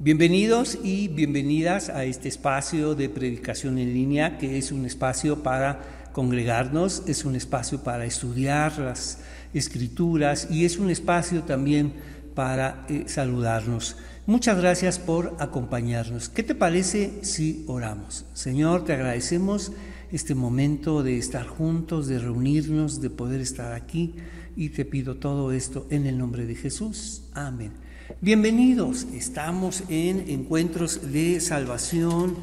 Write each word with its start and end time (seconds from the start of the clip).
Bienvenidos 0.00 0.76
y 0.82 1.06
bienvenidas 1.06 1.88
a 1.88 2.04
este 2.04 2.28
espacio 2.28 2.96
de 2.96 3.08
predicación 3.08 3.78
en 3.78 3.94
línea, 3.94 4.38
que 4.38 4.58
es 4.58 4.72
un 4.72 4.86
espacio 4.86 5.44
para 5.44 6.10
congregarnos, 6.12 7.04
es 7.06 7.24
un 7.24 7.36
espacio 7.36 7.84
para 7.84 8.04
estudiar 8.04 8.76
las 8.80 9.20
escrituras 9.54 10.48
y 10.50 10.64
es 10.64 10.78
un 10.78 10.90
espacio 10.90 11.44
también 11.44 11.92
para 12.34 12.84
eh, 12.88 13.04
saludarnos. 13.06 13.96
Muchas 14.26 14.58
gracias 14.58 14.98
por 14.98 15.36
acompañarnos. 15.38 16.28
¿Qué 16.28 16.42
te 16.42 16.56
parece 16.56 17.20
si 17.22 17.64
oramos? 17.68 18.24
Señor, 18.34 18.84
te 18.84 18.94
agradecemos 18.94 19.70
este 20.10 20.34
momento 20.34 21.04
de 21.04 21.18
estar 21.18 21.46
juntos, 21.46 22.08
de 22.08 22.18
reunirnos, 22.18 23.00
de 23.00 23.10
poder 23.10 23.40
estar 23.40 23.72
aquí 23.72 24.16
y 24.56 24.70
te 24.70 24.84
pido 24.84 25.14
todo 25.14 25.52
esto 25.52 25.86
en 25.88 26.06
el 26.06 26.18
nombre 26.18 26.46
de 26.46 26.56
Jesús. 26.56 27.22
Amén. 27.32 27.83
Bienvenidos, 28.20 29.06
estamos 29.14 29.82
en 29.88 30.28
encuentros 30.28 31.10
de 31.10 31.40
salvación 31.40 32.36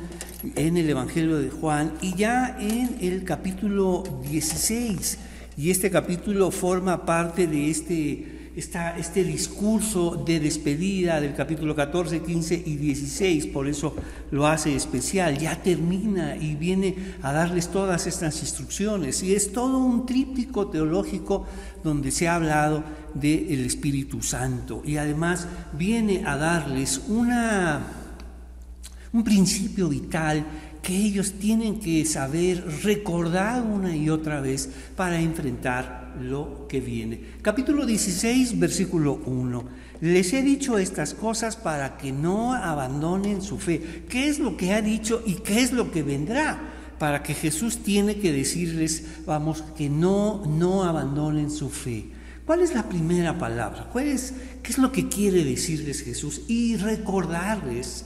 en 0.55 0.75
el 0.75 0.89
Evangelio 0.89 1.37
de 1.37 1.51
Juan 1.51 1.93
y 2.01 2.15
ya 2.15 2.57
en 2.59 2.97
el 2.99 3.23
capítulo 3.23 4.03
16. 4.27 5.19
Y 5.57 5.69
este 5.69 5.91
capítulo 5.91 6.49
forma 6.49 7.05
parte 7.05 7.45
de 7.45 7.69
este 7.69 8.40
este 8.55 9.23
discurso 9.23 10.21
de 10.25 10.39
despedida 10.39 11.21
del 11.21 11.33
capítulo 11.33 11.75
14, 11.75 12.21
15 12.21 12.63
y 12.65 12.75
16, 12.75 13.47
por 13.47 13.67
eso 13.67 13.95
lo 14.31 14.45
hace 14.45 14.75
especial, 14.75 15.37
ya 15.37 15.61
termina 15.61 16.35
y 16.35 16.55
viene 16.55 16.95
a 17.21 17.31
darles 17.31 17.69
todas 17.69 18.07
estas 18.07 18.41
instrucciones. 18.41 19.23
Y 19.23 19.33
es 19.33 19.53
todo 19.53 19.77
un 19.77 20.05
tríptico 20.05 20.67
teológico 20.67 21.45
donde 21.83 22.11
se 22.11 22.27
ha 22.27 22.35
hablado 22.35 22.83
del 23.13 23.65
Espíritu 23.65 24.21
Santo 24.21 24.81
y 24.85 24.97
además 24.97 25.47
viene 25.77 26.23
a 26.25 26.37
darles 26.37 27.01
una, 27.07 27.85
un 29.13 29.23
principio 29.23 29.89
vital 29.89 30.45
que 30.81 30.95
ellos 30.95 31.33
tienen 31.33 31.79
que 31.79 32.05
saber 32.05 32.65
recordar 32.83 33.61
una 33.61 33.95
y 33.95 34.09
otra 34.09 34.41
vez 34.41 34.69
para 34.95 35.19
enfrentar 35.19 36.00
lo 36.19 36.67
que 36.67 36.79
viene. 36.79 37.21
Capítulo 37.41 37.85
16, 37.85 38.59
versículo 38.59 39.21
1. 39.25 39.63
Les 40.01 40.33
he 40.33 40.41
dicho 40.41 40.77
estas 40.77 41.13
cosas 41.13 41.55
para 41.55 41.97
que 41.97 42.11
no 42.11 42.53
abandonen 42.53 43.41
su 43.41 43.59
fe. 43.59 44.03
¿Qué 44.09 44.27
es 44.27 44.39
lo 44.39 44.57
que 44.57 44.73
ha 44.73 44.81
dicho 44.81 45.21
y 45.25 45.35
qué 45.35 45.61
es 45.61 45.71
lo 45.71 45.91
que 45.91 46.01
vendrá? 46.01 46.59
Para 46.97 47.21
que 47.21 47.33
Jesús 47.33 47.83
tiene 47.83 48.17
que 48.17 48.31
decirles, 48.31 49.05
vamos, 49.25 49.63
que 49.77 49.89
no, 49.89 50.43
no 50.47 50.83
abandonen 50.83 51.51
su 51.51 51.69
fe. 51.69 52.09
¿Cuál 52.45 52.61
es 52.61 52.73
la 52.73 52.89
primera 52.89 53.37
palabra? 53.37 53.89
¿Cuál 53.91 54.07
es, 54.07 54.33
¿Qué 54.63 54.71
es 54.71 54.77
lo 54.79 54.91
que 54.91 55.07
quiere 55.07 55.43
decirles 55.43 56.01
Jesús? 56.01 56.41
Y 56.47 56.77
recordarles 56.77 58.05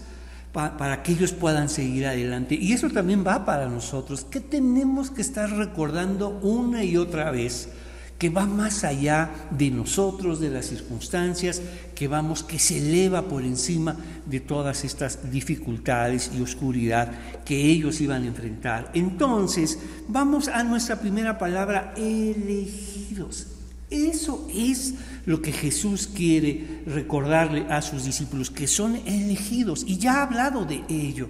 para 0.52 1.03
que 1.03 1.12
ellos 1.12 1.34
puedan 1.34 1.67
seguir 1.67 2.08
adelante. 2.08 2.56
Y 2.56 2.72
eso 2.72 2.90
también 2.90 3.25
va 3.28 3.44
para 3.44 3.67
nosotros, 3.67 4.23
que 4.23 4.40
tenemos 4.40 5.12
que 5.12 5.22
estar 5.22 5.50
recordando 5.50 6.30
una 6.30 6.84
y 6.84 6.95
otra 6.95 7.30
vez 7.30 7.69
que 8.17 8.30
va 8.30 8.45
más 8.45 8.83
allá 8.83 9.30
de 9.52 9.69
nosotros, 9.69 10.39
de 10.39 10.49
las 10.49 10.67
circunstancias, 10.67 11.61
que 11.94 12.08
vamos, 12.08 12.44
que 12.44 12.59
se 12.59 12.77
eleva 12.77 13.23
por 13.23 13.44
encima 13.44 13.97
de 14.25 14.39
todas 14.39 14.85
estas 14.85 15.31
dificultades 15.31 16.31
y 16.38 16.41
oscuridad 16.41 17.11
que 17.44 17.66
ellos 17.66 17.99
iban 17.99 18.23
a 18.23 18.27
enfrentar. 18.27 18.91
Entonces, 18.94 19.80
vamos 20.07 20.47
a 20.47 20.63
nuestra 20.63 20.99
primera 20.99 21.38
palabra, 21.38 21.94
elegidos. 21.97 23.47
Eso 23.89 24.47
es 24.53 24.95
lo 25.25 25.41
que 25.41 25.52
Jesús 25.52 26.07
quiere 26.07 26.81
recordarle 26.85 27.66
a 27.69 27.81
sus 27.81 28.05
discípulos, 28.05 28.50
que 28.50 28.67
son 28.67 28.95
elegidos. 29.05 29.83
Y 29.85 29.97
ya 29.97 30.19
ha 30.19 30.23
hablado 30.23 30.66
de 30.66 30.83
ello. 30.89 31.27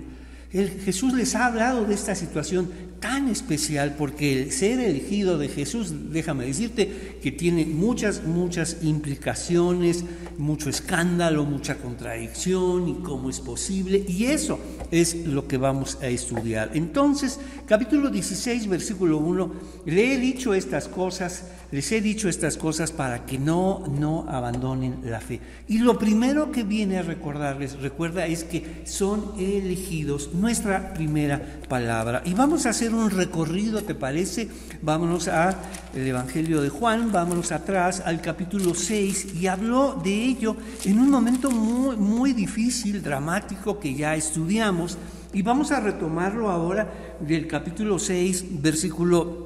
Jesús 0.51 1.13
les 1.13 1.35
ha 1.35 1.47
hablado 1.47 1.83
de 1.85 1.93
esta 1.93 2.15
situación 2.15 2.69
tan 2.99 3.27
especial 3.27 3.95
porque 3.97 4.41
el 4.41 4.51
ser 4.51 4.79
elegido 4.79 5.37
de 5.37 5.47
Jesús, 5.47 6.11
déjame 6.11 6.45
decirte, 6.45 7.19
que 7.21 7.31
tiene 7.31 7.65
muchas, 7.65 8.23
muchas 8.23 8.77
implicaciones, 8.83 10.03
mucho 10.37 10.69
escándalo, 10.69 11.45
mucha 11.45 11.77
contradicción 11.77 12.89
y 12.89 12.93
cómo 12.95 13.29
es 13.29 13.39
posible. 13.39 14.03
Y 14.07 14.25
eso 14.25 14.59
es 14.91 15.27
lo 15.27 15.47
que 15.47 15.57
vamos 15.57 15.97
a 16.01 16.07
estudiar. 16.07 16.71
Entonces, 16.73 17.39
capítulo 17.65 18.09
16, 18.09 18.67
versículo 18.67 19.17
1, 19.17 19.51
le 19.85 20.13
he 20.13 20.17
dicho 20.17 20.53
estas 20.53 20.87
cosas, 20.87 21.45
les 21.75 21.91
he 21.91 21.99
dicho 21.99 22.29
estas 22.29 22.55
cosas 22.55 22.93
para 22.93 23.25
que 23.25 23.37
no, 23.37 23.83
no 23.99 24.25
abandonen 24.29 24.99
la 25.03 25.19
fe. 25.19 25.41
Y 25.67 25.79
lo 25.79 25.99
primero 25.99 26.49
que 26.49 26.63
viene 26.63 26.99
a 26.99 27.01
recordarles, 27.01 27.81
recuerda, 27.81 28.27
es 28.27 28.45
que 28.45 28.83
son 28.85 29.33
elegidos, 29.37 30.33
nuestra 30.33 30.93
primera 30.93 31.59
palabra. 31.67 32.21
Y 32.23 32.33
vamos 32.33 32.65
a 32.65 32.69
hacer 32.69 32.93
un 32.93 33.09
recorrido, 33.09 33.83
¿te 33.83 33.93
parece? 33.93 34.47
Vámonos 34.81 35.27
al 35.27 35.57
Evangelio 35.93 36.61
de 36.61 36.69
Juan, 36.69 37.11
vámonos 37.11 37.51
atrás 37.51 38.01
al 38.05 38.21
capítulo 38.21 38.73
6 38.73 39.35
y 39.35 39.47
habló 39.47 39.99
de 40.01 40.13
ello 40.13 40.55
en 40.85 40.97
un 40.97 41.11
momento 41.11 41.51
muy, 41.51 41.97
muy 41.97 42.31
difícil, 42.31 43.03
dramático 43.03 43.81
que 43.81 43.93
ya 43.93 44.15
estudiamos. 44.15 44.97
Y 45.33 45.41
vamos 45.41 45.73
a 45.73 45.81
retomarlo 45.81 46.49
ahora 46.49 47.17
del 47.19 47.47
capítulo 47.47 47.99
6, 47.99 48.61
versículo 48.61 49.44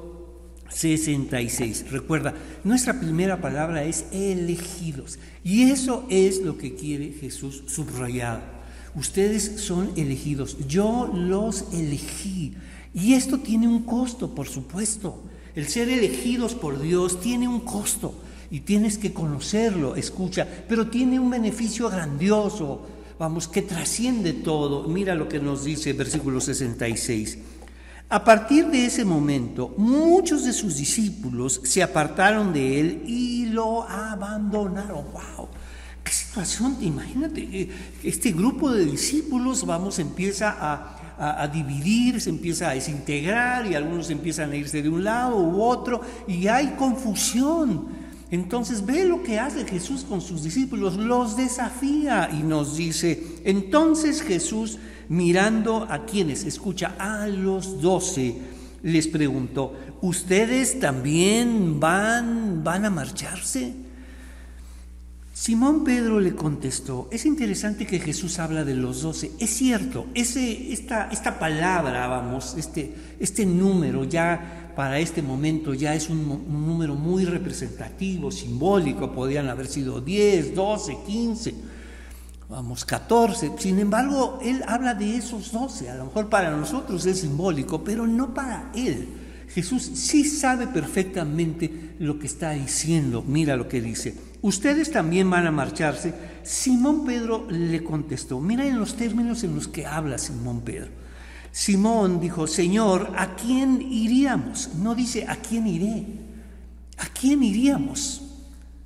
66. 0.70 1.90
Recuerda, 1.90 2.34
nuestra 2.64 2.98
primera 2.98 3.40
palabra 3.40 3.84
es 3.84 4.06
elegidos. 4.12 5.18
Y 5.44 5.70
eso 5.70 6.06
es 6.10 6.40
lo 6.40 6.56
que 6.56 6.74
quiere 6.74 7.12
Jesús 7.12 7.64
subrayar. 7.66 8.60
Ustedes 8.94 9.60
son 9.60 9.90
elegidos. 9.96 10.56
Yo 10.66 11.10
los 11.14 11.66
elegí. 11.72 12.54
Y 12.94 13.14
esto 13.14 13.38
tiene 13.38 13.68
un 13.68 13.82
costo, 13.82 14.34
por 14.34 14.48
supuesto. 14.48 15.22
El 15.54 15.68
ser 15.68 15.88
elegidos 15.88 16.54
por 16.54 16.80
Dios 16.80 17.20
tiene 17.20 17.48
un 17.48 17.60
costo 17.60 18.14
y 18.50 18.60
tienes 18.60 18.98
que 18.98 19.12
conocerlo, 19.12 19.96
escucha, 19.96 20.46
pero 20.68 20.88
tiene 20.88 21.20
un 21.20 21.30
beneficio 21.30 21.88
grandioso, 21.88 22.86
vamos, 23.18 23.46
que 23.46 23.62
trasciende 23.62 24.32
todo. 24.32 24.88
Mira 24.88 25.14
lo 25.14 25.28
que 25.28 25.38
nos 25.38 25.64
dice 25.64 25.92
versículo 25.92 26.40
66. 26.40 27.38
A 28.10 28.22
partir 28.24 28.66
de 28.66 28.84
ese 28.84 29.04
momento, 29.04 29.72
muchos 29.78 30.44
de 30.44 30.52
sus 30.52 30.76
discípulos 30.76 31.60
se 31.64 31.82
apartaron 31.82 32.52
de 32.52 32.80
él 32.80 33.02
y 33.06 33.46
lo 33.46 33.88
abandonaron. 33.88 35.04
¡Wow! 35.12 35.48
¿Qué 36.04 36.12
situación? 36.12 36.76
Imagínate, 36.80 37.40
eh, 37.40 37.70
este 38.02 38.32
grupo 38.32 38.70
de 38.70 38.84
discípulos, 38.84 39.64
vamos, 39.64 39.98
empieza 39.98 40.56
a 40.60 41.00
a, 41.20 41.46
dividir, 41.48 42.18
se 42.18 42.30
empieza 42.30 42.70
a 42.70 42.74
desintegrar 42.74 43.66
y 43.66 43.74
algunos 43.74 44.08
empiezan 44.08 44.52
a 44.52 44.56
irse 44.56 44.82
de 44.82 44.88
un 44.88 45.04
lado 45.04 45.36
u 45.36 45.62
otro 45.62 46.00
y 46.26 46.46
hay 46.46 46.68
confusión. 46.78 47.88
Entonces 48.30 48.86
ve 48.86 49.04
lo 49.04 49.22
que 49.22 49.38
hace 49.38 49.66
Jesús 49.66 50.04
con 50.04 50.22
sus 50.22 50.42
discípulos, 50.42 50.96
los 50.96 51.36
desafía 51.36 52.30
y 52.32 52.42
nos 52.42 52.76
dice, 52.76 53.22
entonces 53.44 54.22
Jesús 54.22 54.78
mirando 55.10 55.88
a 55.90 56.06
quienes, 56.06 56.44
escucha, 56.44 56.94
a 56.98 57.26
los 57.26 57.82
doce, 57.82 58.36
les 58.82 59.08
preguntó, 59.08 59.76
¿ustedes 60.02 60.78
también 60.78 61.80
van, 61.80 62.62
van 62.62 62.84
a 62.84 62.90
marcharse? 62.90 63.74
Simón 65.34 65.82
Pedro 65.82 66.20
le 66.20 66.34
contestó, 66.34 67.08
es 67.10 67.26
interesante 67.26 67.86
que 67.86 67.98
Jesús 67.98 68.38
habla 68.38 68.64
de 68.64 68.74
los 68.74 69.02
doce, 69.02 69.32
es 69.40 69.50
cierto, 69.50 70.06
ese, 70.14 70.72
esta, 70.72 71.08
esta 71.10 71.40
palabra, 71.40 72.06
vamos, 72.06 72.54
este, 72.56 72.94
este 73.18 73.46
número 73.46 74.04
ya 74.04 74.72
para 74.76 75.00
este 75.00 75.22
momento 75.22 75.74
ya 75.74 75.94
es 75.94 76.08
un, 76.08 76.24
número 76.68 76.94
muy 76.94 77.24
representativo, 77.24 78.30
simbólico, 78.30 79.12
podrían 79.12 79.48
haber 79.48 79.66
sido 79.66 80.00
10, 80.00 80.54
12, 80.54 80.98
15, 81.04 81.54
vamos, 82.50 82.84
14, 82.84 83.52
sin 83.58 83.78
embargo, 83.78 84.40
él 84.42 84.64
habla 84.66 84.94
de 84.94 85.16
esos 85.16 85.52
doce, 85.52 85.88
a 85.88 85.94
lo 85.94 86.06
mejor 86.06 86.28
para 86.28 86.50
nosotros 86.50 87.06
es 87.06 87.20
simbólico, 87.20 87.84
pero 87.84 88.08
no 88.08 88.34
para 88.34 88.72
él. 88.74 89.08
Jesús 89.48 89.82
sí 89.94 90.24
sabe 90.24 90.66
perfectamente 90.66 91.94
lo 92.00 92.18
que 92.18 92.26
está 92.26 92.50
diciendo. 92.50 93.24
Mira 93.26 93.56
lo 93.56 93.68
que 93.68 93.80
dice. 93.80 94.14
Ustedes 94.42 94.92
también 94.92 95.28
van 95.28 95.46
a 95.46 95.50
marcharse. 95.50 96.14
Simón 96.44 97.04
Pedro 97.04 97.48
le 97.50 97.82
contestó. 97.82 98.40
Mira 98.40 98.64
en 98.64 98.78
los 98.78 98.94
términos 98.94 99.42
en 99.42 99.56
los 99.56 99.66
que 99.66 99.86
habla 99.86 100.18
Simón 100.18 100.60
Pedro. 100.60 100.90
Simón 101.50 102.20
dijo, 102.20 102.46
Señor, 102.46 103.12
¿a 103.16 103.34
quién 103.34 103.82
iríamos? 103.82 104.70
No 104.76 104.94
dice, 104.94 105.26
¿a 105.26 105.34
quién 105.36 105.66
iré? 105.66 106.06
¿A 106.98 107.06
quién 107.06 107.42
iríamos? 107.42 108.29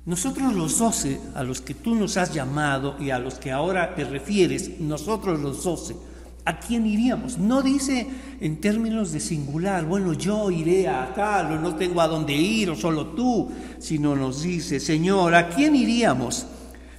Nosotros 0.05 0.53
los 0.53 0.77
doce, 0.77 1.19
a 1.33 1.43
los 1.43 1.61
que 1.61 1.73
tú 1.73 1.95
nos 1.95 2.17
has 2.17 2.33
llamado 2.33 2.95
y 2.99 3.09
a 3.09 3.19
los 3.19 3.35
que 3.35 3.51
ahora 3.51 3.95
te 3.95 4.03
refieres, 4.03 4.79
nosotros 4.79 5.39
los 5.39 5.63
doce, 5.63 5.95
¿A 6.47 6.59
quién 6.59 6.85
iríamos? 6.85 7.39
No 7.39 7.63
dice 7.63 8.05
en 8.39 8.61
términos 8.61 9.11
de 9.11 9.19
singular, 9.19 9.83
bueno, 9.83 10.13
yo 10.13 10.51
iré 10.51 10.87
a 10.87 11.11
tal 11.15 11.53
o 11.53 11.59
no 11.59 11.73
tengo 11.73 12.01
a 12.01 12.07
dónde 12.07 12.33
ir 12.33 12.69
o 12.69 12.75
solo 12.75 13.07
tú, 13.07 13.49
sino 13.79 14.15
nos 14.15 14.43
dice, 14.43 14.79
Señor, 14.79 15.33
¿a 15.33 15.49
quién 15.49 15.75
iríamos? 15.75 16.45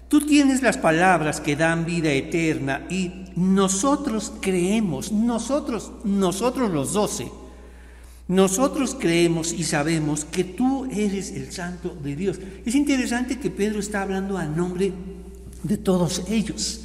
Tú 0.09 0.21
tienes 0.21 0.63
las 0.63 0.77
palabras 0.77 1.41
que 1.41 1.55
dan 1.55 1.87
vida 1.87 2.11
eterna 2.11 2.87
y 2.91 3.27
nosotros 3.37 4.33
creemos, 4.41 5.13
nosotros, 5.13 5.93
nosotros 6.03 6.73
los 6.73 6.93
doce, 6.93 7.31
nosotros 8.29 8.97
creemos 8.99 9.53
y 9.53 9.63
sabemos 9.63 10.25
que 10.25 10.43
tú 10.43 10.87
eres 10.87 11.31
el 11.31 11.53
santo 11.53 11.97
de 12.03 12.17
Dios. 12.17 12.41
Es 12.65 12.75
interesante 12.75 13.39
que 13.39 13.51
Pedro 13.51 13.79
está 13.79 14.03
hablando 14.03 14.37
a 14.37 14.47
nombre 14.47 14.93
de 15.63 15.77
todos 15.77 16.25
ellos. 16.29 16.81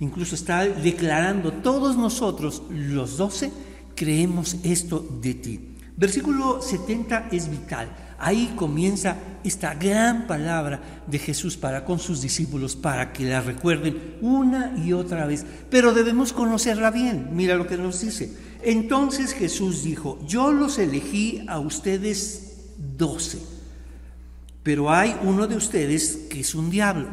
Incluso 0.00 0.34
está 0.34 0.64
declarando, 0.64 1.52
todos 1.52 1.96
nosotros, 1.96 2.62
los 2.70 3.18
doce, 3.18 3.52
creemos 3.94 4.56
esto 4.62 5.06
de 5.20 5.34
ti. 5.34 5.60
Versículo 5.96 6.60
70 6.62 7.28
es 7.30 7.50
vital. 7.50 7.88
Ahí 8.18 8.54
comienza 8.56 9.16
esta 9.44 9.74
gran 9.74 10.26
palabra 10.26 11.02
de 11.06 11.18
Jesús 11.18 11.56
para 11.56 11.84
con 11.84 11.98
sus 11.98 12.22
discípulos, 12.22 12.74
para 12.74 13.12
que 13.12 13.24
la 13.24 13.42
recuerden 13.42 14.16
una 14.22 14.74
y 14.82 14.94
otra 14.94 15.26
vez. 15.26 15.44
Pero 15.70 15.92
debemos 15.92 16.32
conocerla 16.32 16.90
bien. 16.90 17.28
Mira 17.32 17.56
lo 17.56 17.66
que 17.66 17.76
nos 17.76 18.00
dice. 18.00 18.45
Entonces 18.66 19.32
Jesús 19.32 19.82
dijo, 19.82 20.18
yo 20.26 20.52
los 20.52 20.78
elegí 20.78 21.44
a 21.48 21.58
ustedes 21.58 22.64
doce, 22.98 23.38
pero 24.62 24.90
hay 24.90 25.16
uno 25.22 25.46
de 25.46 25.56
ustedes 25.56 26.26
que 26.28 26.40
es 26.40 26.54
un 26.54 26.68
diablo. 26.68 27.08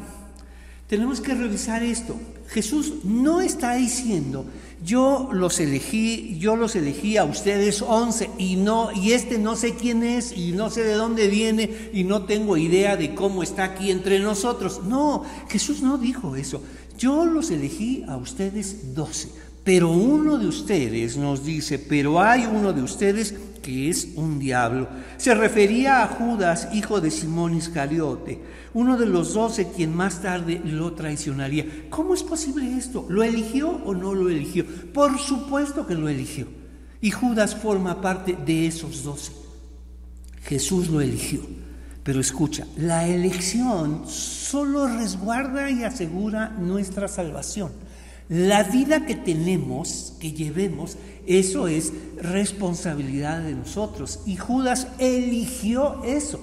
Tenemos 0.87 1.21
que 1.21 1.33
revisar 1.33 1.83
esto. 1.83 2.19
Jesús 2.47 3.05
no 3.05 3.39
está 3.39 3.75
diciendo 3.75 4.45
yo 4.83 5.29
los 5.31 5.59
elegí, 5.59 6.37
yo 6.39 6.55
los 6.55 6.75
elegí 6.75 7.15
a 7.15 7.23
ustedes 7.23 7.81
once 7.81 8.29
y 8.37 8.57
no, 8.57 8.91
y 8.91 9.13
este 9.13 9.37
no 9.37 9.55
sé 9.55 9.75
quién 9.75 10.03
es 10.03 10.35
y 10.35 10.51
no 10.51 10.69
sé 10.69 10.83
de 10.83 10.93
dónde 10.93 11.27
viene 11.27 11.89
y 11.93 12.03
no 12.03 12.23
tengo 12.23 12.57
idea 12.57 12.97
de 12.97 13.15
cómo 13.15 13.43
está 13.43 13.63
aquí 13.63 13.91
entre 13.91 14.19
nosotros. 14.19 14.81
No, 14.83 15.23
Jesús 15.47 15.81
no 15.81 15.97
dijo 15.97 16.35
eso. 16.35 16.61
Yo 16.97 17.25
los 17.25 17.49
elegí 17.49 18.03
a 18.07 18.17
ustedes 18.17 18.93
doce, 18.93 19.29
pero 19.63 19.91
uno 19.91 20.37
de 20.37 20.47
ustedes 20.47 21.15
nos 21.15 21.45
dice, 21.45 21.79
pero 21.79 22.21
hay 22.21 22.45
uno 22.45 22.73
de 22.73 22.83
ustedes 22.83 23.33
que 23.61 23.89
es 23.89 24.09
un 24.15 24.37
diablo. 24.37 24.89
Se 25.17 25.33
refería 25.33 26.03
a 26.03 26.07
Judas, 26.07 26.67
hijo 26.73 26.99
de 26.99 27.09
Simón 27.09 27.55
Iscariote, 27.55 28.41
uno 28.73 28.97
de 28.97 29.05
los 29.05 29.33
doce 29.33 29.69
quien 29.73 29.95
más 29.95 30.21
tarde 30.21 30.61
lo 30.65 30.93
traicionaría. 30.93 31.65
¿Cómo 31.89 32.13
es 32.13 32.23
posible 32.23 32.77
esto? 32.77 33.05
¿Lo 33.09 33.23
eligió 33.23 33.69
o 33.69 33.93
no 33.93 34.13
lo 34.13 34.29
eligió? 34.29 34.65
Por 34.93 35.17
supuesto 35.17 35.87
que 35.87 35.95
lo 35.95 36.09
eligió. 36.09 36.47
Y 36.99 37.11
Judas 37.11 37.55
forma 37.55 38.01
parte 38.01 38.37
de 38.45 38.67
esos 38.67 39.03
doce. 39.03 39.31
Jesús 40.43 40.89
lo 40.89 40.99
eligió. 40.99 41.41
Pero 42.03 42.19
escucha, 42.19 42.67
la 42.75 43.07
elección 43.07 44.03
solo 44.07 44.87
resguarda 44.87 45.69
y 45.69 45.83
asegura 45.83 46.49
nuestra 46.49 47.07
salvación. 47.07 47.71
La 48.29 48.63
vida 48.63 49.05
que 49.05 49.15
tenemos, 49.15 50.13
que 50.19 50.31
llevemos, 50.31 50.97
eso 51.25 51.67
es 51.67 51.93
responsabilidad 52.17 53.41
de 53.41 53.53
nosotros. 53.53 54.21
Y 54.25 54.37
Judas 54.37 54.87
eligió 54.97 56.03
eso, 56.03 56.39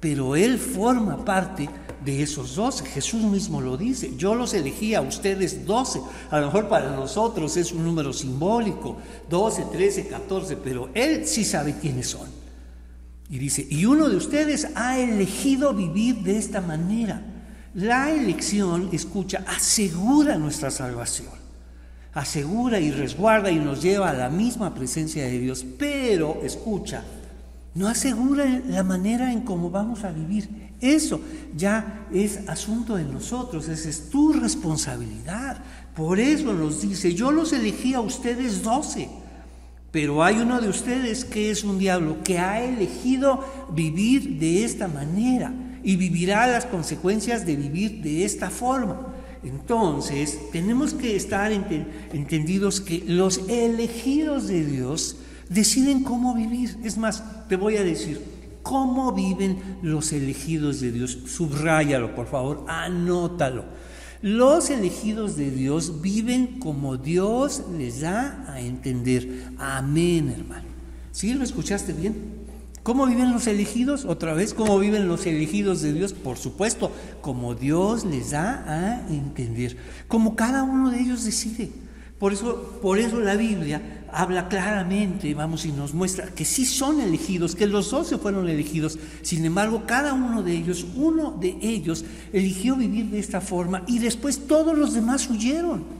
pero 0.00 0.36
él 0.36 0.58
forma 0.58 1.24
parte 1.24 1.68
de 2.04 2.22
esos 2.22 2.56
doce. 2.56 2.84
Jesús 2.84 3.22
mismo 3.22 3.60
lo 3.60 3.76
dice, 3.76 4.14
yo 4.16 4.34
los 4.34 4.54
elegí 4.54 4.94
a 4.94 5.02
ustedes 5.02 5.66
doce. 5.66 6.00
A 6.30 6.40
lo 6.40 6.46
mejor 6.46 6.68
para 6.68 6.94
nosotros 6.96 7.56
es 7.56 7.72
un 7.72 7.84
número 7.84 8.12
simbólico, 8.12 8.96
doce, 9.28 9.64
trece, 9.70 10.06
catorce, 10.06 10.56
pero 10.56 10.88
él 10.94 11.26
sí 11.26 11.44
sabe 11.44 11.76
quiénes 11.80 12.08
son. 12.08 12.28
Y 13.28 13.38
dice, 13.38 13.66
y 13.70 13.84
uno 13.84 14.08
de 14.08 14.16
ustedes 14.16 14.68
ha 14.74 14.98
elegido 14.98 15.72
vivir 15.72 16.16
de 16.16 16.36
esta 16.36 16.60
manera. 16.60 17.24
La 17.74 18.10
elección, 18.10 18.88
escucha, 18.92 19.44
asegura 19.46 20.36
nuestra 20.36 20.70
salvación 20.70 21.40
asegura 22.14 22.80
y 22.80 22.90
resguarda 22.90 23.50
y 23.50 23.58
nos 23.58 23.82
lleva 23.82 24.10
a 24.10 24.14
la 24.14 24.28
misma 24.28 24.74
presencia 24.74 25.24
de 25.24 25.38
Dios, 25.38 25.64
pero 25.78 26.40
escucha, 26.42 27.04
no 27.74 27.88
asegura 27.88 28.62
la 28.68 28.82
manera 28.82 29.32
en 29.32 29.42
cómo 29.42 29.70
vamos 29.70 30.02
a 30.04 30.10
vivir. 30.10 30.70
Eso 30.80 31.20
ya 31.56 32.06
es 32.12 32.48
asunto 32.48 32.96
de 32.96 33.04
nosotros, 33.04 33.68
esa 33.68 33.88
es 33.88 34.10
tu 34.10 34.32
responsabilidad. 34.32 35.62
Por 35.94 36.18
eso 36.18 36.52
nos 36.52 36.82
dice, 36.82 37.14
yo 37.14 37.30
los 37.30 37.52
elegí 37.52 37.94
a 37.94 38.00
ustedes 38.00 38.62
doce, 38.62 39.08
pero 39.92 40.24
hay 40.24 40.36
uno 40.36 40.60
de 40.60 40.68
ustedes 40.68 41.24
que 41.24 41.50
es 41.50 41.62
un 41.62 41.78
diablo, 41.78 42.22
que 42.24 42.38
ha 42.38 42.62
elegido 42.62 43.44
vivir 43.72 44.38
de 44.38 44.64
esta 44.64 44.88
manera 44.88 45.52
y 45.82 45.96
vivirá 45.96 46.46
las 46.46 46.66
consecuencias 46.66 47.46
de 47.46 47.56
vivir 47.56 48.02
de 48.02 48.24
esta 48.24 48.50
forma. 48.50 49.14
Entonces, 49.42 50.38
tenemos 50.52 50.92
que 50.92 51.16
estar 51.16 51.50
entendidos 51.52 52.80
que 52.80 53.02
los 53.06 53.48
elegidos 53.48 54.48
de 54.48 54.64
Dios 54.64 55.16
deciden 55.48 56.04
cómo 56.04 56.34
vivir. 56.34 56.76
Es 56.84 56.98
más, 56.98 57.48
te 57.48 57.56
voy 57.56 57.76
a 57.76 57.82
decir, 57.82 58.20
¿cómo 58.62 59.12
viven 59.12 59.78
los 59.82 60.12
elegidos 60.12 60.80
de 60.80 60.92
Dios? 60.92 61.18
Subráyalo, 61.26 62.14
por 62.14 62.26
favor, 62.26 62.64
anótalo. 62.68 63.64
Los 64.22 64.68
elegidos 64.68 65.36
de 65.36 65.50
Dios 65.50 66.02
viven 66.02 66.58
como 66.58 66.98
Dios 66.98 67.62
les 67.78 68.02
da 68.02 68.44
a 68.46 68.60
entender. 68.60 69.52
Amén, 69.56 70.28
hermano. 70.28 70.68
¿Sí 71.10 71.32
lo 71.32 71.42
escuchaste 71.42 71.94
bien? 71.94 72.39
¿Cómo 72.82 73.06
viven 73.06 73.32
los 73.32 73.46
elegidos? 73.46 74.06
Otra 74.06 74.32
vez, 74.32 74.54
¿cómo 74.54 74.78
viven 74.78 75.06
los 75.06 75.26
elegidos 75.26 75.82
de 75.82 75.92
Dios? 75.92 76.14
Por 76.14 76.38
supuesto, 76.38 76.90
como 77.20 77.54
Dios 77.54 78.06
les 78.06 78.30
da 78.30 78.64
a 78.66 79.08
entender, 79.10 79.76
como 80.08 80.34
cada 80.34 80.62
uno 80.62 80.90
de 80.90 81.00
ellos 81.00 81.24
decide. 81.24 81.70
Por 82.18 82.32
eso, 82.32 82.78
por 82.82 82.98
eso 82.98 83.20
la 83.20 83.36
Biblia 83.36 84.04
habla 84.12 84.48
claramente, 84.48 85.34
vamos, 85.34 85.64
y 85.66 85.72
nos 85.72 85.94
muestra 85.94 86.26
que 86.34 86.44
sí 86.44 86.64
son 86.64 87.00
elegidos, 87.00 87.54
que 87.54 87.66
los 87.66 87.90
doce 87.90 88.18
fueron 88.18 88.48
elegidos. 88.48 88.98
Sin 89.22 89.44
embargo, 89.44 89.84
cada 89.86 90.14
uno 90.14 90.42
de 90.42 90.52
ellos, 90.52 90.86
uno 90.96 91.36
de 91.38 91.58
ellos, 91.60 92.04
eligió 92.32 92.76
vivir 92.76 93.06
de 93.10 93.18
esta 93.18 93.40
forma 93.42 93.84
y 93.86 93.98
después 93.98 94.46
todos 94.46 94.76
los 94.76 94.94
demás 94.94 95.28
huyeron. 95.28 95.99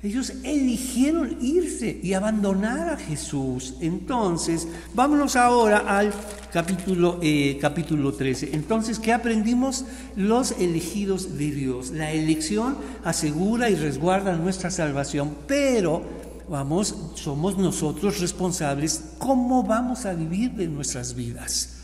Ellos 0.00 0.32
eligieron 0.44 1.38
irse 1.40 1.98
y 2.00 2.12
abandonar 2.12 2.90
a 2.90 2.96
Jesús. 2.96 3.74
Entonces, 3.80 4.68
vámonos 4.94 5.34
ahora 5.34 5.78
al 5.78 6.12
capítulo, 6.52 7.18
eh, 7.20 7.58
capítulo 7.60 8.12
13. 8.12 8.50
Entonces, 8.52 9.00
¿qué 9.00 9.12
aprendimos? 9.12 9.86
Los 10.14 10.52
elegidos 10.52 11.36
de 11.36 11.50
Dios. 11.50 11.90
La 11.90 12.12
elección 12.12 12.76
asegura 13.02 13.70
y 13.70 13.74
resguarda 13.74 14.36
nuestra 14.36 14.70
salvación, 14.70 15.34
pero, 15.48 16.04
vamos, 16.48 16.94
somos 17.16 17.58
nosotros 17.58 18.20
responsables 18.20 19.02
cómo 19.18 19.64
vamos 19.64 20.06
a 20.06 20.14
vivir 20.14 20.52
de 20.52 20.68
nuestras 20.68 21.16
vidas. 21.16 21.74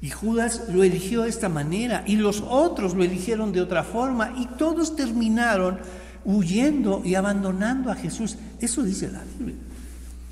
Y 0.00 0.10
Judas 0.10 0.66
lo 0.68 0.84
eligió 0.84 1.22
de 1.22 1.30
esta 1.30 1.48
manera 1.48 2.04
y 2.06 2.16
los 2.16 2.40
otros 2.46 2.94
lo 2.94 3.02
eligieron 3.02 3.50
de 3.50 3.62
otra 3.62 3.82
forma 3.82 4.32
y 4.38 4.46
todos 4.58 4.94
terminaron 4.94 5.78
huyendo 6.24 7.02
y 7.04 7.14
abandonando 7.14 7.90
a 7.90 7.94
Jesús. 7.94 8.36
Eso 8.60 8.82
dice 8.82 9.10
la 9.10 9.22
Biblia. 9.38 9.56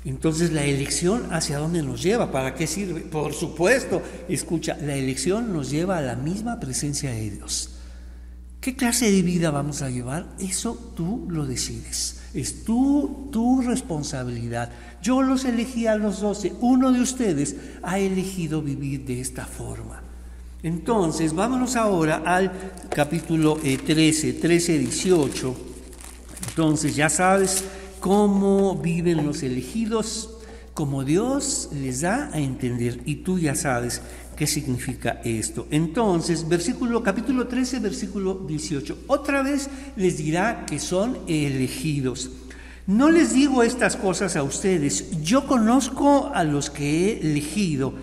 Entonces 0.05 0.51
la 0.51 0.63
elección 0.65 1.27
hacia 1.31 1.59
dónde 1.59 1.81
nos 1.81 2.03
lleva, 2.03 2.31
¿para 2.31 2.55
qué 2.55 2.67
sirve? 2.67 3.01
Por 3.01 3.33
supuesto, 3.33 4.01
escucha, 4.27 4.77
la 4.81 4.95
elección 4.95 5.53
nos 5.53 5.69
lleva 5.69 5.97
a 5.97 6.01
la 6.01 6.15
misma 6.15 6.59
presencia 6.59 7.11
de 7.11 7.31
Dios. 7.31 7.69
¿Qué 8.59 8.75
clase 8.75 9.11
de 9.11 9.21
vida 9.21 9.51
vamos 9.51 9.81
a 9.81 9.89
llevar? 9.89 10.27
Eso 10.39 10.93
tú 10.95 11.27
lo 11.29 11.45
decides. 11.45 12.21
Es 12.33 12.63
tu, 12.65 13.29
tu 13.31 13.61
responsabilidad. 13.61 14.71
Yo 15.01 15.21
los 15.21 15.45
elegí 15.45 15.87
a 15.87 15.95
los 15.95 16.21
doce. 16.21 16.53
Uno 16.61 16.91
de 16.91 17.01
ustedes 17.01 17.55
ha 17.81 17.99
elegido 17.99 18.61
vivir 18.61 19.05
de 19.05 19.21
esta 19.21 19.45
forma. 19.45 20.01
Entonces, 20.63 21.33
vámonos 21.33 21.75
ahora 21.75 22.23
al 22.25 22.51
capítulo 22.89 23.57
13, 23.57 24.33
13, 24.33 24.79
18 24.79 25.72
entonces 26.53 26.95
ya 26.95 27.09
sabes 27.09 27.63
cómo 27.99 28.75
viven 28.75 29.25
los 29.25 29.41
elegidos, 29.41 30.37
como 30.75 31.03
Dios 31.03 31.69
les 31.73 32.01
da 32.01 32.29
a 32.31 32.37
entender 32.37 33.01
y 33.05 33.15
tú 33.15 33.39
ya 33.39 33.55
sabes 33.55 34.03
qué 34.35 34.45
significa 34.45 35.19
esto. 35.23 35.65
Entonces, 35.71 36.47
versículo 36.47 37.01
capítulo 37.01 37.47
13, 37.47 37.79
versículo 37.79 38.35
18. 38.47 38.99
Otra 39.07 39.41
vez 39.41 39.67
les 39.95 40.17
dirá 40.17 40.67
que 40.67 40.77
son 40.77 41.17
elegidos. 41.27 42.29
No 42.85 43.09
les 43.09 43.33
digo 43.33 43.63
estas 43.63 43.95
cosas 43.95 44.35
a 44.35 44.43
ustedes, 44.43 45.23
yo 45.23 45.47
conozco 45.47 46.29
a 46.35 46.43
los 46.43 46.69
que 46.69 47.07
he 47.07 47.31
elegido, 47.31 47.95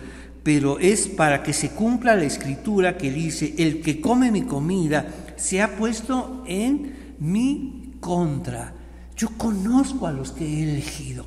pero 0.43 0.77
es 0.77 1.07
para 1.07 1.41
que 1.41 1.53
se 1.53 1.69
cumpla 1.69 2.17
la 2.17 2.25
escritura 2.25 2.97
que 2.97 3.13
dice, 3.13 3.55
el 3.59 3.81
que 3.81 4.01
come 4.01 4.29
mi 4.29 4.41
comida 4.41 5.07
se 5.37 5.61
ha 5.61 5.77
puesto 5.77 6.43
en 6.45 7.15
mi 7.17 7.80
contra. 8.01 8.73
Yo 9.15 9.29
conozco 9.37 10.05
a 10.05 10.11
los 10.11 10.31
que 10.31 10.45
he 10.45 10.63
elegido. 10.63 11.25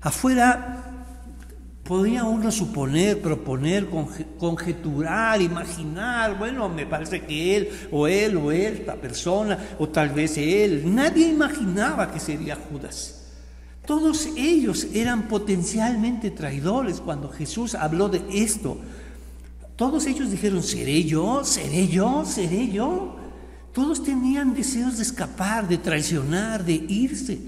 Afuera 0.00 0.92
Podría 1.84 2.22
uno 2.24 2.52
suponer, 2.52 3.20
proponer, 3.20 3.88
conjeturar, 4.38 5.42
imaginar, 5.42 6.38
bueno, 6.38 6.68
me 6.68 6.86
parece 6.86 7.22
que 7.22 7.56
él 7.56 7.68
o 7.90 8.06
él 8.06 8.36
o 8.36 8.52
esta 8.52 8.94
persona, 8.94 9.58
o 9.80 9.88
tal 9.88 10.10
vez 10.10 10.38
él, 10.38 10.94
nadie 10.94 11.26
imaginaba 11.26 12.12
que 12.12 12.20
sería 12.20 12.54
Judas. 12.54 13.24
Todos 13.84 14.28
ellos 14.36 14.86
eran 14.94 15.26
potencialmente 15.26 16.30
traidores 16.30 17.00
cuando 17.00 17.28
Jesús 17.28 17.74
habló 17.74 18.08
de 18.08 18.22
esto. 18.32 18.78
Todos 19.74 20.06
ellos 20.06 20.30
dijeron, 20.30 20.62
¿seré 20.62 21.02
yo? 21.02 21.42
¿Seré 21.42 21.88
yo? 21.88 22.24
¿Seré 22.24 22.70
yo? 22.70 23.16
Todos 23.72 24.04
tenían 24.04 24.52
deseos 24.54 24.98
de 24.98 25.02
escapar, 25.02 25.66
de 25.66 25.78
traicionar, 25.78 26.64
de 26.64 26.74
irse, 26.74 27.38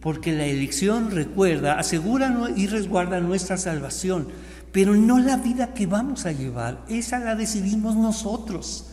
porque 0.00 0.32
la 0.32 0.46
elección, 0.46 1.10
recuerda, 1.10 1.78
asegura 1.78 2.50
y 2.56 2.66
resguarda 2.68 3.20
nuestra 3.20 3.58
salvación, 3.58 4.28
pero 4.72 4.96
no 4.96 5.18
la 5.18 5.36
vida 5.36 5.74
que 5.74 5.86
vamos 5.86 6.24
a 6.24 6.32
llevar, 6.32 6.82
esa 6.88 7.18
la 7.18 7.34
decidimos 7.34 7.96
nosotros. 7.96 8.86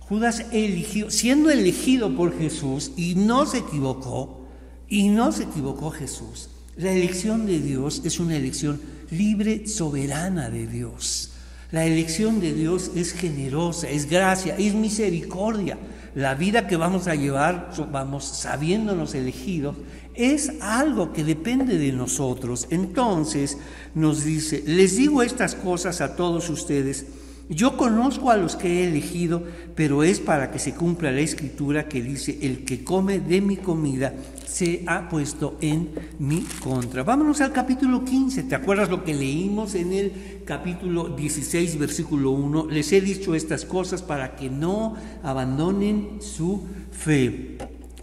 Judas 0.00 0.44
eligió, 0.50 1.12
siendo 1.12 1.48
elegido 1.48 2.14
por 2.16 2.36
Jesús 2.36 2.90
y 2.96 3.14
no 3.14 3.46
se 3.46 3.58
equivocó, 3.58 4.48
y 4.88 5.08
no 5.08 5.30
se 5.30 5.44
equivocó 5.44 5.90
Jesús. 5.92 6.50
La 6.76 6.90
elección 6.90 7.46
de 7.46 7.60
Dios 7.60 8.02
es 8.04 8.18
una 8.18 8.36
elección 8.36 8.80
libre, 9.10 9.68
soberana 9.68 10.50
de 10.50 10.66
Dios. 10.66 11.30
La 11.70 11.86
elección 11.86 12.40
de 12.40 12.52
Dios 12.52 12.90
es 12.96 13.12
generosa, 13.12 13.88
es 13.88 14.10
gracia, 14.10 14.56
es 14.58 14.74
misericordia 14.74 15.78
la 16.14 16.34
vida 16.34 16.66
que 16.66 16.76
vamos 16.76 17.08
a 17.08 17.14
llevar, 17.14 17.70
vamos 17.90 18.24
sabiéndonos 18.24 19.14
elegidos, 19.14 19.76
es 20.14 20.52
algo 20.60 21.12
que 21.12 21.24
depende 21.24 21.78
de 21.78 21.92
nosotros. 21.92 22.66
Entonces 22.70 23.58
nos 23.94 24.24
dice, 24.24 24.62
les 24.66 24.96
digo 24.96 25.22
estas 25.22 25.54
cosas 25.54 26.00
a 26.00 26.16
todos 26.16 26.50
ustedes 26.50 27.06
yo 27.54 27.76
conozco 27.76 28.30
a 28.30 28.36
los 28.36 28.56
que 28.56 28.80
he 28.80 28.88
elegido, 28.88 29.42
pero 29.74 30.02
es 30.02 30.20
para 30.20 30.50
que 30.50 30.58
se 30.58 30.74
cumpla 30.74 31.10
la 31.10 31.20
escritura 31.20 31.88
que 31.88 32.02
dice, 32.02 32.38
el 32.42 32.64
que 32.64 32.84
come 32.84 33.20
de 33.20 33.40
mi 33.40 33.56
comida 33.56 34.14
se 34.46 34.84
ha 34.86 35.08
puesto 35.08 35.56
en 35.60 35.90
mi 36.18 36.42
contra. 36.62 37.02
Vámonos 37.02 37.40
al 37.40 37.52
capítulo 37.52 38.04
15. 38.04 38.44
¿Te 38.44 38.54
acuerdas 38.54 38.90
lo 38.90 39.02
que 39.02 39.14
leímos 39.14 39.74
en 39.74 39.92
el 39.92 40.12
capítulo 40.44 41.08
16, 41.08 41.78
versículo 41.78 42.32
1? 42.32 42.68
Les 42.70 42.92
he 42.92 43.00
dicho 43.00 43.34
estas 43.34 43.64
cosas 43.64 44.02
para 44.02 44.36
que 44.36 44.50
no 44.50 44.94
abandonen 45.22 46.18
su 46.20 46.62
fe. 46.90 47.56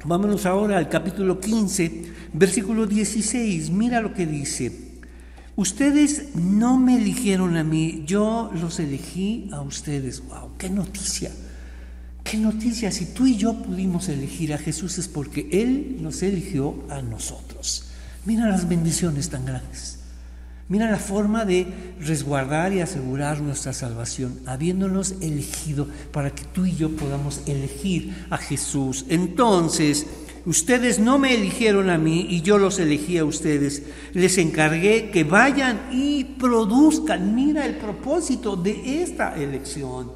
Vámonos 0.05 0.45
ahora 0.45 0.77
al 0.77 0.89
capítulo 0.89 1.39
15, 1.39 2.03
versículo 2.33 2.87
16. 2.87 3.69
Mira 3.69 4.01
lo 4.01 4.13
que 4.13 4.25
dice. 4.25 4.88
Ustedes 5.59 6.35
no 6.35 6.77
me 6.77 6.95
eligieron 6.95 7.57
a 7.57 7.65
mí, 7.65 8.03
yo 8.05 8.49
los 8.53 8.79
elegí 8.79 9.49
a 9.51 9.59
ustedes. 9.59 10.23
¡Wow! 10.25 10.51
¡Qué 10.57 10.69
noticia! 10.69 11.31
¡Qué 12.23 12.37
noticia! 12.37 12.89
Si 12.93 13.07
tú 13.07 13.27
y 13.27 13.35
yo 13.35 13.61
pudimos 13.61 14.07
elegir 14.07 14.53
a 14.53 14.57
Jesús 14.57 14.97
es 14.99 15.09
porque 15.09 15.49
Él 15.51 15.97
nos 15.99 16.23
eligió 16.23 16.81
a 16.89 17.01
nosotros. 17.01 17.89
Mira 18.23 18.47
las 18.47 18.69
bendiciones 18.69 19.29
tan 19.29 19.43
grandes. 19.43 19.99
Mira 20.69 20.89
la 20.89 20.97
forma 20.97 21.43
de 21.43 21.67
resguardar 21.99 22.71
y 22.71 22.79
asegurar 22.79 23.41
nuestra 23.41 23.73
salvación, 23.73 24.39
habiéndonos 24.45 25.15
elegido 25.19 25.89
para 26.13 26.33
que 26.33 26.45
tú 26.45 26.67
y 26.67 26.77
yo 26.77 26.95
podamos 26.95 27.41
elegir 27.47 28.27
a 28.29 28.37
Jesús. 28.37 29.03
Entonces, 29.09 30.07
Ustedes 30.45 30.99
no 30.99 31.19
me 31.19 31.33
eligieron 31.35 31.89
a 31.89 31.97
mí 31.97 32.25
y 32.29 32.41
yo 32.41 32.57
los 32.57 32.79
elegí 32.79 33.17
a 33.17 33.25
ustedes. 33.25 33.83
Les 34.13 34.37
encargué 34.37 35.09
que 35.11 35.23
vayan 35.23 35.89
y 35.91 36.23
produzcan. 36.23 37.35
Mira 37.35 37.65
el 37.65 37.75
propósito 37.75 38.55
de 38.55 39.03
esta 39.03 39.35
elección. 39.35 40.11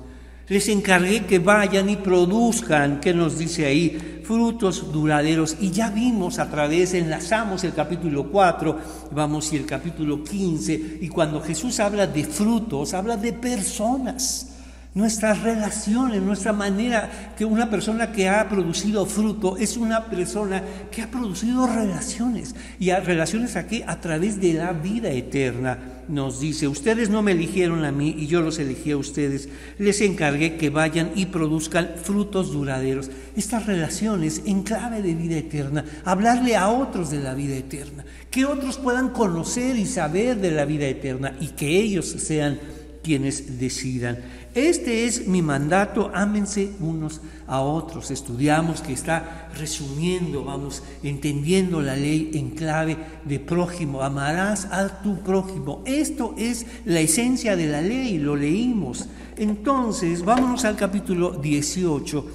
Les 0.47 0.67
encargué 0.69 1.25
que 1.25 1.39
vayan 1.39 1.89
y 1.89 1.95
produzcan, 1.95 2.99
¿qué 2.99 3.13
nos 3.13 3.37
dice 3.37 3.65
ahí? 3.65 4.21
Frutos 4.23 4.91
duraderos. 4.91 5.57
Y 5.59 5.71
ya 5.71 5.89
vimos 5.89 6.39
a 6.39 6.49
través, 6.49 6.93
enlazamos 6.93 7.63
el 7.63 7.73
capítulo 7.73 8.29
4, 8.29 8.79
vamos 9.11 9.51
y 9.53 9.57
el 9.57 9.65
capítulo 9.65 10.23
15, 10.23 10.99
y 11.01 11.07
cuando 11.07 11.41
Jesús 11.41 11.79
habla 11.79 12.07
de 12.07 12.25
frutos, 12.25 12.93
habla 12.93 13.15
de 13.17 13.33
personas 13.33 14.52
nuestras 14.95 15.41
relaciones, 15.41 16.21
nuestra 16.21 16.53
manera, 16.53 17.33
que 17.35 17.45
una 17.45 17.69
persona 17.69 18.11
que 18.11 18.29
ha 18.29 18.47
producido 18.47 19.05
fruto 19.05 19.57
es 19.57 19.75
una 19.75 20.05
persona 20.05 20.63
que 20.91 21.01
ha 21.01 21.09
producido 21.09 21.65
relaciones. 21.65 22.55
Y 22.79 22.91
a 22.91 22.99
relaciones 22.99 23.55
aquí 23.55 23.83
a 23.87 23.99
través 23.99 24.39
de 24.39 24.53
la 24.53 24.73
vida 24.73 25.09
eterna. 25.09 25.79
Nos 26.07 26.41
dice, 26.41 26.67
ustedes 26.67 27.09
no 27.09 27.23
me 27.23 27.31
eligieron 27.31 27.85
a 27.85 27.91
mí 27.91 28.13
y 28.17 28.27
yo 28.27 28.41
los 28.41 28.59
elegí 28.59 28.91
a 28.91 28.97
ustedes. 28.97 29.49
Les 29.79 30.01
encargué 30.01 30.57
que 30.57 30.69
vayan 30.69 31.11
y 31.15 31.27
produzcan 31.27 31.91
frutos 31.95 32.51
duraderos. 32.51 33.09
Estas 33.35 33.65
relaciones 33.65 34.43
en 34.45 34.63
clave 34.63 35.01
de 35.01 35.15
vida 35.15 35.37
eterna, 35.37 35.85
hablarle 36.03 36.55
a 36.55 36.67
otros 36.67 37.09
de 37.09 37.19
la 37.19 37.33
vida 37.33 37.55
eterna, 37.55 38.03
que 38.29 38.45
otros 38.45 38.77
puedan 38.77 39.09
conocer 39.09 39.77
y 39.77 39.85
saber 39.85 40.37
de 40.37 40.51
la 40.51 40.65
vida 40.65 40.85
eterna 40.87 41.35
y 41.39 41.47
que 41.49 41.79
ellos 41.79 42.05
sean 42.05 42.59
quienes 43.03 43.59
decidan. 43.59 44.19
Este 44.55 45.05
es 45.05 45.27
mi 45.27 45.41
mandato, 45.41 46.11
ámense 46.13 46.71
unos 46.79 47.21
a 47.47 47.59
otros. 47.61 48.11
Estudiamos 48.11 48.81
que 48.81 48.93
está 48.93 49.49
resumiendo, 49.57 50.43
vamos, 50.43 50.83
entendiendo 51.03 51.81
la 51.81 51.95
ley 51.95 52.31
en 52.33 52.51
clave 52.51 52.97
de 53.25 53.39
prójimo. 53.39 54.01
Amarás 54.01 54.65
a 54.65 55.01
tu 55.01 55.19
prójimo. 55.21 55.83
Esto 55.85 56.33
es 56.37 56.65
la 56.85 57.01
esencia 57.01 57.55
de 57.55 57.67
la 57.67 57.81
ley, 57.81 58.17
lo 58.17 58.35
leímos. 58.35 59.07
Entonces, 59.37 60.23
vámonos 60.23 60.63
al 60.63 60.75
capítulo 60.75 61.31
18, 61.31 62.27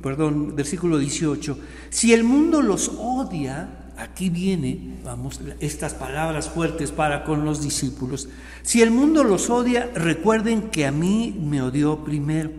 perdón, 0.00 0.54
versículo 0.54 0.98
18. 0.98 1.58
Si 1.90 2.12
el 2.12 2.24
mundo 2.24 2.62
los 2.62 2.88
odia, 2.88 3.77
aquí 3.98 4.30
viene, 4.30 4.98
vamos, 5.04 5.40
estas 5.60 5.94
palabras 5.94 6.48
fuertes 6.48 6.92
para 6.92 7.24
con 7.24 7.44
los 7.44 7.62
discípulos. 7.62 8.28
Si 8.62 8.80
el 8.80 8.90
mundo 8.90 9.24
los 9.24 9.50
odia, 9.50 9.90
recuerden 9.94 10.70
que 10.70 10.86
a 10.86 10.92
mí 10.92 11.36
me 11.40 11.60
odió 11.60 12.04
primero. 12.04 12.50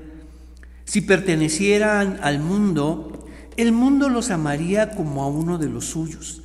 Si 0.84 1.02
pertenecieran 1.02 2.20
al 2.22 2.40
mundo, 2.40 3.28
el 3.58 3.72
mundo 3.72 4.10
los 4.10 4.32
amaría 4.32 4.92
como 4.92 5.24
a 5.24 5.28
uno 5.28 5.58
de 5.58 5.70
los 5.70 5.86
suyos. 5.86 6.44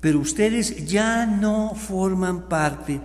Pero 0.00 0.18
ustedes 0.18 0.86
ya 0.86 1.26
no 1.26 1.74
forman 1.74 2.48
parte 2.48 3.00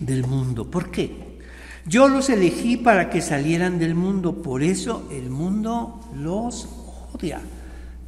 del 0.00 0.26
mundo. 0.26 0.70
¿Por 0.70 0.90
qué? 0.90 1.40
Yo 1.86 2.08
los 2.08 2.30
elegí 2.30 2.78
para 2.78 3.10
que 3.10 3.20
salieran 3.20 3.78
del 3.78 3.94
mundo, 3.94 4.40
por 4.40 4.62
eso 4.62 5.06
el 5.12 5.28
mundo 5.28 6.00
los 6.14 6.66
odia. 7.12 7.42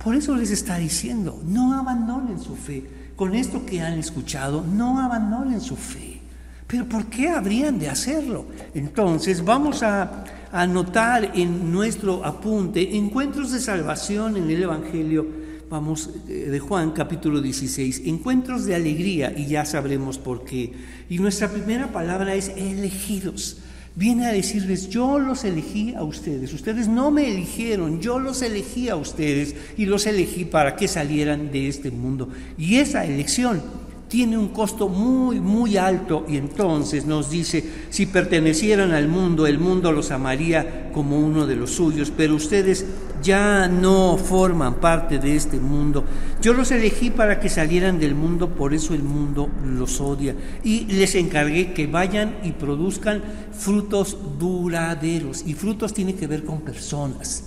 Por 0.06 0.14
eso 0.14 0.36
les 0.36 0.52
está 0.52 0.78
diciendo, 0.78 1.42
no 1.44 1.76
abandonen 1.76 2.38
su 2.38 2.54
fe. 2.54 2.84
Con 3.16 3.34
esto 3.34 3.66
que 3.66 3.80
han 3.80 3.98
escuchado, 3.98 4.62
no 4.64 5.00
abandonen 5.00 5.60
su 5.60 5.74
fe. 5.74 6.20
Pero 6.68 6.88
¿por 6.88 7.06
qué 7.06 7.28
habrían 7.30 7.80
de 7.80 7.88
hacerlo? 7.88 8.44
Entonces 8.72 9.44
vamos 9.44 9.82
a 9.82 10.22
anotar 10.52 11.32
en 11.34 11.72
nuestro 11.72 12.24
apunte 12.24 12.96
encuentros 12.96 13.50
de 13.50 13.58
salvación 13.58 14.36
en 14.36 14.48
el 14.48 14.62
Evangelio, 14.62 15.26
vamos, 15.68 16.10
eh, 16.28 16.50
de 16.52 16.60
Juan 16.60 16.92
capítulo 16.92 17.40
16, 17.40 18.02
encuentros 18.04 18.64
de 18.64 18.76
alegría 18.76 19.36
y 19.36 19.46
ya 19.46 19.64
sabremos 19.64 20.18
por 20.18 20.44
qué. 20.44 20.72
Y 21.10 21.18
nuestra 21.18 21.48
primera 21.48 21.90
palabra 21.90 22.36
es 22.36 22.50
elegidos 22.50 23.56
viene 23.96 24.26
a 24.26 24.32
decirles, 24.32 24.90
yo 24.90 25.18
los 25.18 25.44
elegí 25.44 25.94
a 25.94 26.04
ustedes, 26.04 26.52
ustedes 26.52 26.86
no 26.86 27.10
me 27.10 27.28
eligieron, 27.28 28.00
yo 28.00 28.18
los 28.18 28.42
elegí 28.42 28.90
a 28.90 28.96
ustedes 28.96 29.56
y 29.76 29.86
los 29.86 30.06
elegí 30.06 30.44
para 30.44 30.76
que 30.76 30.86
salieran 30.86 31.50
de 31.50 31.66
este 31.66 31.90
mundo. 31.90 32.28
Y 32.58 32.76
esa 32.76 33.04
elección 33.06 33.62
tiene 34.08 34.38
un 34.38 34.48
costo 34.48 34.88
muy, 34.88 35.40
muy 35.40 35.76
alto 35.76 36.24
y 36.28 36.36
entonces 36.36 37.06
nos 37.06 37.28
dice, 37.30 37.64
si 37.90 38.06
pertenecieran 38.06 38.92
al 38.92 39.08
mundo, 39.08 39.46
el 39.46 39.58
mundo 39.58 39.90
los 39.90 40.10
amaría 40.10 40.90
como 40.92 41.18
uno 41.18 41.46
de 41.46 41.56
los 41.56 41.72
suyos, 41.72 42.12
pero 42.16 42.36
ustedes 42.36 42.86
ya 43.22 43.66
no 43.66 44.16
forman 44.16 44.74
parte 44.74 45.18
de 45.18 45.34
este 45.34 45.58
mundo. 45.58 46.04
Yo 46.40 46.54
los 46.54 46.70
elegí 46.70 47.10
para 47.10 47.40
que 47.40 47.48
salieran 47.48 47.98
del 47.98 48.14
mundo, 48.14 48.50
por 48.50 48.72
eso 48.74 48.94
el 48.94 49.02
mundo 49.02 49.50
los 49.64 50.00
odia. 50.00 50.36
Y 50.62 50.84
les 50.84 51.14
encargué 51.16 51.72
que 51.72 51.86
vayan 51.88 52.36
y 52.44 52.52
produzcan 52.52 53.22
frutos 53.52 54.16
duraderos. 54.38 55.42
Y 55.46 55.54
frutos 55.54 55.92
tiene 55.92 56.14
que 56.14 56.28
ver 56.28 56.44
con 56.44 56.60
personas. 56.60 57.44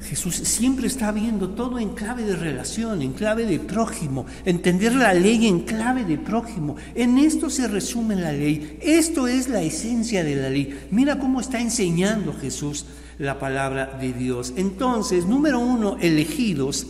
Jesús 0.00 0.36
siempre 0.36 0.86
está 0.86 1.10
viendo 1.12 1.50
todo 1.50 1.78
en 1.78 1.90
clave 1.90 2.24
de 2.24 2.36
relación, 2.36 3.02
en 3.02 3.12
clave 3.12 3.46
de 3.46 3.58
prójimo, 3.58 4.26
entender 4.44 4.94
la 4.94 5.12
ley 5.12 5.46
en 5.46 5.60
clave 5.60 6.04
de 6.04 6.18
prójimo. 6.18 6.76
En 6.94 7.18
esto 7.18 7.50
se 7.50 7.66
resume 7.68 8.14
la 8.16 8.32
ley. 8.32 8.78
Esto 8.80 9.26
es 9.26 9.48
la 9.48 9.62
esencia 9.62 10.22
de 10.22 10.36
la 10.36 10.50
ley. 10.50 10.86
Mira 10.90 11.18
cómo 11.18 11.40
está 11.40 11.60
enseñando 11.60 12.32
Jesús 12.32 12.86
la 13.18 13.38
palabra 13.38 13.98
de 14.00 14.12
Dios. 14.12 14.54
Entonces, 14.56 15.26
número 15.26 15.58
uno, 15.58 15.96
elegidos. 16.00 16.86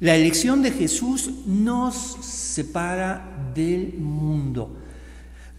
La 0.00 0.16
elección 0.16 0.62
de 0.62 0.72
Jesús 0.72 1.30
nos 1.46 1.94
separa 2.20 3.52
del 3.54 3.94
mundo. 3.98 4.79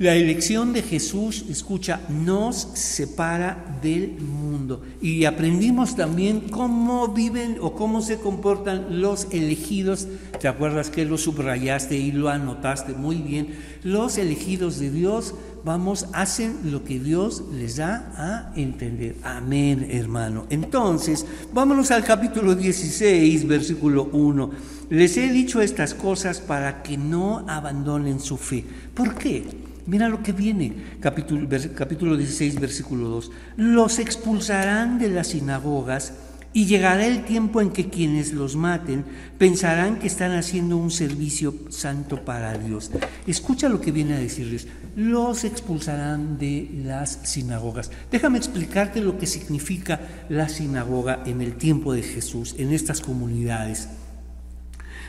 La 0.01 0.15
elección 0.15 0.73
de 0.73 0.81
Jesús, 0.81 1.45
escucha, 1.47 2.01
nos 2.09 2.55
separa 2.73 3.77
del 3.83 4.19
mundo. 4.19 4.81
Y 4.99 5.25
aprendimos 5.25 5.95
también 5.95 6.39
cómo 6.49 7.09
viven 7.09 7.57
o 7.61 7.73
cómo 7.75 8.01
se 8.01 8.17
comportan 8.17 8.99
los 8.99 9.27
elegidos. 9.29 10.07
¿Te 10.39 10.47
acuerdas 10.47 10.89
que 10.89 11.05
lo 11.05 11.19
subrayaste 11.19 11.99
y 11.99 12.13
lo 12.13 12.29
anotaste 12.29 12.93
muy 12.93 13.17
bien? 13.17 13.49
Los 13.83 14.17
elegidos 14.17 14.79
de 14.79 14.89
Dios, 14.89 15.35
vamos, 15.63 16.07
hacen 16.13 16.71
lo 16.71 16.83
que 16.83 16.99
Dios 16.99 17.43
les 17.53 17.75
da 17.75 18.11
a 18.17 18.59
entender. 18.59 19.17
Amén, 19.21 19.87
hermano. 19.87 20.47
Entonces, 20.49 21.27
vámonos 21.53 21.91
al 21.91 22.03
capítulo 22.03 22.55
16, 22.55 23.47
versículo 23.47 24.05
1. 24.05 24.49
Les 24.89 25.15
he 25.17 25.31
dicho 25.31 25.61
estas 25.61 25.93
cosas 25.93 26.41
para 26.41 26.81
que 26.81 26.97
no 26.97 27.45
abandonen 27.47 28.19
su 28.19 28.37
fe. 28.37 28.65
¿Por 28.95 29.13
qué? 29.13 29.69
Mira 29.87 30.07
lo 30.07 30.21
que 30.21 30.31
viene, 30.31 30.73
capítulo, 30.99 31.47
capítulo 31.75 32.15
16, 32.15 32.59
versículo 32.59 33.09
2. 33.09 33.31
Los 33.57 33.99
expulsarán 33.99 34.99
de 34.99 35.09
las 35.09 35.27
sinagogas 35.27 36.13
y 36.53 36.65
llegará 36.65 37.05
el 37.05 37.23
tiempo 37.23 37.61
en 37.61 37.71
que 37.71 37.89
quienes 37.89 38.33
los 38.33 38.55
maten 38.55 39.05
pensarán 39.37 39.99
que 39.99 40.07
están 40.07 40.33
haciendo 40.33 40.77
un 40.77 40.91
servicio 40.91 41.55
santo 41.69 42.25
para 42.25 42.57
Dios. 42.57 42.91
Escucha 43.25 43.69
lo 43.69 43.79
que 43.79 43.91
viene 43.91 44.15
a 44.15 44.19
decirles. 44.19 44.67
Los 44.95 45.45
expulsarán 45.45 46.37
de 46.37 46.69
las 46.83 47.19
sinagogas. 47.23 47.89
Déjame 48.11 48.37
explicarte 48.37 49.01
lo 49.01 49.17
que 49.17 49.27
significa 49.27 49.99
la 50.29 50.49
sinagoga 50.49 51.23
en 51.25 51.41
el 51.41 51.55
tiempo 51.55 51.93
de 51.93 52.03
Jesús, 52.03 52.55
en 52.57 52.73
estas 52.73 52.99
comunidades. 52.99 53.87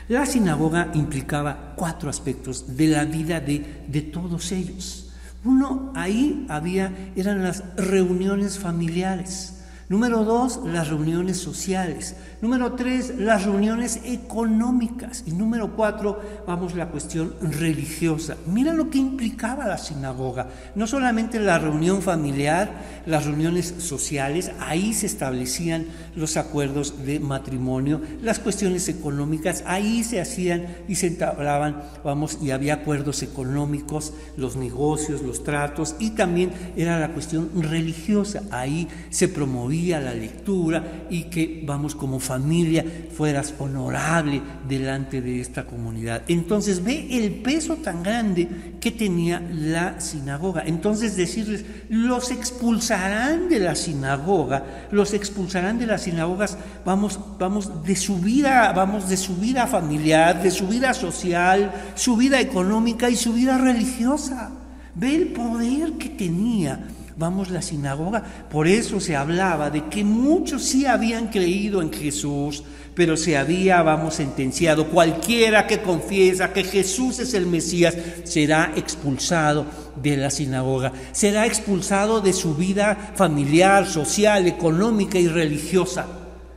La 0.09 0.25
sinagoga 0.25 0.91
implicaba 0.93 1.73
cuatro 1.75 2.09
aspectos 2.09 2.75
de 2.75 2.87
la 2.87 3.05
vida 3.05 3.39
de, 3.39 3.85
de 3.87 4.01
todos 4.01 4.51
ellos. 4.51 5.11
Uno, 5.45 5.91
ahí 5.95 6.45
había, 6.49 7.11
eran 7.15 7.43
las 7.43 7.63
reuniones 7.75 8.59
familiares. 8.59 9.52
Número 9.89 10.23
dos, 10.23 10.61
las 10.65 10.87
reuniones 10.87 11.37
sociales. 11.37 12.15
Número 12.41 12.73
tres, 12.73 13.13
las 13.17 13.43
reuniones 13.43 13.99
económicas. 14.05 15.23
Y 15.27 15.31
número 15.31 15.75
cuatro, 15.75 16.21
vamos, 16.47 16.73
la 16.73 16.87
cuestión 16.87 17.33
religiosa. 17.41 18.37
Mira 18.47 18.73
lo 18.73 18.89
que 18.89 18.97
implicaba 18.97 19.67
la 19.67 19.77
sinagoga. 19.77 20.47
No 20.75 20.87
solamente 20.87 21.37
la 21.39 21.59
reunión 21.59 22.01
familiar, 22.01 22.71
las 23.05 23.25
reuniones 23.25 23.75
sociales, 23.79 24.51
ahí 24.61 24.93
se 24.93 25.05
establecían 25.05 25.85
los 26.15 26.37
acuerdos 26.37 27.05
de 27.05 27.19
matrimonio, 27.19 28.01
las 28.21 28.39
cuestiones 28.39 28.87
económicas, 28.87 29.63
ahí 29.67 30.03
se 30.05 30.21
hacían 30.21 30.65
y 30.87 30.95
se 30.95 31.07
entablaban, 31.07 31.83
vamos, 32.05 32.37
y 32.41 32.51
había 32.51 32.75
acuerdos 32.75 33.21
económicos, 33.21 34.13
los 34.37 34.55
negocios, 34.55 35.21
los 35.21 35.43
tratos, 35.43 35.95
y 35.99 36.11
también 36.11 36.51
era 36.77 36.99
la 36.99 37.09
cuestión 37.09 37.49
religiosa. 37.53 38.43
Ahí 38.49 38.87
se 39.09 39.27
promovía 39.27 39.72
la 39.73 40.13
lectura 40.13 41.05
y 41.09 41.23
que, 41.23 41.63
vamos, 41.65 41.95
como 41.95 42.19
familia, 42.19 42.85
fueras 43.15 43.53
honorable 43.59 44.41
delante 44.67 45.21
de 45.21 45.41
esta 45.41 45.65
comunidad. 45.65 46.23
Entonces 46.27 46.83
ve 46.83 47.07
el 47.11 47.31
peso 47.35 47.77
tan 47.77 48.03
grande 48.03 48.47
que 48.79 48.91
tenía 48.91 49.41
la 49.51 49.99
sinagoga. 49.99 50.63
Entonces 50.65 51.15
decirles, 51.15 51.65
los 51.89 52.31
expulsarán 52.31 53.49
de 53.49 53.59
la 53.59 53.75
sinagoga, 53.75 54.87
los 54.91 55.13
expulsarán 55.13 55.79
de 55.79 55.87
las 55.87 56.03
sinagogas, 56.03 56.57
vamos, 56.85 57.19
vamos 57.39 57.83
de 57.83 57.95
su 57.95 58.17
vida, 58.17 58.71
vamos 58.73 59.09
de 59.09 59.17
su 59.17 59.35
vida 59.37 59.67
familiar, 59.67 60.41
de 60.41 60.51
su 60.51 60.67
vida 60.67 60.93
social, 60.93 61.71
su 61.95 62.15
vida 62.15 62.39
económica 62.39 63.09
y 63.09 63.15
su 63.15 63.33
vida 63.33 63.57
religiosa. 63.57 64.51
Ve 64.95 65.15
el 65.15 65.27
poder 65.29 65.93
que 65.93 66.09
tenía 66.09 66.87
vamos, 67.17 67.49
la 67.49 67.61
sinagoga. 67.61 68.23
Por 68.49 68.67
eso 68.67 68.99
se 68.99 69.15
hablaba 69.15 69.69
de 69.69 69.85
que 69.85 70.03
muchos 70.03 70.63
sí 70.63 70.85
habían 70.85 71.27
creído 71.27 71.81
en 71.81 71.91
Jesús, 71.91 72.63
pero 72.95 73.17
se 73.17 73.37
había, 73.37 73.81
vamos, 73.81 74.15
sentenciado, 74.15 74.87
cualquiera 74.87 75.65
que 75.67 75.81
confiesa 75.81 76.53
que 76.53 76.63
Jesús 76.63 77.19
es 77.19 77.33
el 77.33 77.47
Mesías 77.47 77.95
será 78.23 78.71
expulsado 78.75 79.65
de 80.01 80.17
la 80.17 80.29
sinagoga, 80.29 80.93
será 81.11 81.45
expulsado 81.45 82.21
de 82.21 82.33
su 82.33 82.55
vida 82.55 83.13
familiar, 83.15 83.87
social, 83.87 84.47
económica 84.47 85.17
y 85.17 85.27
religiosa. 85.27 86.05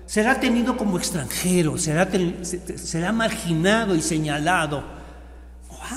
Será 0.05 0.39
tenido 0.39 0.77
como 0.77 0.99
extranjero, 0.99 1.79
será, 1.79 2.09
será 2.43 3.13
marginado 3.13 3.97
y 3.97 4.03
señalado. 4.03 4.85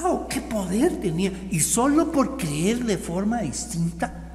¡Wow! 0.01 0.27
¡Qué 0.27 0.41
poder 0.41 0.99
tenía! 0.99 1.31
Y 1.51 1.59
solo 1.59 2.11
por 2.11 2.37
creer 2.37 2.85
de 2.85 2.97
forma 2.97 3.41
distinta 3.41 4.28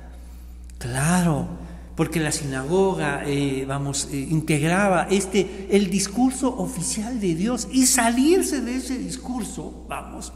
Claro, 0.84 1.48
porque 1.96 2.20
la 2.20 2.30
sinagoga, 2.30 3.22
eh, 3.24 3.64
vamos, 3.66 4.06
eh, 4.12 4.18
integraba 4.18 5.06
este, 5.10 5.66
el 5.70 5.88
discurso 5.88 6.54
oficial 6.58 7.18
de 7.20 7.34
Dios 7.34 7.68
y 7.72 7.86
salirse 7.86 8.60
de 8.60 8.76
ese 8.76 8.98
discurso, 8.98 9.86
vamos, 9.88 10.30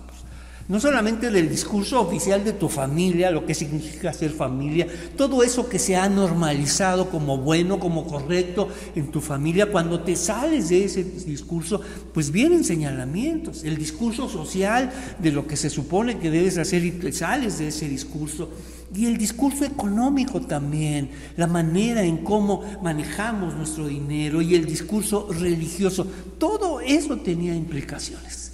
no 0.68 0.80
solamente 0.80 1.30
del 1.30 1.50
discurso 1.50 2.00
oficial 2.00 2.44
de 2.44 2.54
tu 2.54 2.70
familia, 2.70 3.30
lo 3.30 3.44
que 3.44 3.54
significa 3.54 4.10
ser 4.14 4.30
familia, 4.30 4.86
todo 5.18 5.42
eso 5.42 5.68
que 5.68 5.78
se 5.78 5.96
ha 5.96 6.08
normalizado 6.08 7.10
como 7.10 7.36
bueno, 7.36 7.78
como 7.78 8.06
correcto 8.06 8.68
en 8.94 9.10
tu 9.10 9.20
familia, 9.20 9.70
cuando 9.70 10.00
te 10.00 10.16
sales 10.16 10.70
de 10.70 10.84
ese 10.84 11.04
discurso, 11.04 11.82
pues 12.14 12.30
vienen 12.30 12.64
señalamientos, 12.64 13.64
el 13.64 13.76
discurso 13.76 14.30
social 14.30 14.90
de 15.18 15.30
lo 15.30 15.46
que 15.46 15.56
se 15.56 15.68
supone 15.68 16.18
que 16.18 16.30
debes 16.30 16.56
hacer 16.56 16.86
y 16.86 16.92
te 16.92 17.12
sales 17.12 17.58
de 17.58 17.68
ese 17.68 17.86
discurso. 17.86 18.48
Y 18.94 19.06
el 19.06 19.18
discurso 19.18 19.64
económico 19.64 20.40
también, 20.40 21.10
la 21.36 21.46
manera 21.46 22.02
en 22.02 22.18
cómo 22.18 22.62
manejamos 22.82 23.54
nuestro 23.54 23.86
dinero 23.86 24.40
y 24.40 24.54
el 24.54 24.64
discurso 24.64 25.28
religioso, 25.30 26.06
todo 26.38 26.80
eso 26.80 27.18
tenía 27.18 27.54
implicaciones. 27.54 28.52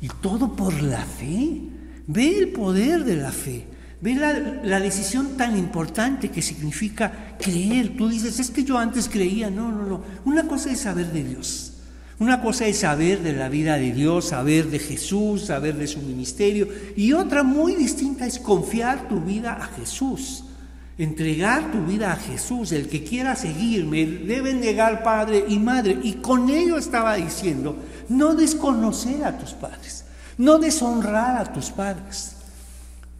Y 0.00 0.08
todo 0.20 0.54
por 0.54 0.82
la 0.82 1.04
fe. 1.04 1.60
Ve 2.06 2.38
el 2.38 2.48
poder 2.52 3.04
de 3.04 3.16
la 3.16 3.32
fe. 3.32 3.66
Ve 4.00 4.14
la, 4.14 4.80
decisión 4.80 5.36
tan 5.36 5.58
importante 5.58 6.30
que 6.30 6.42
significa 6.42 7.36
creer. 7.38 7.96
Tú 7.96 8.08
dices, 8.08 8.38
es 8.38 8.50
que 8.50 8.64
yo 8.64 8.78
antes 8.78 9.08
creía. 9.08 9.50
No, 9.50 9.70
no, 9.70 9.84
no. 9.84 10.02
Una 10.24 10.46
cosa 10.46 10.70
es 10.70 10.80
saber 10.80 11.12
de 11.12 11.24
Dios. 11.24 11.75
Una 12.18 12.40
cosa 12.40 12.66
es 12.66 12.78
saber 12.78 13.22
de 13.22 13.34
la 13.34 13.50
vida 13.50 13.76
de 13.76 13.92
Dios, 13.92 14.28
saber 14.28 14.70
de 14.70 14.78
Jesús, 14.78 15.46
saber 15.46 15.76
de 15.76 15.86
su 15.86 16.00
ministerio. 16.00 16.66
Y 16.96 17.12
otra 17.12 17.42
muy 17.42 17.74
distinta 17.74 18.26
es 18.26 18.38
confiar 18.38 19.06
tu 19.08 19.20
vida 19.20 19.52
a 19.52 19.66
Jesús. 19.66 20.44
Entregar 20.96 21.70
tu 21.72 21.84
vida 21.84 22.12
a 22.12 22.16
Jesús. 22.16 22.72
El 22.72 22.88
que 22.88 23.04
quiera 23.04 23.36
seguirme 23.36 24.06
debe 24.06 24.54
negar 24.54 25.02
padre 25.02 25.44
y 25.46 25.58
madre. 25.58 25.98
Y 26.02 26.14
con 26.14 26.48
ello 26.48 26.78
estaba 26.78 27.16
diciendo 27.16 27.76
no 28.08 28.34
desconocer 28.34 29.22
a 29.24 29.36
tus 29.36 29.50
padres, 29.50 30.04
no 30.38 30.58
deshonrar 30.58 31.36
a 31.36 31.52
tus 31.52 31.70
padres. 31.70 32.36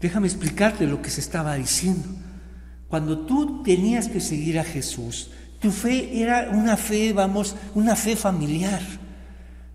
Déjame 0.01 0.27
explicarte 0.27 0.87
lo 0.87 1.03
que 1.03 1.11
se 1.11 1.21
estaba 1.21 1.55
diciendo. 1.57 2.09
Cuando 2.89 3.27
tú 3.27 3.63
tenías 3.63 4.09
que 4.09 4.21
seguir 4.21 4.59
a 4.59 4.65
Jesús, 4.65 5.31
tu 5.67 5.73
fe 5.73 6.23
era 6.23 6.49
una 6.53 6.77
fe, 6.77 7.13
vamos, 7.13 7.57
una 7.75 7.97
fe 7.97 8.15
familiar. 8.15 8.81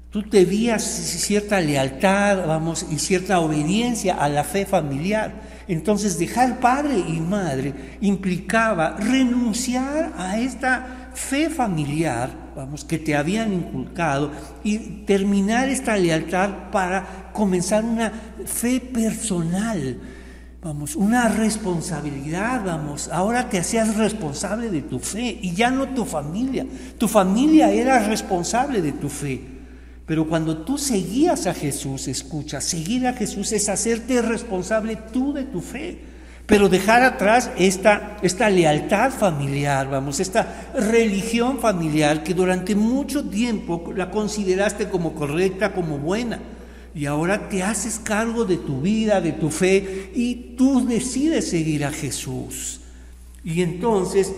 Tú 0.10 0.23
debías 0.23 0.82
cierta 0.82 1.60
lealtad, 1.60 2.47
vamos, 2.47 2.86
y 2.89 2.97
cierta 2.97 3.41
obediencia 3.41 4.15
a 4.15 4.30
la 4.30 4.45
fe 4.45 4.65
familiar. 4.65 5.34
Entonces 5.67 6.17
dejar 6.17 6.62
padre 6.62 6.97
y 6.97 7.19
madre 7.19 7.97
implicaba 7.99 8.95
renunciar 9.01 10.13
a 10.17 10.39
esta 10.39 11.12
fe 11.13 11.49
familiar 11.49 12.30
vamos, 12.56 12.86
que 12.86 12.97
te 12.97 13.13
habían 13.13 13.51
inculcado 13.51 14.32
y 14.63 14.77
terminar 15.06 15.67
esta 15.67 15.97
lealtad 15.97 16.71
para 16.71 17.32
comenzar 17.34 17.84
una 17.84 18.13
fe 18.45 18.80
personal, 18.80 19.99
vamos, 20.62 20.95
una 20.95 21.28
responsabilidad, 21.28 22.63
vamos, 22.63 23.10
ahora 23.10 23.50
te 23.50 23.60
hacías 23.60 23.95
responsable 23.95 24.69
de 24.69 24.82
tu 24.82 25.00
fe 25.00 25.39
y 25.41 25.54
ya 25.54 25.71
no 25.71 25.89
tu 25.89 26.06
familia, 26.06 26.65
tu 26.97 27.08
familia 27.08 27.71
era 27.71 28.00
responsable 28.08 28.82
de 28.82 28.91
tu 28.93 29.10
fe. 29.10 29.41
Pero 30.06 30.28
cuando 30.28 30.58
tú 30.58 30.78
seguías 30.78 31.47
a 31.47 31.54
Jesús, 31.54 32.08
escucha, 32.08 32.60
seguir 32.60 33.08
a 33.08 33.13
Jesús 33.13 33.52
es 33.52 33.69
hacerte 33.69 34.21
responsable 34.21 34.97
tú 35.12 35.34
de 35.34 35.43
tu 35.43 35.62
fe 35.62 36.12
pero 36.52 36.67
dejar 36.67 37.02
atrás 37.02 37.50
esta, 37.58 38.17
esta 38.21 38.50
lealtad 38.50 39.12
familiar, 39.12 39.89
vamos, 39.89 40.19
esta 40.19 40.69
religión 40.76 41.60
familiar 41.60 42.24
que 42.24 42.34
durante 42.34 42.76
mucho 42.76 43.24
tiempo 43.24 43.93
la 43.95 44.12
consideraste 44.12 44.89
como 44.89 45.13
correcta, 45.13 45.71
como 45.71 45.97
buena. 45.97 46.39
Y 46.93 47.06
ahora 47.06 47.49
te 47.49 47.63
haces 47.63 47.99
cargo 47.99 48.45
de 48.45 48.58
tu 48.58 48.82
vida, 48.82 49.21
de 49.21 49.32
tu 49.32 49.49
fe, 49.49 50.12
y 50.13 50.56
tú 50.58 50.86
decides 50.86 51.49
seguir 51.49 51.86
a 51.86 51.91
Jesús. 51.91 52.82
Y 53.43 53.62
entonces, 53.62 54.34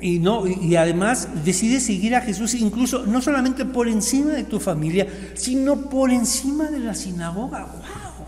y, 0.00 0.18
no, 0.18 0.46
y 0.46 0.76
además 0.76 1.28
decides 1.44 1.84
seguir 1.84 2.14
a 2.14 2.20
Jesús 2.20 2.54
incluso 2.54 3.06
no 3.06 3.22
solamente 3.22 3.64
por 3.64 3.88
encima 3.88 4.32
de 4.32 4.44
tu 4.44 4.60
familia, 4.60 5.06
sino 5.34 5.88
por 5.88 6.10
encima 6.10 6.64
de 6.64 6.80
la 6.80 6.94
sinagoga. 6.94 7.64
¡Wow! 7.64 8.26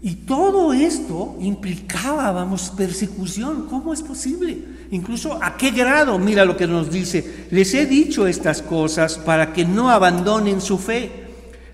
Y 0.00 0.14
todo 0.14 0.72
esto 0.72 1.36
implicaba, 1.40 2.30
vamos, 2.30 2.70
persecución. 2.76 3.66
¿Cómo 3.66 3.92
es 3.92 4.02
posible? 4.02 4.56
Incluso 4.92 5.42
a 5.42 5.56
qué 5.56 5.72
grado, 5.72 6.18
mira 6.20 6.44
lo 6.44 6.56
que 6.56 6.68
nos 6.68 6.90
dice, 6.90 7.46
les 7.50 7.74
he 7.74 7.84
dicho 7.84 8.26
estas 8.26 8.62
cosas 8.62 9.18
para 9.18 9.52
que 9.52 9.64
no 9.64 9.90
abandonen 9.90 10.60
su 10.60 10.78
fe. 10.78 11.27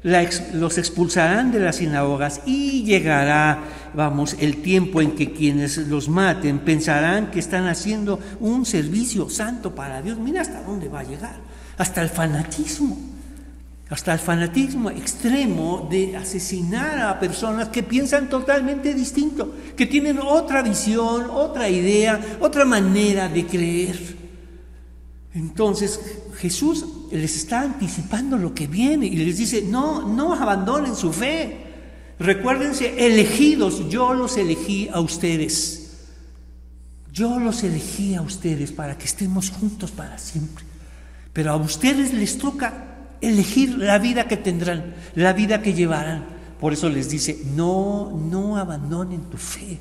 Los 0.04 0.78
expulsarán 0.78 1.50
de 1.50 1.60
las 1.60 1.76
sinagogas 1.76 2.42
y 2.44 2.84
llegará, 2.84 3.64
vamos, 3.94 4.36
el 4.38 4.60
tiempo 4.62 5.00
en 5.00 5.12
que 5.12 5.32
quienes 5.32 5.78
los 5.78 6.08
maten 6.08 6.58
pensarán 6.58 7.30
que 7.30 7.40
están 7.40 7.66
haciendo 7.66 8.20
un 8.38 8.66
servicio 8.66 9.30
santo 9.30 9.74
para 9.74 10.02
Dios. 10.02 10.18
Mira 10.18 10.42
hasta 10.42 10.62
dónde 10.62 10.88
va 10.88 11.00
a 11.00 11.04
llegar, 11.04 11.36
hasta 11.78 12.02
el 12.02 12.10
fanatismo 12.10 13.14
hasta 13.90 14.14
el 14.14 14.18
fanatismo 14.18 14.90
extremo 14.90 15.86
de 15.90 16.16
asesinar 16.16 16.98
a 17.00 17.20
personas 17.20 17.68
que 17.68 17.82
piensan 17.82 18.28
totalmente 18.28 18.94
distinto, 18.94 19.54
que 19.76 19.86
tienen 19.86 20.18
otra 20.18 20.62
visión, 20.62 21.28
otra 21.30 21.68
idea, 21.68 22.38
otra 22.40 22.64
manera 22.64 23.28
de 23.28 23.46
creer. 23.46 24.16
Entonces 25.34 26.00
Jesús 26.38 26.84
les 27.18 27.36
está 27.36 27.62
anticipando 27.62 28.36
lo 28.36 28.54
que 28.54 28.66
viene 28.66 29.06
y 29.06 29.16
les 29.16 29.38
dice, 29.38 29.62
no, 29.62 30.06
no 30.08 30.34
abandonen 30.34 30.96
su 30.96 31.12
fe. 31.12 31.64
Recuérdense, 32.18 33.06
elegidos, 33.06 33.88
yo 33.88 34.14
los 34.14 34.36
elegí 34.36 34.88
a 34.92 35.00
ustedes. 35.00 35.80
Yo 37.12 37.38
los 37.38 37.62
elegí 37.62 38.14
a 38.16 38.22
ustedes 38.22 38.72
para 38.72 38.98
que 38.98 39.04
estemos 39.04 39.50
juntos 39.50 39.92
para 39.92 40.18
siempre. 40.18 40.64
Pero 41.32 41.52
a 41.52 41.56
ustedes 41.56 42.12
les 42.12 42.38
toca 42.38 43.06
elegir 43.20 43.78
la 43.78 43.98
vida 43.98 44.26
que 44.26 44.36
tendrán, 44.36 44.94
la 45.14 45.32
vida 45.32 45.62
que 45.62 45.74
llevarán. 45.74 46.26
Por 46.58 46.72
eso 46.72 46.88
les 46.88 47.10
dice, 47.10 47.42
no, 47.54 48.10
no 48.10 48.56
abandonen 48.56 49.22
tu 49.30 49.36
fe. 49.36 49.78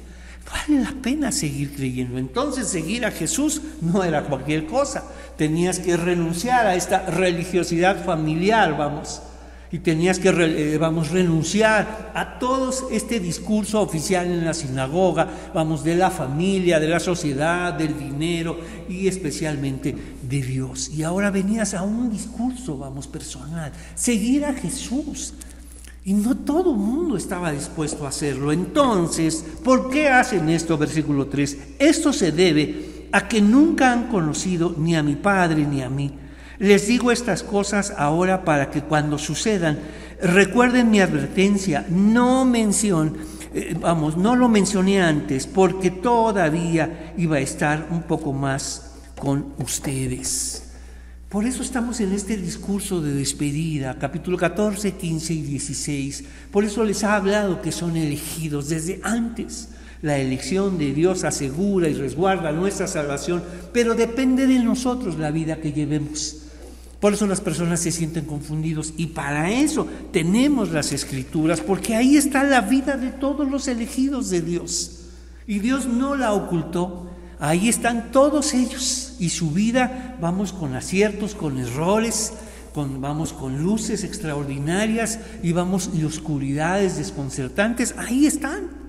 Vale 0.51 0.81
la 0.81 0.93
pena 1.01 1.31
seguir 1.31 1.73
creyendo. 1.75 2.17
Entonces 2.17 2.67
seguir 2.67 3.05
a 3.05 3.11
Jesús 3.11 3.61
no 3.81 4.03
era 4.03 4.23
cualquier 4.23 4.65
cosa. 4.65 5.03
Tenías 5.37 5.79
que 5.79 5.97
renunciar 5.97 6.67
a 6.67 6.75
esta 6.75 7.05
religiosidad 7.05 8.03
familiar, 8.03 8.77
vamos 8.77 9.21
y 9.73 9.79
tenías 9.79 10.19
que, 10.19 10.29
eh, 10.29 10.77
vamos, 10.77 11.09
renunciar 11.09 12.11
a 12.13 12.37
todo 12.37 12.71
este 12.91 13.19
discurso 13.19 13.81
oficial 13.81 14.27
en 14.27 14.45
la 14.45 14.53
sinagoga, 14.53 15.27
vamos, 15.51 15.83
de 15.83 15.95
la 15.95 16.11
familia, 16.11 16.79
de 16.79 16.87
la 16.87 16.99
sociedad, 16.99 17.73
del 17.73 17.97
dinero 17.97 18.59
y 18.87 19.07
especialmente 19.07 19.95
de 20.21 20.41
Dios. 20.43 20.89
Y 20.89 21.01
ahora 21.01 21.31
venías 21.31 21.73
a 21.73 21.81
un 21.81 22.11
discurso, 22.11 22.77
vamos, 22.77 23.07
personal, 23.07 23.71
seguir 23.95 24.45
a 24.45 24.53
Jesús. 24.53 25.33
Y 26.05 26.13
no 26.13 26.35
todo 26.35 26.71
el 26.71 26.77
mundo 26.77 27.15
estaba 27.15 27.51
dispuesto 27.51 28.05
a 28.05 28.09
hacerlo. 28.09 28.51
Entonces, 28.51 29.43
¿por 29.63 29.89
qué 29.89 30.09
hacen 30.09 30.49
esto? 30.49 30.77
Versículo 30.77 31.27
3. 31.27 31.57
Esto 31.79 32.11
se 32.11 32.31
debe 32.31 33.07
a 33.11 33.27
que 33.27 33.41
nunca 33.41 33.93
han 33.93 34.09
conocido 34.09 34.75
ni 34.77 34.95
a 34.95 35.03
mi 35.03 35.15
Padre 35.15 35.65
ni 35.65 35.81
a 35.81 35.89
mí. 35.89 36.11
Les 36.59 36.87
digo 36.87 37.11
estas 37.11 37.43
cosas 37.43 37.93
ahora 37.97 38.43
para 38.43 38.69
que 38.69 38.81
cuando 38.81 39.17
sucedan 39.17 39.79
recuerden 40.21 40.91
mi 40.91 40.99
advertencia. 40.99 41.85
No 41.89 42.43
mención, 42.43 43.17
eh, 43.53 43.75
vamos, 43.79 44.17
no 44.17 44.35
lo 44.35 44.49
mencioné 44.49 45.01
antes 45.01 45.47
porque 45.47 45.89
todavía 45.89 47.13
iba 47.17 47.37
a 47.37 47.41
estar 47.41 47.87
un 47.91 48.03
poco 48.03 48.33
más 48.33 48.93
con 49.17 49.53
ustedes. 49.59 50.62
Por 51.33 51.47
eso 51.47 51.63
estamos 51.63 51.99
en 51.99 52.13
este 52.13 52.37
discurso 52.37 53.01
de 53.01 53.11
despedida, 53.11 53.97
capítulo 53.97 54.37
14, 54.37 54.91
15 54.91 55.33
y 55.33 55.41
16. 55.41 56.25
Por 56.51 56.63
eso 56.63 56.83
les 56.83 57.03
ha 57.03 57.15
hablado 57.15 57.59
que 57.59 57.71
son 57.71 57.97
elegidos 57.97 58.69
desde 58.69 58.99
antes. 59.01 59.69
La 60.03 60.19
elección 60.19 60.77
de 60.77 60.93
Dios 60.93 61.23
asegura 61.23 61.89
y 61.89 61.95
resguarda 61.95 62.51
nuestra 62.51 62.85
salvación, 62.85 63.41
pero 63.73 63.95
depende 63.95 64.45
de 64.45 64.59
nosotros 64.59 65.17
la 65.17 65.31
vida 65.31 65.55
que 65.55 65.73
llevemos. 65.73 66.37
Por 66.99 67.13
eso 67.13 67.25
las 67.25 67.41
personas 67.41 67.79
se 67.79 67.91
sienten 67.91 68.25
confundidos 68.25 68.93
y 68.95 69.07
para 69.07 69.49
eso 69.49 69.87
tenemos 70.11 70.69
las 70.69 70.91
escrituras, 70.91 71.61
porque 71.61 71.95
ahí 71.95 72.15
está 72.15 72.43
la 72.43 72.61
vida 72.61 72.95
de 72.95 73.09
todos 73.09 73.49
los 73.49 73.67
elegidos 73.67 74.29
de 74.29 74.41
Dios. 74.41 74.99
Y 75.47 75.57
Dios 75.57 75.87
no 75.87 76.15
la 76.15 76.31
ocultó. 76.31 77.09
Ahí 77.39 77.69
están 77.69 78.11
todos 78.11 78.53
ellos 78.53 79.15
y 79.19 79.29
su 79.29 79.51
vida, 79.51 80.17
vamos 80.21 80.53
con 80.53 80.75
aciertos, 80.75 81.35
con 81.35 81.57
errores, 81.59 82.33
con, 82.73 83.01
vamos 83.01 83.33
con 83.33 83.63
luces 83.63 84.03
extraordinarias 84.03 85.19
y 85.41 85.51
vamos 85.51 85.89
y 85.93 86.03
oscuridades 86.03 86.97
desconcertantes. 86.97 87.95
Ahí 87.97 88.25
están. 88.25 88.83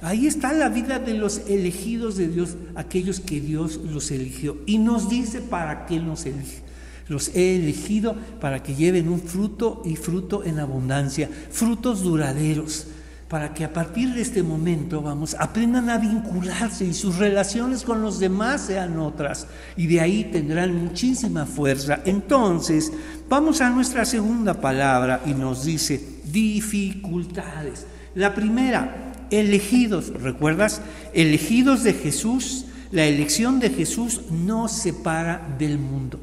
Ahí 0.00 0.26
está 0.26 0.52
la 0.52 0.68
vida 0.68 0.98
de 0.98 1.14
los 1.14 1.38
elegidos 1.48 2.16
de 2.16 2.28
Dios, 2.28 2.56
aquellos 2.74 3.20
que 3.20 3.40
Dios 3.40 3.76
los 3.76 4.10
eligió. 4.10 4.58
Y 4.66 4.78
nos 4.78 5.08
dice 5.08 5.40
para 5.40 5.86
qué 5.86 5.98
nos 5.98 6.26
elige. 6.26 6.62
Los 7.08 7.34
he 7.34 7.56
elegido 7.56 8.14
para 8.40 8.62
que 8.62 8.74
lleven 8.74 9.08
un 9.08 9.20
fruto 9.20 9.82
y 9.84 9.96
fruto 9.96 10.44
en 10.44 10.58
abundancia, 10.58 11.28
frutos 11.50 12.02
duraderos, 12.02 12.86
para 13.34 13.52
que 13.52 13.64
a 13.64 13.72
partir 13.72 14.14
de 14.14 14.22
este 14.22 14.44
momento, 14.44 15.02
vamos, 15.02 15.34
aprendan 15.36 15.90
a 15.90 15.98
vincularse 15.98 16.84
y 16.84 16.94
sus 16.94 17.16
relaciones 17.16 17.82
con 17.82 18.00
los 18.00 18.20
demás 18.20 18.60
sean 18.60 18.96
otras. 19.00 19.48
Y 19.76 19.88
de 19.88 20.00
ahí 20.00 20.28
tendrán 20.30 20.72
muchísima 20.72 21.44
fuerza. 21.44 21.98
Entonces, 22.04 22.92
vamos 23.28 23.60
a 23.60 23.70
nuestra 23.70 24.04
segunda 24.04 24.60
palabra 24.60 25.20
y 25.26 25.34
nos 25.34 25.64
dice 25.64 26.00
dificultades. 26.26 27.88
La 28.14 28.36
primera, 28.36 29.12
elegidos, 29.32 30.10
¿recuerdas? 30.10 30.80
Elegidos 31.12 31.82
de 31.82 31.94
Jesús. 31.94 32.66
La 32.92 33.04
elección 33.04 33.58
de 33.58 33.70
Jesús 33.70 34.20
no 34.30 34.68
separa 34.68 35.56
del 35.58 35.80
mundo. 35.80 36.20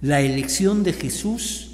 La 0.00 0.20
elección 0.20 0.82
de 0.82 0.94
Jesús 0.94 1.69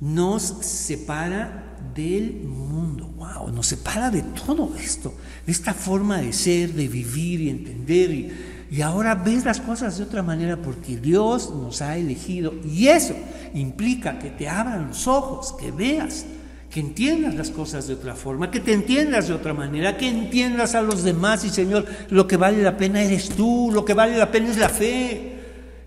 nos 0.00 0.42
separa 0.42 1.76
del 1.94 2.34
mundo, 2.42 3.10
wow, 3.16 3.50
nos 3.50 3.66
separa 3.66 4.10
de 4.10 4.22
todo 4.22 4.74
esto, 4.78 5.14
de 5.46 5.52
esta 5.52 5.72
forma 5.72 6.18
de 6.18 6.32
ser, 6.32 6.72
de 6.72 6.88
vivir 6.88 7.40
y 7.40 7.50
entender. 7.50 8.10
Y, 8.10 8.82
ahora 8.82 9.14
ves 9.14 9.44
las 9.44 9.60
cosas 9.60 9.96
de 9.96 10.04
otra 10.04 10.22
manera 10.22 10.60
porque 10.60 10.96
Dios 10.96 11.50
nos 11.54 11.80
ha 11.80 11.96
elegido. 11.96 12.52
Y 12.64 12.88
eso 12.88 13.14
implica 13.54 14.18
que 14.18 14.30
te 14.30 14.48
abran 14.48 14.88
los 14.88 15.06
ojos, 15.06 15.54
que 15.58 15.70
veas, 15.70 16.26
que 16.70 16.80
entiendas 16.80 17.34
las 17.34 17.50
cosas 17.50 17.86
de 17.86 17.94
otra 17.94 18.14
forma, 18.14 18.50
que 18.50 18.60
te 18.60 18.74
entiendas 18.74 19.28
de 19.28 19.34
otra 19.34 19.54
manera, 19.54 19.96
que 19.96 20.08
entiendas 20.08 20.74
a 20.74 20.82
los 20.82 21.04
demás 21.04 21.44
y 21.44 21.50
Señor, 21.50 21.86
lo 22.10 22.26
que 22.26 22.36
vale 22.36 22.62
la 22.62 22.76
pena 22.76 23.02
eres 23.02 23.30
tú, 23.30 23.70
lo 23.72 23.84
que 23.84 23.94
vale 23.94 24.18
la 24.18 24.30
pena 24.30 24.50
es 24.50 24.58
la 24.58 24.68
fe. 24.68 25.32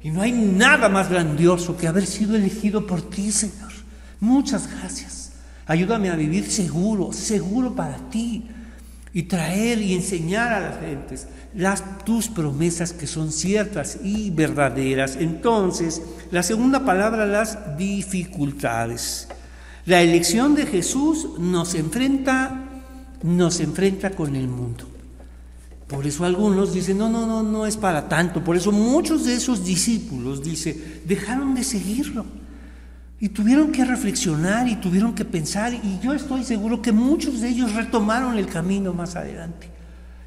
Y 0.01 0.09
no 0.09 0.21
hay 0.21 0.31
nada 0.31 0.87
más 0.89 1.09
grandioso 1.09 1.77
que 1.77 1.87
haber 1.87 2.07
sido 2.07 2.35
elegido 2.35 2.87
por 2.87 3.01
ti, 3.01 3.31
Señor. 3.31 3.68
Muchas 4.19 4.69
gracias. 4.69 5.31
Ayúdame 5.65 6.09
a 6.09 6.15
vivir 6.15 6.49
seguro, 6.49 7.13
seguro 7.13 7.75
para 7.75 7.97
ti. 8.09 8.47
Y 9.11 9.23
traer 9.23 9.81
y 9.81 9.95
enseñar 9.95 10.53
a 10.53 10.59
las 10.59 10.79
gentes 10.79 11.27
las, 11.53 12.05
tus 12.05 12.27
promesas 12.27 12.93
que 12.93 13.07
son 13.07 13.31
ciertas 13.31 13.97
y 14.03 14.29
verdaderas. 14.29 15.15
Entonces, 15.15 16.01
la 16.31 16.43
segunda 16.43 16.85
palabra, 16.85 17.25
las 17.25 17.77
dificultades. 17.77 19.27
La 19.85 20.01
elección 20.01 20.53
de 20.53 20.65
Jesús 20.65 21.39
nos 21.39 21.73
enfrenta, 21.73 22.83
nos 23.23 23.59
enfrenta 23.59 24.11
con 24.11 24.35
el 24.35 24.47
mundo. 24.47 24.85
Por 25.87 26.05
eso 26.05 26.23
algunos 26.23 26.73
dicen, 26.73 26.99
no, 26.99 27.09
no, 27.09 27.25
no, 27.25 27.41
no 27.41 27.65
es 27.65 27.75
para 27.75 28.07
tanto. 28.07 28.43
Por 28.43 28.55
eso 28.55 28.71
muchos 28.71 29.25
de 29.25 29.33
esos 29.33 29.65
discípulos, 29.65 30.43
dice, 30.43 31.01
dejaron 31.05 31.55
de 31.55 31.63
seguirlo. 31.63 32.25
Y 33.19 33.29
tuvieron 33.29 33.71
que 33.71 33.83
reflexionar 33.83 34.67
y 34.67 34.77
tuvieron 34.77 35.13
que 35.13 35.25
pensar. 35.25 35.73
Y 35.73 35.99
yo 36.01 36.13
estoy 36.13 36.43
seguro 36.43 36.81
que 36.81 36.91
muchos 36.91 37.41
de 37.41 37.49
ellos 37.49 37.73
retomaron 37.73 38.37
el 38.37 38.47
camino 38.47 38.93
más 38.93 39.15
adelante. 39.15 39.69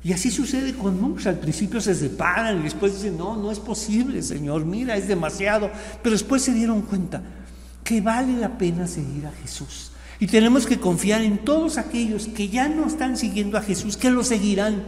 Y 0.05 0.13
así 0.13 0.31
sucede 0.31 0.75
con 0.75 1.01
muchos. 1.01 1.27
Al 1.27 1.39
principio 1.39 1.81
se 1.81 1.95
separan 1.95 2.61
y 2.61 2.65
después 2.65 2.95
dicen, 2.95 3.17
no, 3.17 3.37
no 3.37 3.51
es 3.51 3.61
posible, 3.61 4.23
Señor, 4.23 4.65
mira, 4.65 4.97
es 4.97 5.09
demasiado. 5.09 5.71
Pero 6.03 6.13
después 6.13 6.43
se 6.43 6.53
dieron 6.53 6.83
cuenta 6.83 7.23
que 7.83 8.01
vale 8.01 8.37
la 8.37 8.59
pena 8.59 8.87
seguir 8.87 9.27
a 9.27 9.33
Jesús. 9.43 9.93
Y 10.21 10.27
tenemos 10.27 10.67
que 10.67 10.79
confiar 10.79 11.23
en 11.23 11.39
todos 11.39 11.79
aquellos 11.79 12.27
que 12.29 12.49
ya 12.49 12.69
no 12.69 12.87
están 12.87 13.17
siguiendo 13.17 13.57
a 13.59 13.63
Jesús, 13.63 13.97
que 13.97 14.11
lo 14.11 14.23
seguirán 14.23 14.83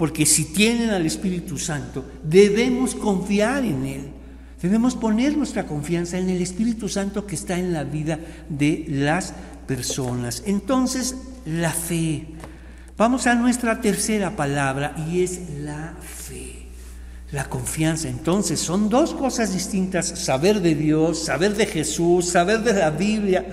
porque 0.00 0.24
si 0.24 0.46
tienen 0.46 0.88
al 0.88 1.04
Espíritu 1.04 1.58
Santo, 1.58 2.02
debemos 2.24 2.94
confiar 2.94 3.66
en 3.66 3.84
Él. 3.84 4.10
Debemos 4.62 4.94
poner 4.94 5.36
nuestra 5.36 5.66
confianza 5.66 6.18
en 6.18 6.28
el 6.28 6.42
Espíritu 6.42 6.88
Santo 6.88 7.26
que 7.26 7.34
está 7.34 7.58
en 7.58 7.72
la 7.72 7.84
vida 7.84 8.18
de 8.48 8.84
las 8.88 9.32
personas. 9.66 10.42
Entonces, 10.44 11.16
la 11.46 11.70
fe. 11.70 12.26
Vamos 12.98 13.26
a 13.26 13.34
nuestra 13.34 13.80
tercera 13.80 14.36
palabra 14.36 14.94
y 15.08 15.22
es 15.22 15.40
la 15.60 15.94
fe. 16.02 16.66
La 17.32 17.48
confianza. 17.48 18.08
Entonces, 18.08 18.60
son 18.60 18.90
dos 18.90 19.14
cosas 19.14 19.54
distintas. 19.54 20.06
Saber 20.06 20.60
de 20.60 20.74
Dios, 20.74 21.24
saber 21.24 21.56
de 21.56 21.64
Jesús, 21.64 22.26
saber 22.26 22.60
de 22.60 22.74
la 22.74 22.90
Biblia. 22.90 23.46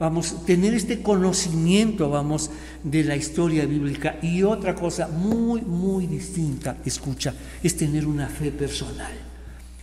vamos, 0.00 0.46
tener 0.46 0.72
este 0.72 1.02
conocimiento, 1.02 2.08
vamos, 2.08 2.50
de 2.82 3.04
la 3.04 3.16
historia 3.16 3.66
bíblica. 3.66 4.16
Y 4.22 4.42
otra 4.42 4.74
cosa 4.74 5.08
muy, 5.08 5.60
muy 5.60 6.06
distinta, 6.06 6.78
escucha, 6.86 7.34
es 7.62 7.76
tener 7.76 8.06
una 8.06 8.28
fe 8.28 8.50
personal. 8.50 9.33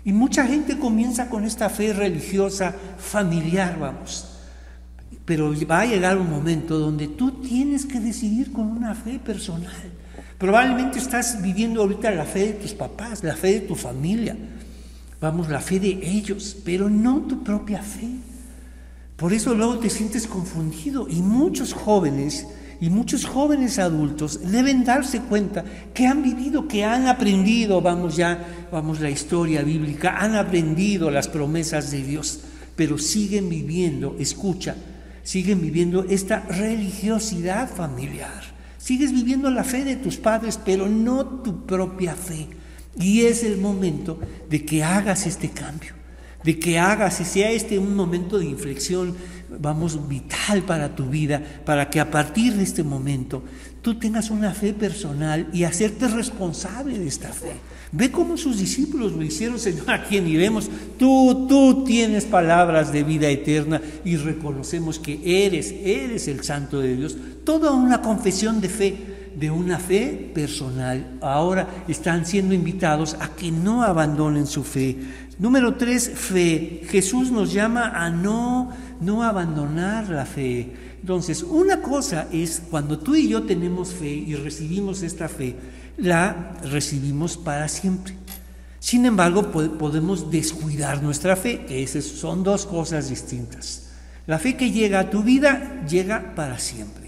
Y 0.04 0.14
mucha 0.14 0.46
gente 0.46 0.80
comienza 0.80 1.30
con 1.30 1.46
esta 1.46 1.70
fe 1.70 1.94
religiosa 1.94 2.74
familiar, 2.98 3.78
vamos. 3.80 4.28
Pero 5.26 5.54
va 5.70 5.82
a 5.82 5.86
llegar 5.86 6.18
un 6.18 6.30
momento 6.30 6.80
donde 6.80 7.08
tú 7.08 7.42
tienes 7.42 7.86
que 7.86 8.00
decidir 8.00 8.52
con 8.52 8.66
una 8.66 8.96
fe 8.96 9.20
personal. 9.20 9.72
Probablemente 10.38 10.98
estás 10.98 11.40
viviendo 11.42 11.82
ahorita 11.82 12.10
la 12.12 12.26
fe 12.26 12.48
de 12.48 12.54
tus 12.54 12.74
papás, 12.74 13.24
la 13.24 13.36
fe 13.36 13.54
de 13.54 13.60
tu 13.62 13.76
familia, 13.76 14.36
vamos, 15.20 15.50
la 15.50 15.62
fe 15.62 15.80
de 15.80 16.00
ellos, 16.02 16.58
pero 16.66 16.90
no 16.90 17.22
tu 17.22 17.44
propia 17.44 17.84
fe. 17.84 18.10
Por 19.16 19.34
eso 19.34 19.54
luego 19.54 19.78
te 19.78 19.92
sientes 19.92 20.26
confundido 20.26 21.08
y 21.08 21.22
muchos 21.22 21.74
jóvenes 21.74 22.48
y 22.82 22.89
muchos 22.89 23.26
jóvenes 23.26 23.78
adultos 23.78 24.52
deben 24.52 24.84
darse 24.84 25.22
cuenta 25.22 25.63
que 25.94 26.08
han 26.08 26.24
vivido, 26.24 26.67
que 26.67 26.84
han 26.84 27.08
aprendido, 27.08 27.80
vamos 27.80 28.17
ya, 28.17 28.67
vamos 28.72 29.00
la 29.00 29.12
historia 29.12 29.62
bíblica, 29.62 30.17
han 30.17 30.36
aprendido 30.36 31.12
las 31.12 31.28
promesas 31.28 31.91
de 31.91 32.02
Dios, 32.02 32.39
pero 32.76 32.98
siguen 32.98 33.50
viviendo, 33.50 34.15
escucha, 34.17 34.76
siguen 35.22 35.62
viviendo 35.62 36.06
esta 36.10 36.39
religiosidad 36.39 37.70
familiar. 37.70 38.41
Sigues 38.80 39.13
viviendo 39.13 39.52
la 39.52 39.63
fe 39.63 39.84
de 39.84 39.98
tus 39.98 40.17
padres, 40.17 40.60
pero 40.65 40.89
no 40.89 41.24
tu 41.24 41.67
propia 41.67 42.15
fe. 42.15 42.48
Y 43.00 43.22
es 43.22 43.44
el 43.44 43.58
momento 43.58 44.20
de 44.50 44.65
que 44.65 44.84
hagas 44.84 45.28
este 45.28 45.52
cambio 45.52 46.02
de 46.44 46.60
que 46.60 46.80
hagas 46.80 47.22
y 47.22 47.26
sea 47.26 47.52
este 47.52 47.78
un 47.78 47.96
momento 47.96 48.39
de 48.39 48.46
inflexión, 48.46 49.15
vamos, 49.60 50.08
vital 50.08 50.64
para 50.64 50.96
tu 50.96 51.06
vida, 51.06 51.42
para 51.66 51.90
que 51.90 52.00
a 52.00 52.10
partir 52.10 52.54
de 52.54 52.64
este 52.64 52.84
momento 52.84 53.44
tú 53.82 53.96
tengas 53.96 54.30
una 54.30 54.54
fe 54.54 54.74
personal 54.74 55.48
y 55.54 55.64
hacerte 55.64 56.08
responsable 56.08 56.98
de 57.00 57.08
esta 57.08 57.30
fe. 57.30 57.54
Ve 57.92 58.10
cómo 58.10 58.38
sus 58.38 58.58
discípulos 58.58 59.12
lo 59.12 59.22
hicieron, 59.22 59.60
Señor, 59.60 59.90
a 59.92 60.04
quien 60.04 60.28
iremos. 60.28 60.70
Tú, 60.98 61.46
tú 61.50 61.84
tienes 61.84 62.24
palabras 62.24 62.94
de 62.94 63.04
vida 63.04 63.28
eterna 63.30 63.82
y 64.06 64.16
reconocemos 64.16 64.98
que 64.98 65.46
eres, 65.46 65.74
eres 65.84 66.30
el 66.30 66.44
Santo 66.44 66.80
de 66.80 66.96
Dios. 66.96 67.18
Toda 67.44 67.72
una 67.72 68.02
confesión 68.02 68.62
de 68.62 68.70
fe, 68.70 68.98
de 69.36 69.52
una 69.52 69.80
fe 69.80 70.32
personal. 70.34 71.17
Ahora 71.22 71.67
están 71.88 72.26
siendo 72.26 72.54
invitados 72.54 73.15
a 73.20 73.30
que 73.30 73.52
no 73.52 73.84
abandonen 73.84 74.48
su 74.48 74.63
fe, 74.63 74.98
Número 75.41 75.74
tres, 75.74 76.08
fe. 76.08 76.84
Jesús 76.88 77.32
nos 77.32 77.52
llama 77.52 77.94
a 77.96 78.12
no, 78.12 78.70
no 79.00 79.24
abandonar 79.24 80.08
la 80.08 80.24
fe. 80.24 80.72
Entonces, 81.02 81.41
una 81.41 81.82
cosa 81.82 82.28
es 82.32 82.62
cuando 82.70 83.00
tú 83.00 83.15
y 83.15 83.28
yo 83.28 83.41
tenemos 83.41 83.91
fe 83.91 84.12
y 84.12 84.36
recibimos 84.36 85.02
esta 85.02 85.28
fe, 85.28 85.56
la 85.98 86.58
recibimos 86.63 87.38
para 87.38 87.67
siempre. 87.70 88.13
Sin 88.80 89.04
embargo, 89.08 89.52
podemos 89.52 90.30
descuidar 90.30 91.02
nuestra 91.02 91.36
fe, 91.36 91.65
que 91.65 91.82
esas 91.82 92.04
son 92.04 92.44
dos 92.44 92.67
cosas 92.67 93.10
distintas. 93.10 93.88
La 94.28 94.38
fe 94.38 94.56
que 94.56 94.70
llega 94.70 95.00
a 95.00 95.10
tu 95.10 95.24
vida 95.24 95.84
llega 95.89 96.36
para 96.36 96.60
siempre, 96.60 97.01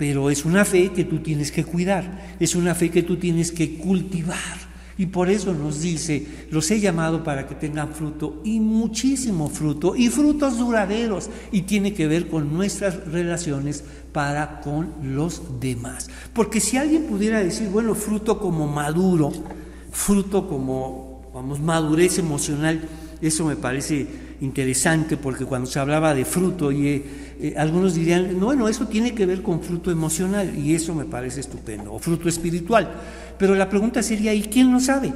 pero 0.00 0.30
es 0.30 0.46
una 0.46 0.64
fe 0.64 0.92
que 0.92 1.04
tú 1.04 1.18
tienes 1.18 1.52
que 1.52 1.62
cuidar, 1.62 2.34
es 2.40 2.54
una 2.54 2.74
fe 2.74 2.88
que 2.88 3.02
tú 3.02 3.18
tienes 3.18 3.52
que 3.52 3.76
cultivar. 3.76 4.70
Y 4.96 5.04
por 5.04 5.28
eso 5.28 5.52
nos 5.52 5.82
dice, 5.82 6.46
los 6.50 6.70
he 6.70 6.80
llamado 6.80 7.22
para 7.22 7.46
que 7.46 7.54
tengan 7.54 7.92
fruto 7.92 8.40
y 8.42 8.60
muchísimo 8.60 9.50
fruto 9.50 9.94
y 9.94 10.08
frutos 10.08 10.56
duraderos. 10.56 11.28
Y 11.52 11.62
tiene 11.62 11.92
que 11.92 12.06
ver 12.06 12.28
con 12.28 12.50
nuestras 12.54 13.08
relaciones 13.08 13.84
para 14.10 14.62
con 14.62 14.88
los 15.02 15.60
demás. 15.60 16.08
Porque 16.32 16.60
si 16.60 16.78
alguien 16.78 17.04
pudiera 17.04 17.40
decir, 17.40 17.68
bueno, 17.68 17.94
fruto 17.94 18.40
como 18.40 18.66
maduro, 18.66 19.30
fruto 19.92 20.48
como, 20.48 21.30
vamos, 21.34 21.60
madurez 21.60 22.16
emocional, 22.16 22.88
eso 23.20 23.44
me 23.44 23.56
parece 23.56 24.06
interesante 24.40 25.18
porque 25.18 25.44
cuando 25.44 25.70
se 25.70 25.78
hablaba 25.78 26.14
de 26.14 26.24
fruto 26.24 26.72
y 26.72 27.04
eh, 27.42 27.54
algunos 27.56 27.94
dirían, 27.94 28.38
bueno, 28.38 28.68
eso 28.68 28.86
tiene 28.86 29.14
que 29.14 29.26
ver 29.26 29.42
con 29.42 29.62
fruto 29.62 29.90
emocional 29.90 30.56
y 30.56 30.74
eso 30.74 30.94
me 30.94 31.04
parece 31.04 31.40
estupendo, 31.40 31.92
o 31.92 31.98
fruto 31.98 32.28
espiritual. 32.28 32.92
Pero 33.38 33.54
la 33.54 33.68
pregunta 33.68 34.02
sería, 34.02 34.34
¿y 34.34 34.42
quién 34.42 34.72
lo 34.72 34.80
sabe? 34.80 35.12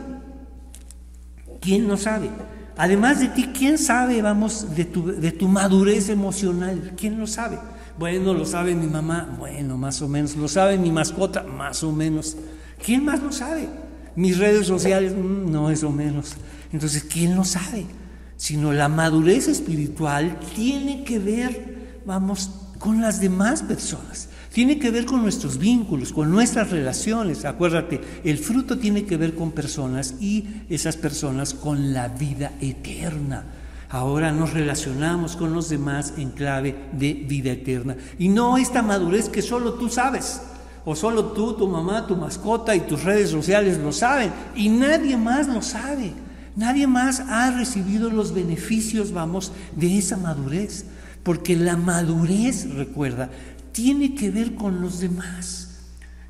¿Quién 1.60 1.88
lo 1.88 1.96
sabe? 1.96 2.30
Además 2.76 3.20
de 3.20 3.28
ti, 3.28 3.50
¿quién 3.56 3.78
sabe, 3.78 4.20
vamos, 4.20 4.74
de 4.74 4.84
tu, 4.84 5.06
de 5.06 5.32
tu 5.32 5.48
madurez 5.48 6.08
emocional? 6.08 6.92
¿Quién 6.96 7.18
lo 7.18 7.26
sabe? 7.26 7.58
Bueno, 7.98 8.34
lo 8.34 8.44
sabe 8.44 8.74
mi 8.74 8.88
mamá, 8.88 9.36
bueno, 9.38 9.78
más 9.78 10.02
o 10.02 10.08
menos. 10.08 10.34
Lo 10.36 10.48
sabe 10.48 10.76
mi 10.76 10.90
mascota, 10.90 11.44
más 11.44 11.84
o 11.84 11.92
menos. 11.92 12.36
¿Quién 12.84 13.04
más 13.04 13.22
lo 13.22 13.30
sabe? 13.30 13.68
Mis 14.16 14.38
redes 14.38 14.66
sociales, 14.66 15.14
mm, 15.14 15.50
no 15.50 15.70
es 15.70 15.84
o 15.84 15.90
menos. 15.90 16.34
Entonces, 16.72 17.04
¿quién 17.04 17.36
lo 17.36 17.44
sabe? 17.44 17.86
Sino 18.36 18.72
la 18.72 18.88
madurez 18.88 19.46
espiritual 19.46 20.38
tiene 20.56 21.04
que 21.04 21.20
ver, 21.20 21.73
vamos, 22.04 22.50
con 22.78 23.00
las 23.00 23.20
demás 23.20 23.62
personas. 23.62 24.28
Tiene 24.52 24.78
que 24.78 24.90
ver 24.90 25.04
con 25.04 25.22
nuestros 25.22 25.58
vínculos, 25.58 26.12
con 26.12 26.30
nuestras 26.30 26.70
relaciones. 26.70 27.44
Acuérdate, 27.44 28.00
el 28.22 28.38
fruto 28.38 28.78
tiene 28.78 29.04
que 29.04 29.16
ver 29.16 29.34
con 29.34 29.52
personas 29.52 30.14
y 30.20 30.46
esas 30.68 30.96
personas 30.96 31.54
con 31.54 31.92
la 31.92 32.08
vida 32.08 32.52
eterna. 32.60 33.44
Ahora 33.88 34.32
nos 34.32 34.52
relacionamos 34.52 35.36
con 35.36 35.52
los 35.52 35.68
demás 35.68 36.14
en 36.18 36.30
clave 36.30 36.88
de 36.92 37.14
vida 37.14 37.52
eterna. 37.52 37.96
Y 38.18 38.28
no 38.28 38.56
esta 38.56 38.82
madurez 38.82 39.28
que 39.28 39.42
solo 39.42 39.74
tú 39.74 39.88
sabes, 39.88 40.40
o 40.84 40.94
solo 40.94 41.26
tú, 41.26 41.54
tu 41.54 41.66
mamá, 41.66 42.06
tu 42.06 42.16
mascota 42.16 42.76
y 42.76 42.80
tus 42.80 43.04
redes 43.04 43.30
sociales 43.30 43.78
lo 43.78 43.92
saben, 43.92 44.32
y 44.54 44.68
nadie 44.68 45.16
más 45.16 45.48
lo 45.48 45.62
sabe. 45.62 46.12
Nadie 46.56 46.86
más 46.86 47.20
ha 47.20 47.50
recibido 47.50 48.10
los 48.10 48.32
beneficios, 48.32 49.12
vamos, 49.12 49.50
de 49.74 49.98
esa 49.98 50.16
madurez. 50.16 50.84
Porque 51.24 51.56
la 51.56 51.76
madurez, 51.76 52.72
recuerda, 52.72 53.30
tiene 53.72 54.14
que 54.14 54.30
ver 54.30 54.54
con 54.54 54.80
los 54.80 55.00
demás. 55.00 55.64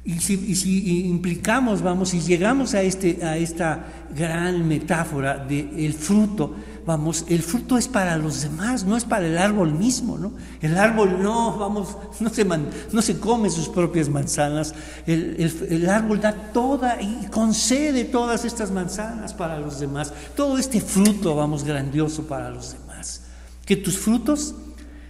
Y 0.06 0.18
si, 0.20 1.06
implicamos, 1.08 1.80
vamos, 1.80 2.10
si 2.10 2.20
llegamos 2.20 2.74
a, 2.74 2.82
este, 2.82 3.24
a 3.24 3.38
esta 3.38 3.86
gran 4.14 4.68
metáfora 4.68 5.38
del 5.38 5.94
fruto, 5.94 6.54
vamos, 6.84 7.24
el 7.28 7.42
fruto 7.42 7.78
es 7.78 7.88
para 7.88 8.18
los 8.18 8.42
demás, 8.42 8.84
no 8.84 8.98
es 8.98 9.04
para 9.04 9.26
el 9.26 9.38
árbol 9.38 9.72
mismo, 9.72 10.18
¿no? 10.18 10.34
El 10.60 10.76
árbol 10.76 11.22
no, 11.22 11.56
vamos, 11.56 11.96
no 12.20 12.28
se, 12.28 12.44
no 12.44 13.00
se 13.00 13.18
come 13.18 13.48
sus 13.48 13.70
propias 13.70 14.10
manzanas, 14.10 14.74
el, 15.06 15.50
el 15.70 15.88
árbol 15.88 16.20
da 16.20 16.34
toda 16.52 17.00
y 17.00 17.26
concede 17.30 18.04
todas 18.04 18.44
estas 18.44 18.70
manzanas 18.70 19.32
para 19.32 19.58
los 19.58 19.80
demás, 19.80 20.12
todo 20.36 20.58
este 20.58 20.82
fruto, 20.82 21.34
vamos, 21.34 21.64
grandioso 21.64 22.26
para 22.26 22.50
los 22.50 22.74
demás. 22.74 23.22
Que 23.64 23.76
tus 23.76 23.96
frutos 23.96 24.54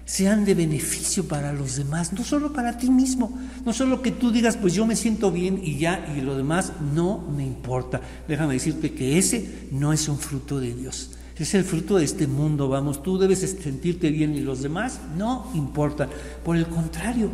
sean 0.05 0.45
de 0.45 0.55
beneficio 0.55 1.27
para 1.27 1.53
los 1.53 1.77
demás, 1.77 2.13
no 2.13 2.25
solo 2.25 2.53
para 2.53 2.77
ti 2.77 2.91
mismo, 2.91 3.39
no 3.65 3.73
solo 3.73 4.03
que 4.03 4.11
tú 4.11 4.31
digas, 4.31 4.57
pues 4.57 4.75
yo 4.75 4.87
me 4.87 4.97
siento 4.97 5.31
bien 5.31 5.61
y 5.63 5.79
ya, 5.79 6.15
y 6.17 6.21
lo 6.21 6.37
demás 6.37 6.73
no 6.95 7.19
me 7.19 7.45
importa. 7.45 8.01
Déjame 8.29 8.55
decirte 8.55 8.93
que 8.93 9.19
ese 9.19 9.69
no 9.73 9.93
es 9.93 10.09
un 10.09 10.19
fruto 10.19 10.61
de 10.61 10.75
Dios, 10.75 11.11
es 11.37 11.55
el 11.55 11.65
fruto 11.65 11.97
de 11.97 12.05
este 12.05 12.27
mundo, 12.27 12.69
vamos, 12.69 13.03
tú 13.03 13.19
debes 13.19 13.41
sentirte 13.41 14.11
bien 14.11 14.35
y 14.35 14.41
los 14.41 14.63
demás 14.63 15.01
no 15.17 15.51
importan. 15.55 16.09
Por 16.45 16.57
el 16.57 16.67
contrario, 16.67 17.31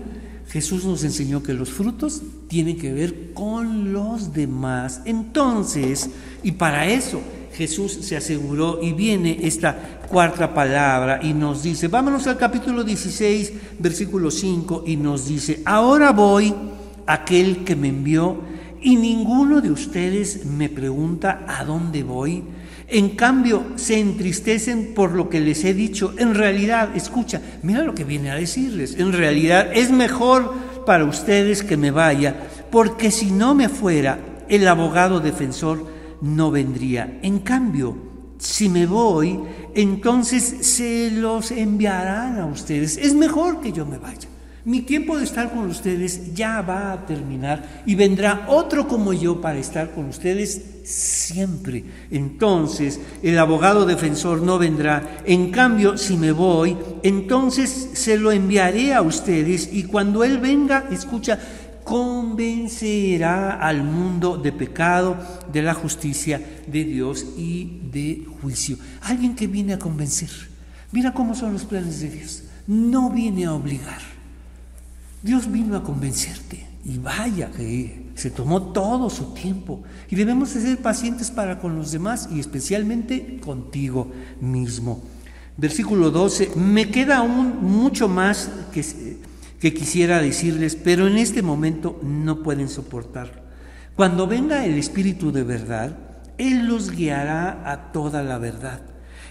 Jesús 0.48 0.84
nos 0.84 1.04
enseñó 1.04 1.42
que 1.42 1.54
los 1.54 1.70
frutos 1.70 2.22
tienen 2.48 2.78
que 2.78 2.92
ver 2.92 3.32
con 3.34 3.92
los 3.92 4.32
demás. 4.32 5.02
Entonces, 5.04 6.10
y 6.42 6.52
para 6.52 6.86
eso, 6.86 7.20
Jesús 7.54 7.98
se 8.02 8.16
aseguró 8.16 8.80
y 8.82 8.92
viene 8.92 9.38
esta 9.42 10.00
cuarta 10.08 10.54
palabra 10.54 11.20
y 11.22 11.32
nos 11.32 11.62
dice, 11.62 11.88
vámonos 11.88 12.26
al 12.26 12.36
capítulo 12.36 12.84
16, 12.84 13.52
versículo 13.78 14.30
5 14.30 14.84
y 14.86 14.96
nos 14.96 15.26
dice, 15.26 15.62
ahora 15.64 16.12
voy 16.12 16.54
aquel 17.06 17.64
que 17.64 17.76
me 17.76 17.88
envió 17.88 18.40
y 18.80 18.96
ninguno 18.96 19.60
de 19.60 19.70
ustedes 19.70 20.46
me 20.46 20.68
pregunta 20.68 21.44
a 21.46 21.64
dónde 21.64 22.02
voy. 22.02 22.42
En 22.88 23.10
cambio, 23.10 23.64
se 23.76 24.00
entristecen 24.00 24.94
por 24.94 25.12
lo 25.12 25.28
que 25.28 25.40
les 25.40 25.64
he 25.64 25.74
dicho. 25.74 26.12
En 26.18 26.34
realidad, 26.34 26.96
escucha, 26.96 27.40
mira 27.62 27.82
lo 27.82 27.94
que 27.94 28.04
viene 28.04 28.30
a 28.30 28.34
decirles. 28.34 28.96
En 28.98 29.12
realidad 29.12 29.70
es 29.72 29.92
mejor 29.92 30.52
para 30.86 31.04
ustedes 31.04 31.62
que 31.62 31.76
me 31.76 31.92
vaya, 31.92 32.34
porque 32.70 33.12
si 33.12 33.30
no 33.30 33.54
me 33.54 33.68
fuera, 33.68 34.18
el 34.48 34.66
abogado 34.66 35.20
defensor 35.20 35.86
no 36.20 36.50
vendría. 36.50 37.18
En 37.22 37.40
cambio, 37.40 37.96
si 38.38 38.68
me 38.68 38.86
voy, 38.86 39.38
entonces 39.74 40.42
se 40.62 41.10
los 41.10 41.50
enviarán 41.50 42.38
a 42.38 42.46
ustedes. 42.46 42.96
Es 42.96 43.14
mejor 43.14 43.60
que 43.60 43.72
yo 43.72 43.84
me 43.86 43.98
vaya. 43.98 44.28
Mi 44.62 44.82
tiempo 44.82 45.16
de 45.16 45.24
estar 45.24 45.50
con 45.50 45.70
ustedes 45.70 46.34
ya 46.34 46.60
va 46.60 46.92
a 46.92 47.06
terminar 47.06 47.82
y 47.86 47.94
vendrá 47.94 48.44
otro 48.46 48.86
como 48.86 49.14
yo 49.14 49.40
para 49.40 49.58
estar 49.58 49.92
con 49.92 50.04
ustedes 50.06 50.82
siempre. 50.84 51.84
Entonces 52.10 53.00
el 53.22 53.38
abogado 53.38 53.86
defensor 53.86 54.42
no 54.42 54.58
vendrá. 54.58 55.22
En 55.24 55.50
cambio, 55.50 55.96
si 55.96 56.18
me 56.18 56.32
voy, 56.32 56.76
entonces 57.02 57.90
se 57.94 58.18
lo 58.18 58.32
enviaré 58.32 58.92
a 58.92 59.00
ustedes 59.00 59.70
y 59.72 59.84
cuando 59.84 60.24
Él 60.24 60.36
venga, 60.36 60.84
escucha, 60.90 61.38
convencerá 61.90 63.54
al 63.54 63.82
mundo 63.82 64.38
de 64.38 64.52
pecado, 64.52 65.16
de 65.52 65.60
la 65.60 65.74
justicia, 65.74 66.40
de 66.68 66.84
Dios 66.84 67.26
y 67.36 67.80
de 67.90 68.24
juicio. 68.40 68.76
Alguien 69.02 69.34
que 69.34 69.48
viene 69.48 69.72
a 69.72 69.78
convencer. 69.80 70.30
Mira 70.92 71.12
cómo 71.12 71.34
son 71.34 71.52
los 71.52 71.64
planes 71.64 71.98
de 72.00 72.10
Dios. 72.10 72.44
No 72.68 73.10
viene 73.10 73.46
a 73.46 73.54
obligar. 73.54 74.00
Dios 75.20 75.50
vino 75.50 75.76
a 75.76 75.82
convencerte 75.82 76.64
y 76.84 76.98
vaya 76.98 77.50
que 77.50 78.06
se 78.14 78.30
tomó 78.30 78.70
todo 78.70 79.10
su 79.10 79.34
tiempo 79.34 79.82
y 80.08 80.14
debemos 80.14 80.50
ser 80.50 80.78
pacientes 80.78 81.32
para 81.32 81.58
con 81.58 81.74
los 81.74 81.90
demás 81.90 82.28
y 82.32 82.38
especialmente 82.38 83.40
contigo 83.40 84.12
mismo. 84.40 85.02
Versículo 85.56 86.12
12, 86.12 86.52
me 86.54 86.88
queda 86.88 87.18
aún 87.18 87.58
mucho 87.62 88.06
más 88.06 88.48
que, 88.72 89.18
que 89.60 89.74
quisiera 89.74 90.20
decirles, 90.20 90.74
pero 90.74 91.06
en 91.06 91.18
este 91.18 91.42
momento 91.42 92.00
no 92.02 92.42
pueden 92.42 92.68
soportar. 92.68 93.44
Cuando 93.94 94.26
venga 94.26 94.64
el 94.64 94.78
Espíritu 94.78 95.30
de 95.30 95.44
verdad, 95.44 95.96
Él 96.38 96.66
los 96.66 96.90
guiará 96.90 97.70
a 97.70 97.92
toda 97.92 98.22
la 98.22 98.38
verdad. 98.38 98.80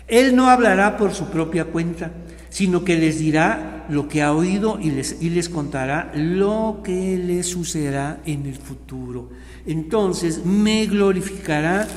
Él 0.07 0.35
no 0.35 0.49
hablará 0.49 0.97
por 0.97 1.13
su 1.13 1.25
propia 1.25 1.65
cuenta, 1.65 2.11
sino 2.49 2.83
que 2.83 2.97
les 2.97 3.19
dirá 3.19 3.85
lo 3.89 4.07
que 4.07 4.21
ha 4.21 4.33
oído 4.33 4.79
y 4.79 4.91
les, 4.91 5.21
y 5.21 5.29
les 5.31 5.49
contará 5.49 6.11
lo 6.13 6.81
que 6.83 7.17
les 7.17 7.47
sucederá 7.47 8.19
en 8.25 8.45
el 8.45 8.55
futuro. 8.55 9.29
Entonces 9.65 10.45
me 10.45 10.85
glorificará 10.85 11.87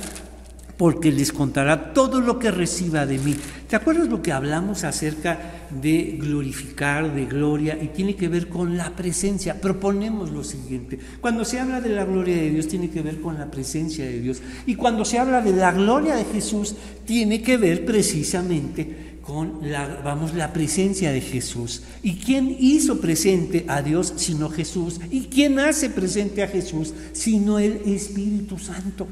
porque 0.82 1.12
les 1.12 1.30
contará 1.30 1.94
todo 1.94 2.20
lo 2.20 2.40
que 2.40 2.50
reciba 2.50 3.06
de 3.06 3.16
mí. 3.16 3.36
¿Te 3.68 3.76
acuerdas 3.76 4.08
lo 4.08 4.20
que 4.20 4.32
hablamos 4.32 4.82
acerca 4.82 5.68
de 5.70 6.18
glorificar, 6.20 7.14
de 7.14 7.26
gloria? 7.26 7.78
Y 7.80 7.86
tiene 7.94 8.16
que 8.16 8.26
ver 8.26 8.48
con 8.48 8.76
la 8.76 8.90
presencia. 8.96 9.60
Proponemos 9.60 10.32
lo 10.32 10.42
siguiente. 10.42 10.98
Cuando 11.20 11.44
se 11.44 11.60
habla 11.60 11.80
de 11.80 11.90
la 11.90 12.04
gloria 12.04 12.34
de 12.34 12.50
Dios, 12.50 12.66
tiene 12.66 12.90
que 12.90 13.00
ver 13.00 13.20
con 13.20 13.38
la 13.38 13.48
presencia 13.48 14.04
de 14.04 14.18
Dios. 14.18 14.42
Y 14.66 14.74
cuando 14.74 15.04
se 15.04 15.20
habla 15.20 15.40
de 15.40 15.52
la 15.52 15.70
gloria 15.70 16.16
de 16.16 16.24
Jesús, 16.24 16.74
tiene 17.04 17.42
que 17.42 17.58
ver 17.58 17.84
precisamente 17.84 19.20
con 19.22 19.60
la, 19.62 20.00
vamos, 20.02 20.34
la 20.34 20.52
presencia 20.52 21.12
de 21.12 21.20
Jesús. 21.20 21.84
¿Y 22.02 22.16
quién 22.16 22.56
hizo 22.58 23.00
presente 23.00 23.66
a 23.68 23.82
Dios 23.82 24.14
sino 24.16 24.50
Jesús? 24.50 24.98
¿Y 25.12 25.26
quién 25.26 25.60
hace 25.60 25.90
presente 25.90 26.42
a 26.42 26.48
Jesús 26.48 26.92
sino 27.12 27.60
el 27.60 27.82
Espíritu 27.86 28.58
Santo? 28.58 29.06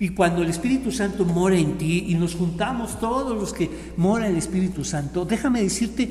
Y 0.00 0.10
cuando 0.10 0.42
el 0.42 0.50
Espíritu 0.50 0.92
Santo 0.92 1.24
mora 1.24 1.56
en 1.56 1.76
ti 1.76 2.06
y 2.08 2.14
nos 2.14 2.34
juntamos 2.34 3.00
todos 3.00 3.36
los 3.36 3.52
que 3.52 3.68
mora 3.96 4.28
el 4.28 4.36
Espíritu 4.36 4.84
Santo, 4.84 5.24
déjame 5.24 5.62
decirte, 5.62 6.08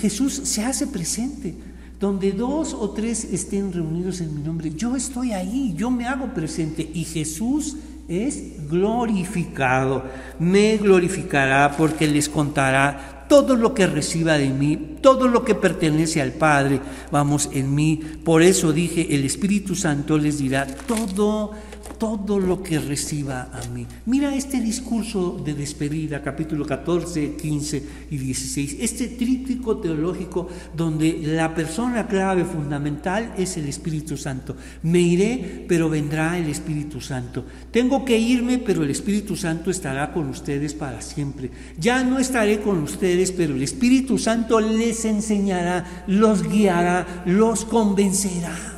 Jesús 0.00 0.34
se 0.44 0.64
hace 0.64 0.86
presente. 0.86 1.54
Donde 1.98 2.32
dos 2.32 2.74
o 2.74 2.90
tres 2.90 3.24
estén 3.24 3.72
reunidos 3.72 4.20
en 4.20 4.34
mi 4.34 4.42
nombre, 4.42 4.70
yo 4.76 4.96
estoy 4.96 5.32
ahí, 5.32 5.72
yo 5.78 5.90
me 5.90 6.04
hago 6.04 6.34
presente 6.34 6.90
y 6.92 7.04
Jesús 7.04 7.78
es 8.06 8.68
glorificado. 8.68 10.04
Me 10.38 10.76
glorificará 10.76 11.74
porque 11.74 12.06
les 12.06 12.28
contará 12.28 13.26
todo 13.28 13.56
lo 13.56 13.74
que 13.74 13.86
reciba 13.86 14.38
de 14.38 14.50
mí, 14.50 14.96
todo 15.00 15.26
lo 15.26 15.44
que 15.44 15.54
pertenece 15.54 16.20
al 16.20 16.32
Padre, 16.32 16.80
vamos, 17.10 17.48
en 17.52 17.74
mí. 17.74 18.00
Por 18.24 18.42
eso 18.42 18.72
dije, 18.72 19.14
el 19.14 19.24
Espíritu 19.24 19.74
Santo 19.74 20.18
les 20.18 20.38
dirá 20.38 20.66
todo 20.66 21.52
todo 21.98 22.38
lo 22.38 22.62
que 22.62 22.78
reciba 22.78 23.50
a 23.52 23.66
mí. 23.68 23.86
Mira 24.06 24.34
este 24.34 24.60
discurso 24.60 25.40
de 25.44 25.54
despedida, 25.54 26.22
capítulo 26.22 26.64
14, 26.64 27.36
15 27.36 27.82
y 28.10 28.16
16, 28.16 28.76
este 28.80 29.08
tríptico 29.08 29.78
teológico 29.78 30.48
donde 30.76 31.20
la 31.22 31.54
persona 31.54 32.06
clave 32.06 32.44
fundamental 32.44 33.34
es 33.36 33.56
el 33.56 33.66
Espíritu 33.66 34.16
Santo. 34.16 34.56
Me 34.82 35.00
iré, 35.00 35.64
pero 35.68 35.88
vendrá 35.88 36.38
el 36.38 36.48
Espíritu 36.48 37.00
Santo. 37.00 37.44
Tengo 37.70 38.04
que 38.04 38.18
irme, 38.18 38.58
pero 38.58 38.82
el 38.82 38.90
Espíritu 38.90 39.36
Santo 39.36 39.70
estará 39.70 40.12
con 40.12 40.28
ustedes 40.28 40.74
para 40.74 41.00
siempre. 41.00 41.50
Ya 41.78 42.02
no 42.04 42.18
estaré 42.18 42.60
con 42.60 42.82
ustedes, 42.82 43.32
pero 43.32 43.54
el 43.54 43.62
Espíritu 43.62 44.18
Santo 44.18 44.60
les 44.60 45.04
enseñará, 45.04 46.04
los 46.06 46.42
guiará, 46.48 47.24
los 47.26 47.64
convencerá. 47.64 48.75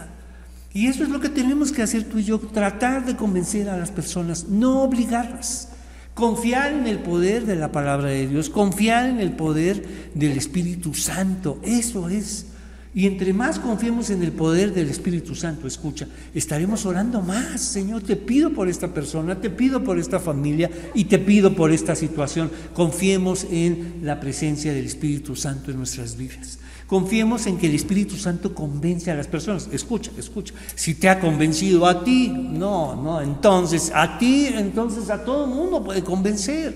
Y 0.72 0.86
eso 0.86 1.02
es 1.02 1.08
lo 1.08 1.20
que 1.20 1.28
tenemos 1.28 1.72
que 1.72 1.82
hacer 1.82 2.04
tú 2.04 2.18
y 2.18 2.24
yo, 2.24 2.38
tratar 2.38 3.06
de 3.06 3.16
convencer 3.16 3.68
a 3.68 3.78
las 3.78 3.90
personas, 3.90 4.48
no 4.48 4.82
obligarlas. 4.82 5.70
Confiar 6.14 6.72
en 6.72 6.86
el 6.86 6.98
poder 6.98 7.46
de 7.46 7.54
la 7.54 7.70
palabra 7.70 8.08
de 8.08 8.26
Dios, 8.26 8.50
confiar 8.50 9.08
en 9.08 9.20
el 9.20 9.32
poder 9.32 10.10
del 10.14 10.32
Espíritu 10.32 10.92
Santo, 10.92 11.60
eso 11.62 12.08
es. 12.08 12.46
Y 12.92 13.06
entre 13.06 13.32
más 13.32 13.60
confiemos 13.60 14.10
en 14.10 14.24
el 14.24 14.32
poder 14.32 14.74
del 14.74 14.88
Espíritu 14.88 15.36
Santo, 15.36 15.68
escucha, 15.68 16.08
estaremos 16.34 16.86
orando 16.86 17.22
más. 17.22 17.60
Señor, 17.60 18.02
te 18.02 18.16
pido 18.16 18.52
por 18.52 18.68
esta 18.68 18.92
persona, 18.92 19.40
te 19.40 19.50
pido 19.50 19.84
por 19.84 19.98
esta 19.98 20.18
familia 20.18 20.68
y 20.94 21.04
te 21.04 21.20
pido 21.20 21.54
por 21.54 21.70
esta 21.70 21.94
situación. 21.94 22.50
Confiemos 22.74 23.46
en 23.50 24.00
la 24.02 24.18
presencia 24.18 24.72
del 24.72 24.86
Espíritu 24.86 25.36
Santo 25.36 25.70
en 25.70 25.76
nuestras 25.76 26.16
vidas. 26.16 26.58
Confiemos 26.88 27.46
en 27.46 27.58
que 27.58 27.66
el 27.66 27.74
Espíritu 27.74 28.16
Santo 28.16 28.54
convence 28.54 29.10
a 29.10 29.14
las 29.14 29.26
personas. 29.26 29.68
Escucha, 29.70 30.10
escucha. 30.16 30.54
Si 30.74 30.94
te 30.94 31.10
ha 31.10 31.20
convencido 31.20 31.86
a 31.86 32.02
ti, 32.02 32.28
no, 32.28 32.96
no, 32.96 33.20
entonces 33.20 33.92
a 33.94 34.16
ti, 34.16 34.46
entonces 34.46 35.10
a 35.10 35.22
todo 35.22 35.44
el 35.44 35.50
mundo 35.50 35.84
puede 35.84 36.02
convencer. 36.02 36.74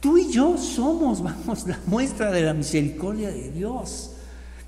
Tú 0.00 0.18
y 0.18 0.30
yo 0.30 0.58
somos, 0.58 1.22
vamos, 1.22 1.66
la 1.66 1.80
muestra 1.86 2.30
de 2.30 2.42
la 2.42 2.52
misericordia 2.52 3.30
de 3.30 3.50
Dios. 3.50 4.10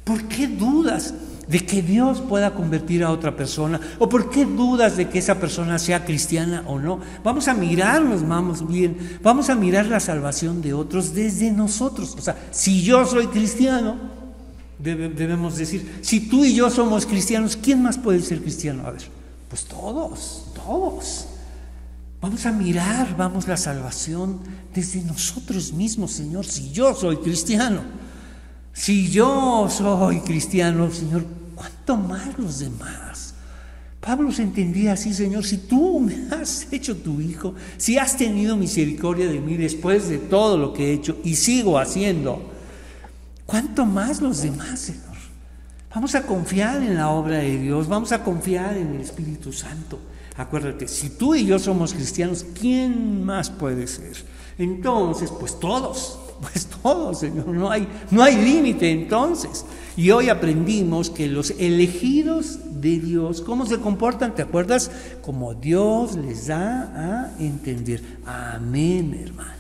¿Por 0.03 0.25
qué 0.25 0.49
dudas 0.49 1.13
de 1.47 1.61
que 1.61 1.83
Dios 1.83 2.23
pueda 2.23 2.55
convertir 2.55 3.05
a 3.05 3.11
otra 3.11 3.37
persona? 3.37 3.79
¿O 3.99 4.09
por 4.09 4.31
qué 4.31 4.47
dudas 4.47 4.97
de 4.97 5.11
que 5.11 5.19
esa 5.19 5.39
persona 5.39 5.79
sea 5.79 6.07
cristiana 6.07 6.65
o 6.67 6.79
no? 6.79 7.01
Vamos 7.23 7.49
a 7.49 7.55
mirarnos, 7.55 8.27
vamos 8.27 8.67
bien, 8.67 9.19
vamos 9.23 9.51
a 9.51 9.55
mirar 9.57 9.85
la 9.89 10.01
salvación 10.01 10.63
de 10.63 10.73
otros 10.73 11.13
desde 11.13 11.51
nosotros. 11.51 12.17
O 12.19 12.23
sea, 12.23 12.49
si 12.51 12.81
yo 12.81 13.05
soy 13.05 13.27
cristiano, 13.27 14.20
debemos 14.83 15.57
decir, 15.57 16.01
si 16.03 16.21
tú 16.29 16.45
y 16.45 16.55
yo 16.55 16.71
somos 16.71 17.07
cristianos, 17.07 17.57
¿quién 17.57 17.83
más 17.83 17.99
puede 17.99 18.21
ser 18.21 18.41
cristiano? 18.41 18.87
A 18.87 18.93
ver, 18.93 19.03
pues 19.49 19.65
todos, 19.65 20.47
todos. 20.55 21.27
Vamos 22.21 22.45
a 22.47 22.53
mirar, 22.53 23.17
vamos 23.17 23.49
la 23.49 23.57
salvación 23.57 24.41
desde 24.75 25.03
nosotros 25.03 25.73
mismos, 25.73 26.13
Señor, 26.13 26.47
si 26.47 26.71
yo 26.71 26.95
soy 26.95 27.17
cristiano. 27.17 27.81
Si 28.73 29.11
yo 29.11 29.69
soy 29.69 30.21
cristiano, 30.21 30.91
Señor, 30.91 31.25
¿cuánto 31.55 31.97
más 31.97 32.39
los 32.39 32.61
demás? 32.61 33.35
Pablo 34.01 34.33
se 34.33 34.43
entendía 34.43 34.95
así, 34.95 35.13
Señor, 35.13 35.45
si 35.45 35.59
tú 35.59 36.01
me 36.01 36.35
has 36.35 36.67
hecho 36.73 36.97
tu 36.97 37.21
hijo, 37.21 37.55
si 37.77 37.99
has 37.99 38.17
tenido 38.17 38.57
misericordia 38.57 39.27
de 39.27 39.41
mí 39.41 39.57
después 39.57 40.09
de 40.09 40.19
todo 40.19 40.57
lo 40.57 40.73
que 40.73 40.89
he 40.91 40.95
hecho 40.95 41.19
y 41.23 41.37
sigo 41.37 41.79
haciendo, 41.79 42.50
¿Cuánto 43.51 43.85
más 43.85 44.23
los 44.23 44.43
demás, 44.43 44.79
Señor? 44.79 45.17
Vamos 45.93 46.15
a 46.15 46.23
confiar 46.23 46.81
en 46.85 46.95
la 46.95 47.09
obra 47.11 47.39
de 47.39 47.59
Dios, 47.59 47.89
vamos 47.89 48.13
a 48.13 48.23
confiar 48.23 48.77
en 48.77 48.95
el 48.95 49.01
Espíritu 49.01 49.53
Santo. 49.53 49.99
Acuérdate, 50.37 50.87
si 50.87 51.11
tú 51.11 51.35
y 51.35 51.45
yo 51.47 51.59
somos 51.59 51.93
cristianos, 51.93 52.47
¿quién 52.59 53.25
más 53.25 53.51
puede 53.51 53.89
ser? 53.89 54.13
Entonces, 54.57 55.33
pues 55.33 55.59
todos, 55.59 56.21
pues 56.41 56.67
todos, 56.67 57.19
Señor, 57.19 57.49
no 57.49 57.69
hay, 57.69 57.89
no 58.13 58.23
hay 58.23 58.37
límite 58.37 58.89
entonces. 58.89 59.65
Y 59.97 60.13
hoy 60.13 60.29
aprendimos 60.29 61.11
que 61.11 61.27
los 61.27 61.51
elegidos 61.59 62.81
de 62.81 63.01
Dios, 63.01 63.41
¿cómo 63.41 63.67
se 63.67 63.81
comportan? 63.81 64.37
¿Te 64.37 64.43
acuerdas? 64.43 64.93
Como 65.23 65.55
Dios 65.55 66.15
les 66.15 66.47
da 66.47 67.33
a 67.35 67.43
entender. 67.43 68.01
Amén, 68.25 69.21
hermano. 69.21 69.60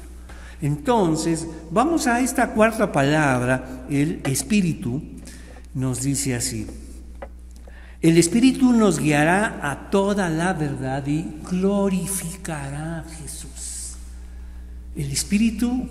Entonces, 0.62 1.46
vamos 1.70 2.06
a 2.06 2.20
esta 2.20 2.50
cuarta 2.50 2.92
palabra, 2.92 3.84
el 3.88 4.20
Espíritu, 4.24 5.02
nos 5.74 6.02
dice 6.02 6.34
así. 6.34 6.66
El 8.02 8.18
Espíritu 8.18 8.72
nos 8.72 8.98
guiará 8.98 9.60
a 9.70 9.90
toda 9.90 10.28
la 10.28 10.52
verdad 10.52 11.06
y 11.06 11.24
glorificará 11.50 13.00
a 13.00 13.04
Jesús. 13.04 13.96
El 14.96 15.10
Espíritu 15.12 15.86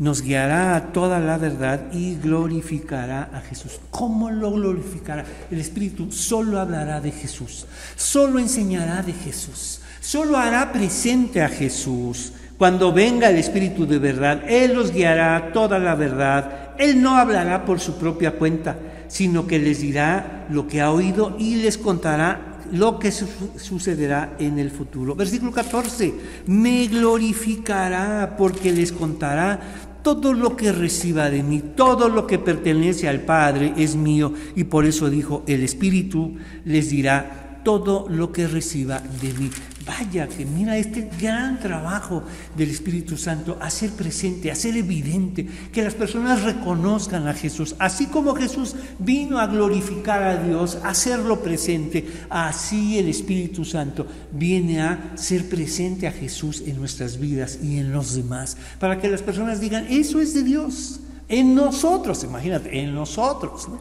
nos 0.00 0.22
guiará 0.22 0.76
a 0.76 0.92
toda 0.92 1.18
la 1.20 1.36
verdad 1.36 1.92
y 1.92 2.16
glorificará 2.16 3.30
a 3.34 3.40
Jesús. 3.40 3.80
¿Cómo 3.90 4.30
lo 4.30 4.52
glorificará? 4.52 5.24
El 5.50 5.60
Espíritu 5.60 6.10
solo 6.10 6.58
hablará 6.58 7.00
de 7.00 7.12
Jesús, 7.12 7.66
solo 7.96 8.38
enseñará 8.38 9.02
de 9.02 9.12
Jesús, 9.12 9.80
solo 10.00 10.38
hará 10.38 10.72
presente 10.72 11.42
a 11.42 11.48
Jesús. 11.48 12.32
Cuando 12.60 12.92
venga 12.92 13.30
el 13.30 13.38
Espíritu 13.38 13.86
de 13.86 13.98
verdad, 13.98 14.42
Él 14.46 14.74
los 14.74 14.92
guiará 14.92 15.50
toda 15.50 15.78
la 15.78 15.94
verdad. 15.94 16.74
Él 16.76 17.00
no 17.00 17.16
hablará 17.16 17.64
por 17.64 17.80
su 17.80 17.96
propia 17.96 18.32
cuenta, 18.32 18.76
sino 19.08 19.46
que 19.46 19.58
les 19.58 19.80
dirá 19.80 20.46
lo 20.50 20.68
que 20.68 20.82
ha 20.82 20.90
oído 20.90 21.36
y 21.38 21.56
les 21.56 21.78
contará 21.78 22.58
lo 22.70 22.98
que 22.98 23.12
sucederá 23.12 24.34
en 24.38 24.58
el 24.58 24.70
futuro. 24.70 25.14
Versículo 25.14 25.52
14, 25.52 26.12
me 26.48 26.86
glorificará 26.88 28.34
porque 28.36 28.72
les 28.72 28.92
contará 28.92 29.58
todo 30.02 30.34
lo 30.34 30.54
que 30.54 30.70
reciba 30.70 31.30
de 31.30 31.42
mí, 31.42 31.62
todo 31.74 32.10
lo 32.10 32.26
que 32.26 32.38
pertenece 32.38 33.08
al 33.08 33.20
Padre 33.20 33.72
es 33.78 33.96
mío. 33.96 34.34
Y 34.54 34.64
por 34.64 34.84
eso 34.84 35.08
dijo, 35.08 35.44
el 35.46 35.62
Espíritu 35.62 36.36
les 36.66 36.90
dirá 36.90 37.62
todo 37.64 38.06
lo 38.10 38.30
que 38.32 38.46
reciba 38.46 39.00
de 39.22 39.32
mí. 39.32 39.50
Vaya 39.86 40.28
que 40.28 40.44
mira 40.44 40.76
este 40.76 41.08
gran 41.18 41.58
trabajo 41.58 42.22
del 42.54 42.70
Espíritu 42.70 43.16
Santo, 43.16 43.56
hacer 43.62 43.90
presente, 43.90 44.50
hacer 44.50 44.76
evidente, 44.76 45.46
que 45.72 45.82
las 45.82 45.94
personas 45.94 46.42
reconozcan 46.42 47.26
a 47.26 47.32
Jesús. 47.32 47.74
Así 47.78 48.06
como 48.06 48.34
Jesús 48.34 48.76
vino 48.98 49.38
a 49.38 49.46
glorificar 49.46 50.22
a 50.22 50.42
Dios, 50.42 50.78
hacerlo 50.84 51.40
presente, 51.40 52.06
así 52.28 52.98
el 52.98 53.08
Espíritu 53.08 53.64
Santo 53.64 54.06
viene 54.32 54.82
a 54.82 55.12
ser 55.14 55.48
presente 55.48 56.06
a 56.06 56.12
Jesús 56.12 56.62
en 56.66 56.76
nuestras 56.76 57.18
vidas 57.18 57.58
y 57.62 57.78
en 57.78 57.90
los 57.90 58.14
demás, 58.14 58.58
para 58.78 59.00
que 59.00 59.08
las 59.08 59.22
personas 59.22 59.60
digan, 59.60 59.86
eso 59.88 60.20
es 60.20 60.34
de 60.34 60.42
Dios, 60.42 61.00
en 61.26 61.54
nosotros, 61.54 62.22
imagínate, 62.22 62.80
en 62.80 62.94
nosotros. 62.94 63.66
¿no? 63.68 63.80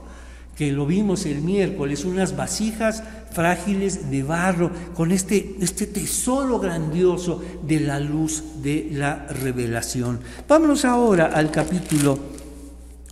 Que 0.60 0.74
lo 0.74 0.86
vimos 0.86 1.26
el 1.26 1.41
miércoles, 1.41 2.03
unas 2.03 2.36
vasijas 2.36 3.01
frágiles 3.32 4.12
de 4.12 4.24
barro 4.24 4.70
con 4.93 5.14
este, 5.14 5.55
este 5.62 5.88
tesoro 5.88 6.60
grandioso 6.60 7.41
de 7.66 7.80
la 7.80 8.01
luz 8.01 8.43
de 8.62 8.89
la 8.91 9.26
revelación. 9.28 10.20
Vámonos 10.49 10.84
ahora 10.84 11.28
al 11.28 11.49
capítulo 11.49 12.20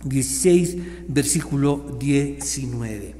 16, 0.04 0.76
versículo 1.08 1.96
19. 1.98 3.14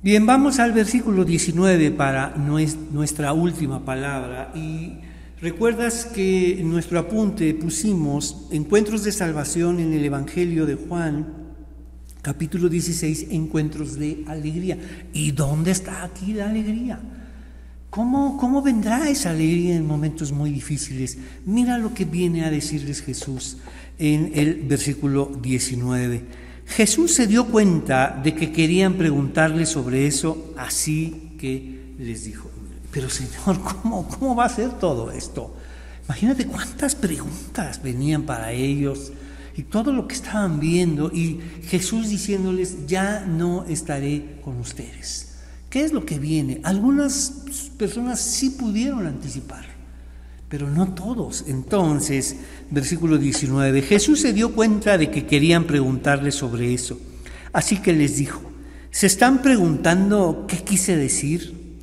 Bien, 0.00 0.24
vamos 0.24 0.58
al 0.58 0.72
versículo 0.72 1.26
19 1.26 1.90
para 1.90 2.34
nuestra 2.38 3.34
última 3.34 3.84
palabra 3.84 4.52
y 4.54 5.00
recuerdas 5.42 6.06
que 6.06 6.60
en 6.60 6.70
nuestro 6.70 6.98
apunte 6.98 7.52
pusimos 7.52 8.48
encuentros 8.52 9.04
de 9.04 9.12
salvación 9.12 9.80
en 9.80 9.92
el 9.92 10.02
Evangelio 10.02 10.64
de 10.64 10.76
Juan 10.76 11.39
Capítulo 12.22 12.68
16, 12.68 13.28
encuentros 13.30 13.98
de 13.98 14.24
alegría. 14.26 14.76
¿Y 15.12 15.30
dónde 15.30 15.70
está 15.70 16.04
aquí 16.04 16.34
la 16.34 16.50
alegría? 16.50 17.00
¿Cómo, 17.88 18.36
¿Cómo 18.36 18.60
vendrá 18.60 19.08
esa 19.08 19.30
alegría 19.30 19.74
en 19.74 19.86
momentos 19.86 20.30
muy 20.30 20.50
difíciles? 20.50 21.16
Mira 21.46 21.78
lo 21.78 21.94
que 21.94 22.04
viene 22.04 22.44
a 22.44 22.50
decirles 22.50 23.00
Jesús 23.00 23.56
en 23.98 24.32
el 24.34 24.62
versículo 24.62 25.32
19. 25.40 26.24
Jesús 26.66 27.14
se 27.14 27.26
dio 27.26 27.46
cuenta 27.46 28.20
de 28.22 28.34
que 28.34 28.52
querían 28.52 28.94
preguntarle 28.94 29.64
sobre 29.64 30.06
eso, 30.06 30.52
así 30.58 31.32
que 31.38 31.94
les 31.98 32.24
dijo, 32.24 32.50
pero 32.90 33.08
Señor, 33.08 33.60
¿cómo, 33.62 34.06
cómo 34.06 34.36
va 34.36 34.44
a 34.44 34.50
ser 34.50 34.72
todo 34.78 35.10
esto? 35.10 35.56
Imagínate 36.04 36.46
cuántas 36.46 36.94
preguntas 36.94 37.82
venían 37.82 38.24
para 38.24 38.52
ellos 38.52 39.10
y 39.60 39.64
todo 39.64 39.92
lo 39.92 40.08
que 40.08 40.14
estaban 40.14 40.58
viendo 40.58 41.12
y 41.12 41.38
Jesús 41.64 42.08
diciéndoles, 42.08 42.86
ya 42.86 43.26
no 43.26 43.66
estaré 43.66 44.38
con 44.42 44.56
ustedes. 44.56 45.34
¿Qué 45.68 45.84
es 45.84 45.92
lo 45.92 46.06
que 46.06 46.18
viene? 46.18 46.62
Algunas 46.64 47.44
personas 47.76 48.22
sí 48.22 48.56
pudieron 48.58 49.06
anticipar, 49.06 49.66
pero 50.48 50.70
no 50.70 50.94
todos. 50.94 51.44
Entonces, 51.46 52.36
versículo 52.70 53.18
19, 53.18 53.82
Jesús 53.82 54.20
se 54.20 54.32
dio 54.32 54.54
cuenta 54.54 54.96
de 54.96 55.10
que 55.10 55.26
querían 55.26 55.64
preguntarle 55.64 56.32
sobre 56.32 56.72
eso. 56.72 56.98
Así 57.52 57.82
que 57.82 57.92
les 57.92 58.16
dijo, 58.16 58.40
¿se 58.90 59.08
están 59.08 59.42
preguntando 59.42 60.46
qué 60.48 60.56
quise 60.56 60.96
decir? 60.96 61.82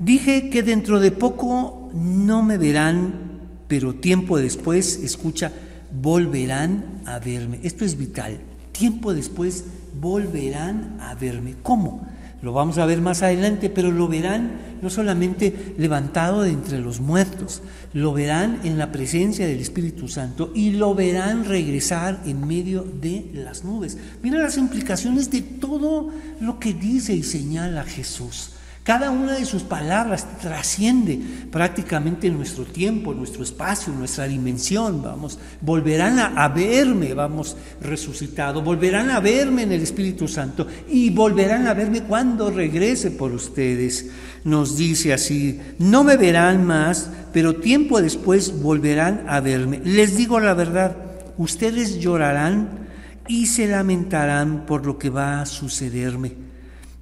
Dije 0.00 0.50
que 0.50 0.64
dentro 0.64 0.98
de 0.98 1.12
poco 1.12 1.92
no 1.94 2.42
me 2.42 2.58
verán, 2.58 3.60
pero 3.68 3.94
tiempo 3.94 4.36
después, 4.36 4.96
escucha, 4.96 5.52
volverán 6.00 7.02
a 7.06 7.18
verme. 7.18 7.60
Esto 7.62 7.84
es 7.84 7.96
vital. 7.96 8.38
Tiempo 8.72 9.14
después 9.14 9.64
volverán 10.00 10.96
a 11.00 11.14
verme. 11.14 11.54
¿Cómo? 11.62 12.06
Lo 12.42 12.52
vamos 12.52 12.76
a 12.76 12.84
ver 12.84 13.00
más 13.00 13.22
adelante, 13.22 13.70
pero 13.70 13.90
lo 13.90 14.06
verán 14.06 14.50
no 14.82 14.90
solamente 14.90 15.74
levantado 15.78 16.42
de 16.42 16.50
entre 16.50 16.78
los 16.78 17.00
muertos, 17.00 17.62
lo 17.94 18.12
verán 18.12 18.60
en 18.64 18.76
la 18.76 18.92
presencia 18.92 19.46
del 19.46 19.60
Espíritu 19.60 20.08
Santo 20.08 20.52
y 20.54 20.72
lo 20.72 20.94
verán 20.94 21.46
regresar 21.46 22.20
en 22.26 22.46
medio 22.46 22.82
de 22.82 23.30
las 23.32 23.64
nubes. 23.64 23.96
Mira 24.22 24.40
las 24.40 24.58
implicaciones 24.58 25.30
de 25.30 25.40
todo 25.40 26.10
lo 26.38 26.58
que 26.58 26.74
dice 26.74 27.14
y 27.14 27.22
señala 27.22 27.82
Jesús. 27.84 28.50
Cada 28.84 29.10
una 29.10 29.32
de 29.32 29.46
sus 29.46 29.62
palabras 29.62 30.26
trasciende 30.42 31.18
prácticamente 31.50 32.28
nuestro 32.28 32.66
tiempo, 32.66 33.14
nuestro 33.14 33.42
espacio, 33.42 33.94
nuestra 33.94 34.26
dimensión. 34.26 35.02
Vamos, 35.02 35.38
volverán 35.62 36.18
a, 36.18 36.46
verme, 36.50 37.14
vamos, 37.14 37.56
resucitado, 37.80 38.60
volverán 38.60 39.08
a 39.08 39.20
verme 39.20 39.62
en 39.62 39.72
el 39.72 39.80
Espíritu 39.80 40.28
Santo 40.28 40.66
y 40.86 41.08
volverán 41.08 41.66
a 41.66 41.72
verme 41.72 42.02
cuando 42.02 42.50
regrese 42.50 43.10
por 43.10 43.32
ustedes. 43.32 44.10
Nos 44.44 44.76
dice 44.76 45.14
así, 45.14 45.58
no 45.78 46.04
me 46.04 46.18
verán 46.18 46.66
más, 46.66 47.08
pero 47.32 47.56
tiempo 47.56 48.02
después 48.02 48.60
volverán 48.60 49.24
a 49.28 49.40
verme. 49.40 49.80
Les 49.82 50.14
digo 50.14 50.40
la 50.40 50.52
verdad, 50.52 50.94
ustedes 51.38 52.00
llorarán 52.00 52.86
y 53.28 53.46
se 53.46 53.66
lamentarán 53.66 54.66
por 54.66 54.84
lo 54.84 54.98
que 54.98 55.08
va 55.08 55.40
a 55.40 55.46
sucederme 55.46 56.43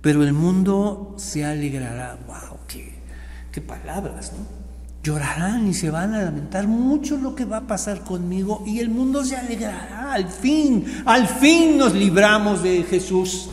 pero 0.03 0.23
el 0.23 0.33
mundo 0.33 1.15
se 1.17 1.45
alegrará. 1.45 2.19
¡Wow! 2.27 2.59
¡Qué, 2.69 2.93
qué 3.51 3.61
palabras! 3.61 4.33
¿no? 4.37 4.63
Llorarán 5.03 5.67
y 5.69 5.75
se 5.75 5.91
van 5.91 6.15
a 6.15 6.23
lamentar 6.23 6.69
mucho 6.69 7.17
lo 7.17 7.35
que 7.35 7.45
va 7.45 7.59
a 7.59 7.67
pasar 7.67 8.03
conmigo 8.03 8.63
y 8.67 8.81
el 8.81 8.89
mundo 8.89 9.25
se 9.25 9.37
alegrará. 9.37 10.13
Al 10.13 10.29
fin, 10.29 10.85
al 11.07 11.27
fin 11.27 11.79
nos 11.79 11.95
libramos 11.95 12.63
de 12.63 12.83
Jesús. 12.85 13.49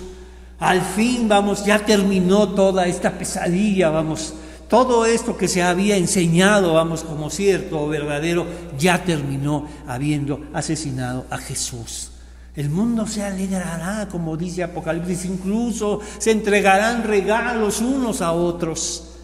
Al 0.60 0.82
fin, 0.82 1.30
vamos, 1.30 1.66
ya 1.66 1.80
terminó 1.86 2.50
toda 2.50 2.86
esta 2.86 3.18
pesadilla, 3.18 3.90
vamos, 3.90 4.34
todo 4.68 5.06
esto 5.06 5.38
que 5.38 5.48
se 5.48 5.64
había 5.64 5.96
enseñado, 5.96 6.74
vamos, 6.74 7.04
como 7.04 7.30
cierto 7.30 7.82
o 7.82 7.88
verdadero, 7.88 8.46
ya 8.78 9.04
terminó 9.04 9.68
habiendo 9.88 10.42
asesinado 10.54 11.26
a 11.30 11.38
Jesús. 11.38 12.12
El 12.60 12.70
mundo 12.70 13.08
se 13.08 13.24
alegrará, 13.24 14.10
como 14.10 14.36
dice 14.36 14.64
Apocalipsis, 14.64 15.24
incluso 15.24 16.02
se 16.18 16.32
entregarán 16.32 17.06
regalos 17.06 17.80
unos 17.80 18.22
a 18.22 18.34
otros. 18.34 19.16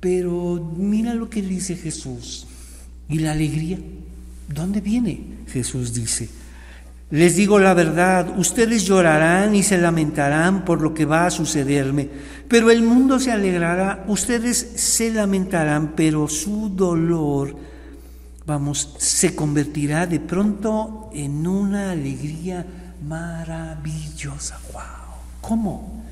Pero 0.00 0.70
mira 0.76 1.14
lo 1.14 1.30
que 1.30 1.40
dice 1.40 1.76
Jesús. 1.76 2.46
¿Y 3.08 3.20
la 3.20 3.32
alegría? 3.32 3.78
¿Dónde 4.48 4.82
viene? 4.82 5.38
Jesús 5.50 5.94
dice. 5.94 6.28
Les 7.08 7.36
digo 7.36 7.58
la 7.58 7.72
verdad, 7.72 8.38
ustedes 8.38 8.84
llorarán 8.84 9.54
y 9.54 9.62
se 9.62 9.78
lamentarán 9.78 10.66
por 10.66 10.82
lo 10.82 10.92
que 10.92 11.06
va 11.06 11.24
a 11.24 11.30
sucederme, 11.30 12.10
pero 12.48 12.70
el 12.70 12.82
mundo 12.82 13.18
se 13.18 13.32
alegrará, 13.32 14.04
ustedes 14.08 14.58
se 14.58 15.10
lamentarán, 15.10 15.94
pero 15.96 16.28
su 16.28 16.68
dolor 16.68 17.56
vamos, 18.50 18.94
se 18.98 19.36
convertirá 19.36 20.08
de 20.08 20.18
pronto 20.18 21.08
en 21.14 21.46
una 21.46 21.92
alegría 21.92 22.66
maravillosa. 23.06 24.58
¡Wow! 24.72 24.82
¿Cómo? 25.40 26.02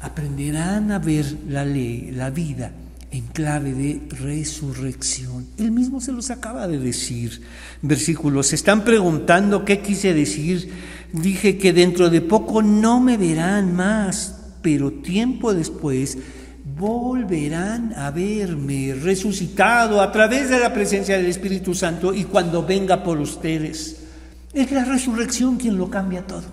Aprenderán 0.00 0.90
a 0.90 0.98
ver 0.98 1.24
la 1.48 1.64
ley, 1.64 2.10
la 2.10 2.30
vida, 2.30 2.72
en 3.12 3.26
clave 3.28 3.72
de 3.72 4.02
resurrección. 4.10 5.46
Él 5.58 5.70
mismo 5.70 6.00
se 6.00 6.10
los 6.10 6.30
acaba 6.30 6.66
de 6.66 6.78
decir. 6.78 7.40
Versículos, 7.82 8.48
se 8.48 8.56
están 8.56 8.84
preguntando 8.84 9.64
qué 9.64 9.80
quise 9.80 10.14
decir. 10.14 10.72
Dije 11.12 11.56
que 11.56 11.72
dentro 11.72 12.10
de 12.10 12.20
poco 12.20 12.62
no 12.62 13.00
me 13.00 13.16
verán 13.16 13.76
más, 13.76 14.34
pero 14.60 14.90
tiempo 14.90 15.54
después 15.54 16.18
volverán 16.78 17.92
a 17.96 18.10
verme 18.10 18.94
resucitado 18.94 20.00
a 20.00 20.12
través 20.12 20.48
de 20.48 20.60
la 20.60 20.72
presencia 20.72 21.16
del 21.16 21.26
Espíritu 21.26 21.74
Santo 21.74 22.14
y 22.14 22.24
cuando 22.24 22.64
venga 22.64 23.02
por 23.02 23.18
ustedes. 23.18 23.96
Es 24.52 24.70
la 24.70 24.84
resurrección 24.84 25.56
quien 25.56 25.76
lo 25.76 25.90
cambia 25.90 26.26
todo. 26.26 26.44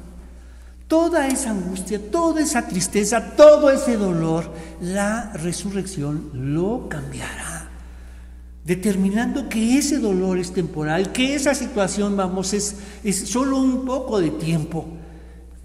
Toda 0.88 1.28
esa 1.28 1.52
angustia, 1.52 2.00
toda 2.12 2.42
esa 2.42 2.68
tristeza, 2.68 3.36
todo 3.36 3.72
ese 3.72 3.98
dolor, 3.98 4.52
la 4.82 5.32
resurrección 5.34 6.30
lo 6.34 6.88
cambiará. 6.90 7.70
Determinando 8.64 9.48
que 9.48 9.78
ese 9.78 10.00
dolor 10.00 10.38
es 10.38 10.52
temporal, 10.54 11.12
que 11.12 11.36
esa 11.36 11.54
situación, 11.54 12.18
vamos, 12.18 12.54
es, 12.54 12.78
es 13.04 13.28
solo 13.30 13.58
un 13.58 13.86
poco 13.86 14.20
de 14.20 14.32
tiempo. 14.32 14.88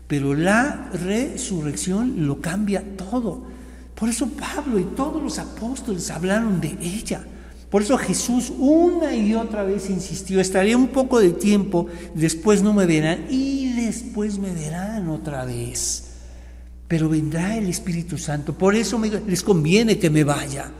Pero 0.06 0.34
la 0.34 0.90
resurrección 0.92 2.26
lo 2.26 2.40
cambia 2.40 2.82
todo. 2.96 3.49
Por 4.00 4.08
eso 4.08 4.26
Pablo 4.28 4.78
y 4.78 4.84
todos 4.84 5.22
los 5.22 5.38
apóstoles 5.38 6.10
hablaron 6.10 6.58
de 6.58 6.74
ella. 6.80 7.22
Por 7.68 7.82
eso 7.82 7.98
Jesús 7.98 8.50
una 8.58 9.14
y 9.14 9.34
otra 9.34 9.62
vez 9.62 9.90
insistió, 9.90 10.40
estaré 10.40 10.74
un 10.74 10.88
poco 10.88 11.20
de 11.20 11.32
tiempo, 11.32 11.86
después 12.14 12.62
no 12.62 12.72
me 12.72 12.86
verán 12.86 13.26
y 13.28 13.74
después 13.74 14.38
me 14.38 14.54
verán 14.54 15.10
otra 15.10 15.44
vez. 15.44 16.04
Pero 16.88 17.10
vendrá 17.10 17.58
el 17.58 17.68
Espíritu 17.68 18.16
Santo. 18.16 18.54
Por 18.54 18.74
eso 18.74 18.98
les 19.26 19.42
conviene 19.42 19.98
que 19.98 20.08
me 20.08 20.24
vaya, 20.24 20.72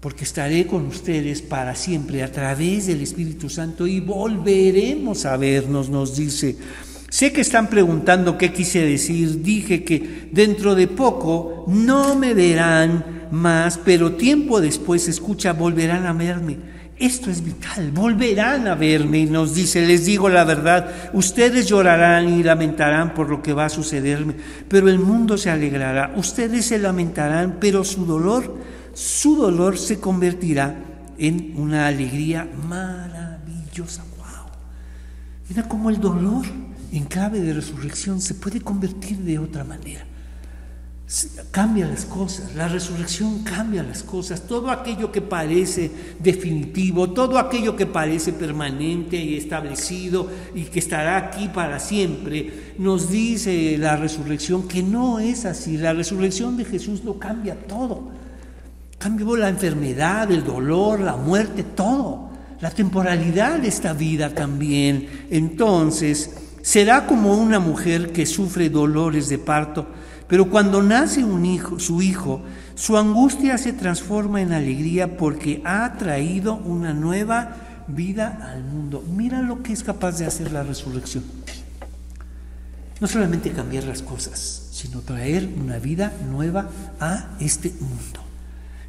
porque 0.00 0.24
estaré 0.24 0.66
con 0.66 0.86
ustedes 0.86 1.40
para 1.40 1.76
siempre 1.76 2.24
a 2.24 2.32
través 2.32 2.88
del 2.88 3.02
Espíritu 3.02 3.48
Santo 3.48 3.86
y 3.86 4.00
volveremos 4.00 5.24
a 5.26 5.36
vernos, 5.36 5.88
nos 5.88 6.16
dice. 6.16 6.56
Sé 7.10 7.32
que 7.32 7.40
están 7.40 7.66
preguntando 7.66 8.38
qué 8.38 8.52
quise 8.52 8.86
decir. 8.86 9.42
Dije 9.42 9.82
que 9.82 10.28
dentro 10.30 10.76
de 10.76 10.86
poco 10.86 11.64
no 11.66 12.14
me 12.14 12.34
verán 12.34 13.26
más, 13.32 13.78
pero 13.78 14.12
tiempo 14.12 14.60
después, 14.60 15.08
escucha, 15.08 15.52
volverán 15.52 16.06
a 16.06 16.12
verme. 16.12 16.56
Esto 16.96 17.30
es 17.30 17.42
vital, 17.42 17.90
volverán 17.90 18.68
a 18.68 18.76
verme 18.76 19.20
y 19.20 19.26
nos 19.26 19.54
dice, 19.54 19.86
les 19.86 20.04
digo 20.04 20.28
la 20.28 20.44
verdad, 20.44 21.10
ustedes 21.14 21.66
llorarán 21.66 22.28
y 22.28 22.42
lamentarán 22.42 23.14
por 23.14 23.30
lo 23.30 23.42
que 23.42 23.54
va 23.54 23.64
a 23.64 23.70
sucederme, 23.70 24.34
pero 24.68 24.90
el 24.90 24.98
mundo 24.98 25.38
se 25.38 25.48
alegrará, 25.48 26.12
ustedes 26.16 26.66
se 26.66 26.78
lamentarán, 26.78 27.56
pero 27.58 27.84
su 27.84 28.04
dolor, 28.04 28.54
su 28.92 29.36
dolor 29.36 29.78
se 29.78 29.98
convertirá 29.98 30.76
en 31.16 31.54
una 31.56 31.86
alegría 31.86 32.46
maravillosa. 32.68 34.04
¡Wow! 34.18 34.52
Mira 35.48 35.66
cómo 35.66 35.88
el 35.88 35.98
dolor 35.98 36.44
en 36.92 37.04
clave 37.04 37.40
de 37.40 37.52
resurrección 37.52 38.20
se 38.20 38.34
puede 38.34 38.60
convertir 38.60 39.18
de 39.18 39.38
otra 39.38 39.64
manera. 39.64 40.06
Cambia 41.50 41.88
las 41.88 42.04
cosas, 42.04 42.54
la 42.54 42.68
resurrección 42.68 43.42
cambia 43.42 43.82
las 43.82 44.04
cosas, 44.04 44.42
todo 44.42 44.70
aquello 44.70 45.10
que 45.10 45.20
parece 45.20 45.90
definitivo, 46.20 47.10
todo 47.10 47.36
aquello 47.36 47.74
que 47.74 47.86
parece 47.86 48.32
permanente 48.32 49.16
y 49.16 49.36
establecido 49.36 50.30
y 50.54 50.64
que 50.64 50.78
estará 50.78 51.16
aquí 51.16 51.48
para 51.48 51.80
siempre, 51.80 52.74
nos 52.78 53.10
dice 53.10 53.76
la 53.76 53.96
resurrección 53.96 54.68
que 54.68 54.84
no 54.84 55.18
es 55.18 55.46
así, 55.46 55.76
la 55.76 55.92
resurrección 55.92 56.56
de 56.56 56.64
Jesús 56.64 57.02
lo 57.02 57.18
cambia 57.18 57.56
todo, 57.56 58.10
cambió 58.96 59.36
la 59.36 59.48
enfermedad, 59.48 60.30
el 60.30 60.44
dolor, 60.44 61.00
la 61.00 61.16
muerte, 61.16 61.64
todo, 61.64 62.30
la 62.60 62.70
temporalidad 62.70 63.58
de 63.58 63.66
esta 63.66 63.94
vida 63.94 64.32
también, 64.32 65.08
entonces 65.28 66.49
será 66.62 67.06
como 67.06 67.34
una 67.34 67.58
mujer 67.58 68.12
que 68.12 68.26
sufre 68.26 68.70
dolores 68.70 69.28
de 69.28 69.38
parto, 69.38 69.86
pero 70.28 70.48
cuando 70.48 70.82
nace 70.82 71.24
un 71.24 71.44
hijo, 71.44 71.80
su 71.80 72.02
hijo, 72.02 72.42
su 72.74 72.96
angustia 72.96 73.58
se 73.58 73.72
transforma 73.72 74.40
en 74.40 74.52
alegría 74.52 75.16
porque 75.16 75.60
ha 75.64 75.94
traído 75.98 76.54
una 76.54 76.94
nueva 76.94 77.56
vida 77.88 78.50
al 78.52 78.62
mundo. 78.62 79.04
Mira 79.10 79.42
lo 79.42 79.62
que 79.62 79.72
es 79.72 79.82
capaz 79.82 80.18
de 80.18 80.26
hacer 80.26 80.52
la 80.52 80.62
resurrección. 80.62 81.24
No 83.00 83.06
solamente 83.06 83.50
cambiar 83.50 83.84
las 83.84 84.02
cosas, 84.02 84.68
sino 84.70 85.00
traer 85.00 85.48
una 85.60 85.78
vida 85.78 86.12
nueva 86.30 86.68
a 87.00 87.30
este 87.40 87.72
mundo. 87.80 88.29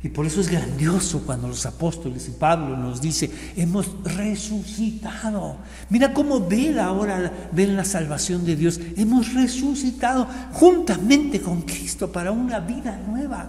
Y 0.03 0.09
por 0.09 0.25
eso 0.25 0.41
es 0.41 0.49
grandioso 0.49 1.21
cuando 1.25 1.47
los 1.47 1.65
apóstoles 1.67 2.27
y 2.27 2.31
Pablo 2.31 2.75
nos 2.75 3.01
dice, 3.01 3.29
hemos 3.55 3.87
resucitado. 4.03 5.57
Mira 5.89 6.11
cómo 6.11 6.47
ven 6.47 6.79
ahora, 6.79 7.49
ven 7.51 7.75
la 7.75 7.85
salvación 7.85 8.43
de 8.43 8.55
Dios. 8.55 8.79
Hemos 8.97 9.35
resucitado 9.35 10.27
juntamente 10.53 11.39
con 11.39 11.61
Cristo 11.61 12.11
para 12.11 12.31
una 12.31 12.59
vida 12.59 12.99
nueva. 13.07 13.47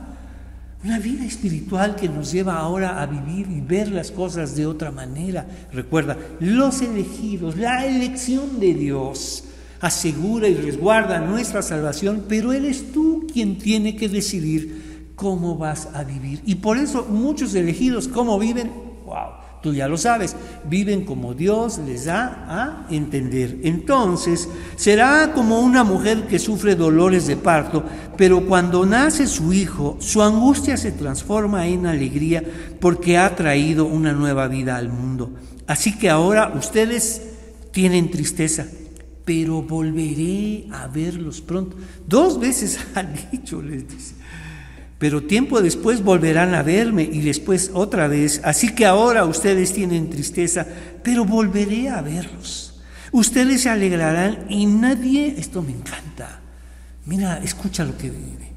Una 0.84 0.98
vida 0.98 1.24
espiritual 1.24 1.96
que 1.96 2.08
nos 2.08 2.32
lleva 2.32 2.58
ahora 2.58 3.00
a 3.00 3.06
vivir 3.06 3.48
y 3.50 3.62
ver 3.62 3.90
las 3.90 4.10
cosas 4.10 4.54
de 4.54 4.66
otra 4.66 4.90
manera. 4.90 5.46
Recuerda, 5.72 6.18
los 6.40 6.82
elegidos, 6.82 7.56
la 7.56 7.86
elección 7.86 8.60
de 8.60 8.74
Dios 8.74 9.44
asegura 9.80 10.48
y 10.48 10.54
resguarda 10.54 11.18
nuestra 11.20 11.62
salvación, 11.62 12.24
pero 12.28 12.52
eres 12.52 12.92
tú 12.92 13.26
quien 13.32 13.58
tiene 13.58 13.96
que 13.96 14.08
decidir 14.08 14.81
cómo 15.14 15.56
vas 15.56 15.88
a 15.94 16.04
vivir. 16.04 16.42
Y 16.46 16.56
por 16.56 16.78
eso 16.78 17.06
muchos 17.08 17.54
elegidos, 17.54 18.08
¿cómo 18.08 18.38
viven? 18.38 18.70
¡Wow! 19.04 19.42
Tú 19.62 19.72
ya 19.72 19.86
lo 19.86 19.96
sabes, 19.96 20.34
viven 20.68 21.04
como 21.04 21.34
Dios 21.34 21.78
les 21.78 22.06
da 22.06 22.44
a 22.48 22.86
entender. 22.90 23.60
Entonces, 23.62 24.48
será 24.74 25.32
como 25.32 25.60
una 25.60 25.84
mujer 25.84 26.26
que 26.26 26.40
sufre 26.40 26.74
dolores 26.74 27.28
de 27.28 27.36
parto, 27.36 27.84
pero 28.16 28.44
cuando 28.44 28.84
nace 28.84 29.28
su 29.28 29.52
hijo, 29.52 29.96
su 30.00 30.20
angustia 30.20 30.76
se 30.76 30.90
transforma 30.90 31.68
en 31.68 31.86
alegría 31.86 32.42
porque 32.80 33.16
ha 33.16 33.36
traído 33.36 33.84
una 33.84 34.12
nueva 34.12 34.48
vida 34.48 34.76
al 34.76 34.88
mundo. 34.88 35.30
Así 35.68 35.96
que 35.96 36.10
ahora 36.10 36.52
ustedes 36.56 37.22
tienen 37.70 38.10
tristeza, 38.10 38.66
pero 39.24 39.62
volveré 39.62 40.66
a 40.72 40.88
verlos 40.88 41.40
pronto. 41.40 41.76
Dos 42.04 42.40
veces 42.40 42.80
ha 42.96 43.04
dicho, 43.04 43.62
les 43.62 43.86
dice 43.86 44.21
pero 45.02 45.24
tiempo 45.24 45.60
después 45.60 46.00
volverán 46.00 46.54
a 46.54 46.62
verme 46.62 47.02
y 47.02 47.22
después 47.22 47.72
otra 47.74 48.06
vez. 48.06 48.40
Así 48.44 48.72
que 48.72 48.86
ahora 48.86 49.24
ustedes 49.24 49.72
tienen 49.72 50.08
tristeza, 50.08 50.64
pero 51.02 51.24
volveré 51.24 51.88
a 51.88 52.00
verlos. 52.02 52.80
Ustedes 53.10 53.62
se 53.62 53.68
alegrarán 53.68 54.46
y 54.48 54.64
nadie, 54.64 55.34
esto 55.36 55.60
me 55.60 55.72
encanta, 55.72 56.38
mira, 57.04 57.38
escucha 57.38 57.84
lo 57.84 57.98
que 57.98 58.10
viene. 58.10 58.52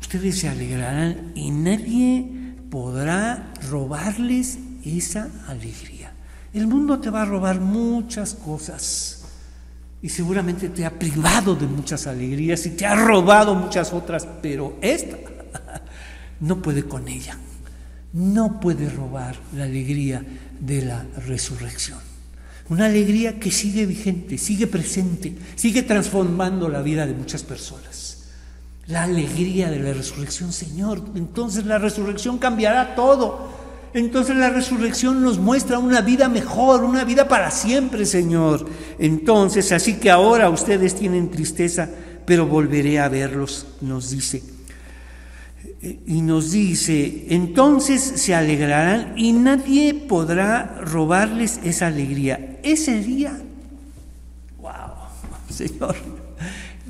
Ustedes 0.00 0.40
se 0.40 0.48
alegrarán 0.48 1.30
y 1.36 1.52
nadie 1.52 2.26
podrá 2.68 3.52
robarles 3.70 4.58
esa 4.84 5.30
alegría. 5.46 6.12
El 6.52 6.66
mundo 6.66 6.98
te 6.98 7.10
va 7.10 7.22
a 7.22 7.26
robar 7.26 7.60
muchas 7.60 8.34
cosas 8.34 9.22
y 10.02 10.08
seguramente 10.08 10.68
te 10.70 10.84
ha 10.84 10.90
privado 10.90 11.54
de 11.54 11.68
muchas 11.68 12.08
alegrías 12.08 12.66
y 12.66 12.70
te 12.70 12.86
ha 12.86 12.96
robado 12.96 13.54
muchas 13.54 13.92
otras, 13.92 14.26
pero 14.42 14.76
esta 14.80 15.16
no 16.40 16.62
puede 16.62 16.84
con 16.84 17.08
ella, 17.08 17.36
no 18.12 18.60
puede 18.60 18.88
robar 18.88 19.36
la 19.56 19.64
alegría 19.64 20.24
de 20.58 20.82
la 20.82 21.04
resurrección. 21.26 21.98
Una 22.68 22.86
alegría 22.86 23.40
que 23.40 23.50
sigue 23.50 23.84
vigente, 23.84 24.38
sigue 24.38 24.68
presente, 24.68 25.36
sigue 25.56 25.82
transformando 25.82 26.68
la 26.68 26.82
vida 26.82 27.04
de 27.04 27.14
muchas 27.14 27.42
personas. 27.42 28.18
La 28.86 29.04
alegría 29.04 29.70
de 29.70 29.80
la 29.80 29.92
resurrección, 29.92 30.52
Señor. 30.52 31.02
Entonces 31.16 31.66
la 31.66 31.78
resurrección 31.78 32.38
cambiará 32.38 32.94
todo. 32.94 33.50
Entonces 33.92 34.36
la 34.36 34.50
resurrección 34.50 35.20
nos 35.20 35.38
muestra 35.38 35.80
una 35.80 36.00
vida 36.00 36.28
mejor, 36.28 36.84
una 36.84 37.02
vida 37.02 37.26
para 37.26 37.50
siempre, 37.50 38.06
Señor. 38.06 38.64
Entonces, 39.00 39.72
así 39.72 39.94
que 39.94 40.10
ahora 40.10 40.48
ustedes 40.48 40.94
tienen 40.94 41.28
tristeza, 41.28 41.90
pero 42.24 42.46
volveré 42.46 43.00
a 43.00 43.08
verlos, 43.08 43.66
nos 43.80 44.10
dice 44.10 44.42
y 45.82 46.20
nos 46.20 46.52
dice, 46.52 47.26
entonces 47.30 48.02
se 48.02 48.34
alegrarán 48.34 49.14
y 49.16 49.32
nadie 49.32 49.94
podrá 49.94 50.78
robarles 50.82 51.58
esa 51.64 51.86
alegría. 51.86 52.58
Ese 52.62 53.00
día, 53.02 53.38
wow, 54.60 54.70
Señor, 55.48 55.96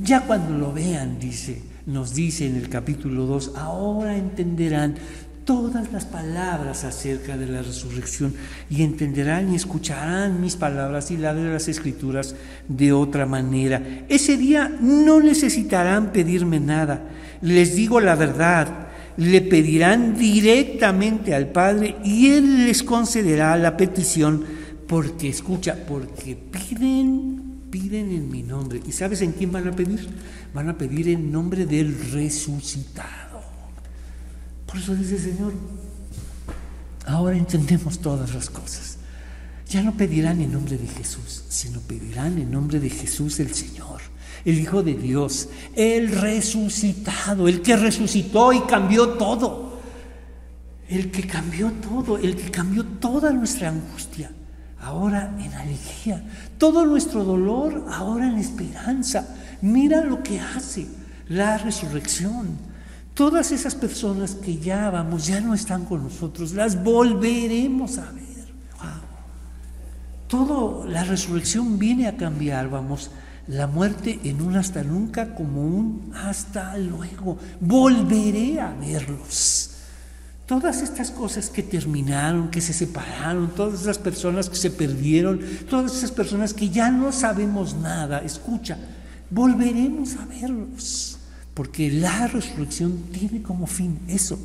ya 0.03 0.23
cuando 0.23 0.59
lo 0.59 0.73
vean, 0.73 1.21
dice, 1.21 1.63
nos 1.87 2.15
dice 2.15 2.47
en 2.47 2.57
el 2.57 2.69
capítulo 2.69 3.27
2, 3.27 3.53
ahora 3.57 4.17
entenderán 4.17 4.97
todas 5.45 5.93
las 5.93 6.05
palabras 6.05 6.85
acerca 6.85 7.37
de 7.37 7.47
la 7.47 7.63
resurrección 7.63 8.35
y 8.69 8.83
entenderán 8.83 9.53
y 9.53 9.57
escucharán 9.57 10.41
mis 10.41 10.57
palabras 10.57 11.11
y 11.11 11.17
las 11.17 11.37
de 11.37 11.53
las 11.53 11.69
escrituras 11.69 12.35
de 12.69 12.93
otra 12.93 13.27
manera. 13.27 14.05
Ese 14.09 14.37
día 14.37 14.69
no 14.81 15.21
necesitarán 15.21 16.13
pedirme 16.13 16.61
nada 16.61 17.03
les 17.43 17.75
digo 17.75 18.01
la 18.01 18.17
verdad, 18.17 18.89
le 19.17 19.41
pedirán 19.41 20.17
directamente 20.17 21.35
al 21.35 21.49
Padre 21.49 21.97
y 22.05 22.29
Él 22.29 22.67
les 22.67 22.83
concederá 22.83 23.57
la 23.57 23.77
petición 23.77 24.45
porque, 24.87 25.29
escucha, 25.29 25.77
porque 25.87 26.37
piden, 26.37 27.61
piden 27.71 28.11
en 28.11 28.31
mi 28.31 28.43
nombre. 28.43 28.81
¿Y 28.87 28.93
sabes 28.93 29.23
en 29.23 29.33
quién 29.33 29.53
van 29.53 29.69
a 29.69 29.73
pedir? 29.73 30.07
Van 30.53 30.69
a 30.69 30.77
pedir 30.77 31.09
en 31.09 31.31
nombre 31.31 31.65
del 31.65 31.97
resucitado. 32.13 33.20
Por 34.71 34.79
eso 34.81 34.95
dice 34.95 35.19
Señor, 35.19 35.53
ahora 37.07 37.37
entendemos 37.37 37.99
todas 37.99 38.35
las 38.35 38.49
cosas. 38.49 38.97
Ya 39.69 39.83
no 39.83 39.97
pedirán 39.97 40.41
en 40.41 40.53
nombre 40.53 40.79
de 40.79 40.87
Jesús, 40.87 41.45
sino 41.49 41.81
pedirán 41.81 42.39
en 42.39 42.51
nombre 42.51 42.81
de 42.81 42.91
Jesús 42.91 43.39
el 43.41 43.55
Señor 43.55 44.01
el 44.45 44.59
Hijo 44.59 44.83
de 44.83 44.95
Dios, 44.95 45.49
el 45.75 46.11
resucitado, 46.13 47.49
el 47.49 47.63
que 47.63 47.77
resucitó 47.77 48.53
y 48.53 48.61
cambió 48.61 49.11
todo, 49.11 49.81
el 50.89 51.11
que 51.11 51.27
cambió 51.27 51.71
todo, 51.73 52.19
el 52.19 52.37
que 52.37 52.51
cambió 52.51 52.85
toda 52.85 53.33
nuestra 53.33 53.69
angustia, 53.69 54.31
ahora 54.81 55.35
en 55.39 55.53
alegría, 55.53 56.25
todo 56.59 56.85
nuestro 56.87 57.25
dolor, 57.25 57.87
ahora 57.91 58.29
en 58.29 58.39
esperanza. 58.39 59.29
Mira 59.63 60.05
lo 60.05 60.23
que 60.23 60.41
hace 60.41 60.87
la 61.29 61.59
resurrección. 61.59 62.70
Todas 63.21 63.53
esas 63.53 63.75
personas 63.75 64.35
que 64.35 64.57
ya 64.57 64.89
vamos, 64.89 65.27
ya 65.27 65.43
no 65.43 65.53
están 65.53 65.85
con 65.85 66.05
nosotros, 66.05 66.55
las 66.55 66.83
volveremos 66.83 67.99
a 67.99 68.11
ver. 68.13 68.25
Todo, 70.27 70.87
la 70.87 71.05
resurrección 71.05 71.79
viene 71.79 72.09
a 72.09 72.17
cambiar, 72.17 72.71
vamos, 72.71 73.11
la 73.47 73.67
muerte 73.67 74.21
en 74.25 74.41
un 74.41 74.57
hasta 74.57 74.83
nunca 74.83 75.35
como 75.35 75.61
un 75.61 76.15
hasta 76.15 76.79
luego. 76.79 77.37
Volveré 77.61 78.59
a 78.59 78.73
verlos. 78.73 79.73
Todas 80.47 80.81
estas 80.81 81.11
cosas 81.11 81.51
que 81.51 81.63
terminaron, 81.63 82.51
que 82.51 82.63
se 82.63 82.73
separaron, 82.73 83.51
todas 83.55 83.83
esas 83.83 83.99
personas 83.99 84.49
que 84.49 84.57
se 84.57 84.71
perdieron, 84.71 85.43
todas 85.69 85.95
esas 85.95 86.11
personas 86.11 86.55
que 86.55 86.71
ya 86.71 86.91
no 86.91 87.13
sabemos 87.13 87.75
nada, 87.75 88.21
escucha, 88.21 88.79
volveremos 89.29 90.17
a 90.17 90.25
verlos, 90.25 91.20
porque 91.61 91.91
la 91.91 92.27
resurrección 92.27 93.03
tiene 93.13 93.43
como 93.43 93.67
fin 93.67 93.99
eso, 94.09 94.39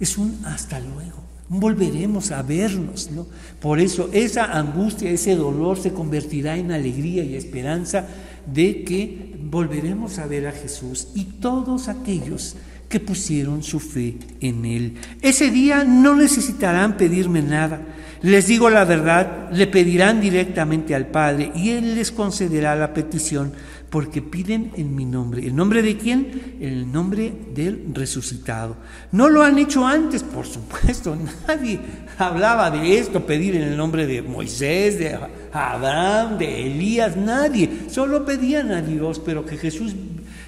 es 0.00 0.16
un 0.16 0.40
hasta 0.46 0.80
luego 0.80 1.20
volveremos 1.50 2.30
a 2.30 2.42
vernos, 2.42 3.10
¿no? 3.10 3.26
Por 3.60 3.78
eso 3.78 4.08
esa 4.14 4.56
angustia, 4.56 5.10
ese 5.10 5.36
dolor 5.36 5.78
se 5.78 5.92
convertirá 5.92 6.56
en 6.56 6.72
alegría 6.72 7.24
y 7.24 7.34
esperanza 7.34 8.06
de 8.46 8.84
que 8.84 9.36
volveremos 9.50 10.18
a 10.18 10.26
ver 10.26 10.46
a 10.46 10.52
Jesús 10.52 11.08
y 11.14 11.24
todos 11.24 11.88
aquellos 11.88 12.56
que 12.88 13.00
pusieron 13.00 13.62
su 13.62 13.78
fe 13.78 14.16
en 14.40 14.64
Él. 14.64 14.94
Ese 15.20 15.50
día 15.50 15.84
no 15.84 16.16
necesitarán 16.16 16.96
pedirme 16.96 17.42
nada. 17.42 17.82
Les 18.22 18.46
digo 18.46 18.70
la 18.70 18.86
verdad, 18.86 19.50
le 19.52 19.66
pedirán 19.66 20.22
directamente 20.22 20.94
al 20.94 21.08
Padre 21.08 21.52
y 21.54 21.70
Él 21.70 21.96
les 21.96 22.12
concederá 22.12 22.76
la 22.76 22.94
petición 22.94 23.52
porque 23.90 24.22
piden 24.22 24.70
en 24.76 24.94
mi 24.94 25.04
nombre. 25.04 25.44
¿El 25.44 25.54
nombre 25.54 25.82
de 25.82 25.98
quién? 25.98 26.56
El 26.60 26.90
nombre 26.90 27.32
del 27.54 27.86
resucitado. 27.92 28.76
No 29.10 29.28
lo 29.28 29.42
han 29.42 29.58
hecho 29.58 29.84
antes, 29.84 30.22
por 30.22 30.46
supuesto. 30.46 31.16
Nadie 31.48 31.80
hablaba 32.16 32.70
de 32.70 32.98
esto, 32.98 33.26
pedir 33.26 33.56
en 33.56 33.62
el 33.62 33.76
nombre 33.76 34.06
de 34.06 34.22
Moisés, 34.22 34.98
de 34.98 35.18
Abraham, 35.52 36.38
de 36.38 36.66
Elías, 36.66 37.16
nadie. 37.16 37.88
Solo 37.90 38.24
pedían 38.24 38.70
a 38.70 38.82
Dios, 38.82 39.20
pero 39.24 39.44
que 39.44 39.56
Jesús 39.56 39.94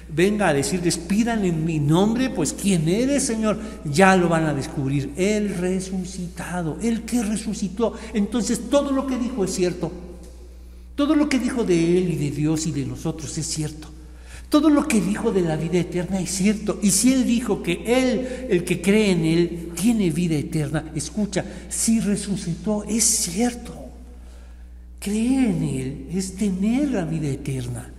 venga 0.07 0.47
a 0.47 0.53
decirles, 0.53 0.97
pidan 0.97 1.43
en 1.43 1.65
mi 1.65 1.79
nombre, 1.79 2.29
pues 2.29 2.53
¿quién 2.53 2.87
eres, 2.87 3.23
Señor? 3.23 3.57
Ya 3.83 4.15
lo 4.15 4.29
van 4.29 4.45
a 4.45 4.53
descubrir. 4.53 5.11
El 5.17 5.57
resucitado, 5.57 6.77
el 6.81 7.01
que 7.01 7.23
resucitó. 7.23 7.93
Entonces 8.13 8.69
todo 8.69 8.91
lo 8.91 9.05
que 9.05 9.17
dijo 9.17 9.43
es 9.43 9.53
cierto. 9.53 10.12
Todo 10.95 11.15
lo 11.15 11.27
que 11.27 11.39
dijo 11.39 11.63
de 11.63 11.97
Él 11.97 12.13
y 12.13 12.15
de 12.17 12.31
Dios 12.31 12.67
y 12.67 12.71
de 12.71 12.85
nosotros 12.85 13.37
es 13.37 13.47
cierto. 13.47 13.89
Todo 14.49 14.69
lo 14.69 14.87
que 14.87 15.01
dijo 15.01 15.31
de 15.31 15.41
la 15.41 15.55
vida 15.55 15.79
eterna 15.79 16.19
es 16.19 16.29
cierto. 16.29 16.79
Y 16.83 16.91
si 16.91 17.11
Él 17.11 17.25
dijo 17.25 17.63
que 17.63 17.83
Él, 17.87 18.47
el 18.49 18.63
que 18.63 18.81
cree 18.81 19.11
en 19.11 19.25
Él, 19.25 19.71
tiene 19.75 20.11
vida 20.11 20.35
eterna, 20.35 20.91
escucha, 20.93 21.43
si 21.69 21.99
resucitó, 21.99 22.83
es 22.83 23.03
cierto. 23.03 23.73
Creer 24.99 25.45
en 25.45 25.63
Él 25.63 26.07
es 26.13 26.35
tener 26.35 26.91
la 26.91 27.03
vida 27.03 27.29
eterna. 27.29 27.89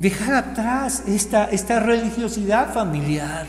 Dejar 0.00 0.34
atrás 0.34 1.04
esta, 1.06 1.44
esta 1.44 1.78
religiosidad 1.78 2.74
familiar. 2.74 3.46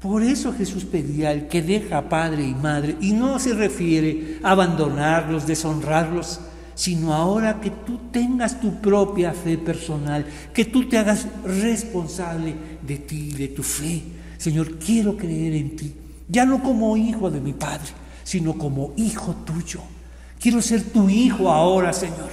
Por 0.00 0.24
eso 0.24 0.52
Jesús 0.52 0.84
pedía 0.84 1.30
el 1.30 1.46
que 1.46 1.62
deja 1.62 2.08
padre 2.08 2.42
y 2.42 2.54
madre 2.54 2.96
y 3.00 3.12
no 3.12 3.38
se 3.38 3.54
refiere 3.54 4.40
a 4.42 4.50
abandonarlos, 4.50 5.46
deshonrarlos 5.46 6.40
sino 6.78 7.12
ahora 7.12 7.60
que 7.60 7.70
tú 7.70 7.98
tengas 8.12 8.60
tu 8.60 8.80
propia 8.80 9.32
fe 9.32 9.58
personal, 9.58 10.24
que 10.54 10.64
tú 10.64 10.88
te 10.88 10.96
hagas 10.96 11.26
responsable 11.44 12.54
de 12.86 12.98
ti, 12.98 13.32
de 13.32 13.48
tu 13.48 13.64
fe. 13.64 14.00
Señor, 14.36 14.78
quiero 14.78 15.16
creer 15.16 15.54
en 15.54 15.74
ti, 15.74 15.92
ya 16.28 16.44
no 16.44 16.62
como 16.62 16.96
hijo 16.96 17.32
de 17.32 17.40
mi 17.40 17.52
Padre, 17.52 17.88
sino 18.22 18.56
como 18.56 18.92
hijo 18.96 19.34
tuyo. 19.44 19.80
Quiero 20.38 20.62
ser 20.62 20.84
tu 20.84 21.10
hijo 21.10 21.50
ahora, 21.50 21.92
Señor. 21.92 22.30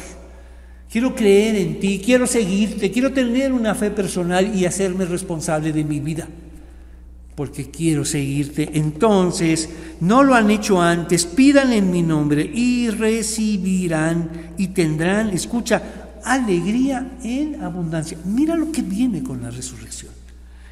Quiero 0.92 1.16
creer 1.16 1.56
en 1.56 1.80
ti, 1.80 2.00
quiero 2.06 2.28
seguirte, 2.28 2.92
quiero 2.92 3.12
tener 3.12 3.52
una 3.52 3.74
fe 3.74 3.90
personal 3.90 4.56
y 4.56 4.68
hacerme 4.68 5.06
responsable 5.06 5.74
de 5.74 5.84
mi 5.84 6.00
vida 6.00 6.28
porque 7.36 7.70
quiero 7.70 8.06
seguirte. 8.06 8.70
Entonces, 8.74 9.70
no 10.00 10.24
lo 10.24 10.34
han 10.34 10.50
hecho 10.50 10.82
antes, 10.82 11.26
pidan 11.26 11.74
en 11.74 11.92
mi 11.92 12.02
nombre 12.02 12.42
y 12.42 12.90
recibirán 12.90 14.54
y 14.58 14.70
tendrán, 14.70 15.30
escucha, 15.30 15.82
alegría 16.24 17.18
en 17.24 17.62
abundancia. 17.62 18.18
Mira 18.26 18.56
lo 18.56 18.72
que 18.72 18.82
viene 18.82 19.22
con 19.22 19.42
la 19.42 19.52
resurrección. 19.52 20.14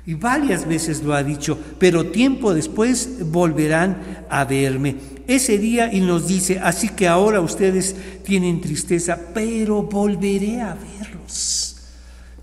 Y 0.06 0.16
varias 0.16 0.68
veces 0.68 1.02
lo 1.04 1.14
ha 1.14 1.24
dicho, 1.24 1.58
pero 1.80 2.08
tiempo 2.08 2.54
después 2.54 3.30
volverán 3.32 4.26
a 4.30 4.44
verme. 4.44 4.96
Ese 5.28 5.58
día 5.58 5.94
y 5.94 6.02
nos 6.02 6.28
dice, 6.28 6.60
así 6.60 6.90
que 6.90 7.08
ahora 7.08 7.40
ustedes 7.40 7.96
tienen 8.26 8.60
tristeza, 8.60 9.18
pero 9.34 9.84
volveré 9.84 10.62
a 10.62 10.76
verlos. 10.76 11.78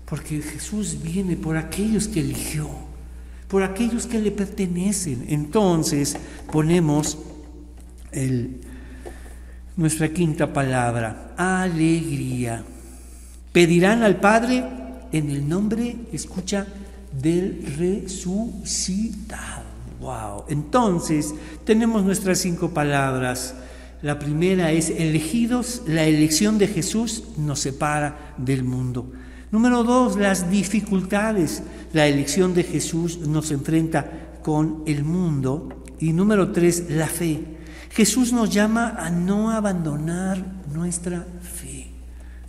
Porque 0.05 0.41
Jesús 0.41 0.97
viene 1.03 1.35
por 1.35 1.55
aquellos 1.55 2.07
que 2.07 2.21
eligió 2.21 2.90
por 3.51 3.61
aquellos 3.63 4.07
que 4.07 4.19
le 4.19 4.31
pertenecen. 4.31 5.25
Entonces 5.27 6.15
ponemos 6.49 7.17
nuestra 9.75 10.07
quinta 10.07 10.53
palabra, 10.53 11.33
alegría. 11.35 12.63
Pedirán 13.51 14.03
al 14.03 14.21
Padre 14.21 14.63
en 15.11 15.29
el 15.29 15.49
nombre, 15.49 15.97
escucha, 16.13 16.65
del 17.21 17.75
resucitado. 17.77 19.65
Wow. 19.99 20.45
Entonces 20.47 21.35
tenemos 21.65 22.05
nuestras 22.05 22.39
cinco 22.39 22.69
palabras. 22.69 23.55
La 24.01 24.17
primera 24.17 24.71
es 24.71 24.89
elegidos, 24.89 25.81
la 25.87 26.05
elección 26.05 26.57
de 26.57 26.67
Jesús 26.67 27.25
nos 27.37 27.59
separa 27.59 28.33
del 28.37 28.63
mundo. 28.63 29.11
Número 29.51 29.83
dos, 29.83 30.17
las 30.17 30.49
dificultades. 30.49 31.63
La 31.93 32.07
elección 32.07 32.53
de 32.53 32.63
Jesús 32.63 33.19
nos 33.19 33.51
enfrenta 33.51 34.39
con 34.41 34.83
el 34.85 35.03
mundo. 35.03 35.83
Y 35.99 36.13
número 36.13 36.51
tres, 36.51 36.85
la 36.89 37.07
fe. 37.07 37.43
Jesús 37.91 38.31
nos 38.31 38.49
llama 38.49 38.95
a 38.97 39.09
no 39.09 39.51
abandonar 39.51 40.43
nuestra 40.73 41.27
fe. 41.41 41.91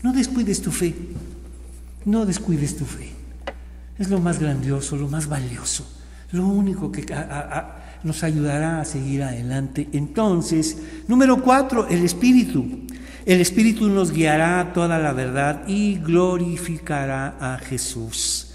No 0.03 0.13
descuides 0.13 0.63
tu 0.63 0.71
fe. 0.71 0.95
No 2.05 2.25
descuides 2.25 2.77
tu 2.77 2.85
fe. 2.85 3.11
Es 3.99 4.09
lo 4.09 4.21
más 4.21 4.39
grandioso, 4.39 4.97
lo 4.97 5.09
más 5.09 5.29
valioso, 5.29 5.87
lo 6.33 6.47
único 6.47 6.91
que 6.91 7.05
nos 8.03 8.25
ayudará 8.25 8.81
a 8.81 8.85
seguir 8.85 9.23
adelante. 9.23 9.89
Entonces, 9.93 10.79
número 11.07 11.43
cuatro, 11.43 11.87
el 11.89 12.05
Espíritu. 12.05 12.67
El 13.25 13.41
Espíritu 13.41 13.89
nos 13.89 14.13
guiará 14.13 14.59
a 14.59 14.73
toda 14.73 14.99
la 14.99 15.13
verdad 15.13 15.63
y 15.69 15.97
glorificará 15.99 17.37
a 17.41 17.59
Jesús. 17.59 18.49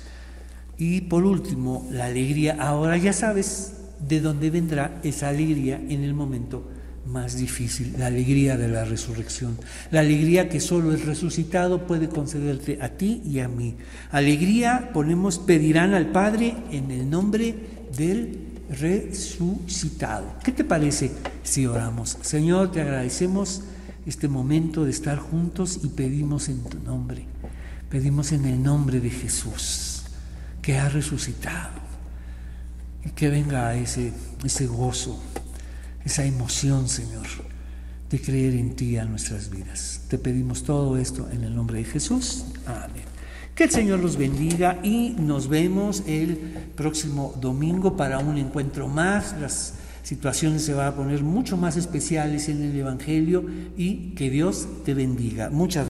Y 0.77 1.01
por 1.01 1.23
último, 1.23 1.87
la 1.89 2.05
alegría. 2.05 2.57
Ahora 2.59 2.97
ya 2.97 3.13
sabes 3.13 3.73
de 3.99 4.19
dónde 4.19 4.49
vendrá 4.49 4.99
esa 5.03 5.29
alegría 5.29 5.81
en 5.89 6.03
el 6.03 6.13
momento 6.13 6.69
más 7.05 7.37
difícil, 7.37 7.95
la 7.97 8.07
alegría 8.07 8.57
de 8.57 8.67
la 8.67 8.83
resurrección, 8.83 9.57
la 9.91 10.01
alegría 10.01 10.49
que 10.49 10.59
solo 10.59 10.91
el 10.91 11.01
resucitado 11.01 11.87
puede 11.87 12.09
concederte 12.09 12.79
a 12.81 12.89
ti 12.89 13.21
y 13.25 13.39
a 13.39 13.47
mí. 13.47 13.77
Alegría, 14.11 14.91
ponemos, 14.93 15.39
pedirán 15.39 15.93
al 15.93 16.07
Padre 16.07 16.55
en 16.71 16.91
el 16.91 17.09
nombre 17.09 17.55
del 17.95 18.39
resucitado. 18.69 20.33
¿Qué 20.43 20.51
te 20.51 20.65
parece 20.65 21.11
si 21.43 21.65
oramos? 21.65 22.17
Señor, 22.21 22.73
te 22.73 22.81
agradecemos 22.81 23.61
este 24.07 24.27
momento 24.27 24.85
de 24.85 24.91
estar 24.91 25.17
juntos 25.19 25.81
y 25.83 25.89
pedimos 25.89 26.49
en 26.49 26.63
tu 26.63 26.79
nombre, 26.79 27.25
pedimos 27.89 28.31
en 28.31 28.45
el 28.45 28.63
nombre 28.63 28.99
de 28.99 29.09
Jesús, 29.09 30.03
que 30.61 30.77
ha 30.77 30.89
resucitado, 30.89 31.79
y 33.05 33.09
que 33.09 33.29
venga 33.29 33.75
ese, 33.75 34.13
ese 34.43 34.65
gozo, 34.65 35.21
esa 36.05 36.25
emoción, 36.25 36.87
Señor, 36.87 37.27
de 38.09 38.21
creer 38.21 38.55
en 38.55 38.75
ti 38.75 38.97
a 38.97 39.05
nuestras 39.05 39.49
vidas. 39.49 40.01
Te 40.09 40.17
pedimos 40.17 40.63
todo 40.63 40.97
esto 40.97 41.29
en 41.31 41.43
el 41.43 41.53
nombre 41.53 41.79
de 41.79 41.85
Jesús. 41.85 42.45
Amén. 42.65 43.03
Que 43.55 43.65
el 43.65 43.71
Señor 43.71 43.99
los 43.99 44.17
bendiga 44.17 44.79
y 44.83 45.15
nos 45.17 45.49
vemos 45.49 46.03
el 46.05 46.37
próximo 46.75 47.33
domingo 47.41 47.97
para 47.97 48.19
un 48.19 48.37
encuentro 48.37 48.87
más. 48.87 49.35
Situaciones 50.07 50.63
se 50.63 50.73
van 50.73 50.87
a 50.87 50.95
poner 50.95 51.21
mucho 51.21 51.57
más 51.57 51.75
especiales 51.75 52.47
en 52.47 52.63
el 52.63 52.73
Evangelio 52.77 53.43
y 53.75 54.11
que 54.15 54.29
Dios 54.29 54.65
te 54.85 54.93
bendiga. 54.93 55.49
Muchas 55.49 55.85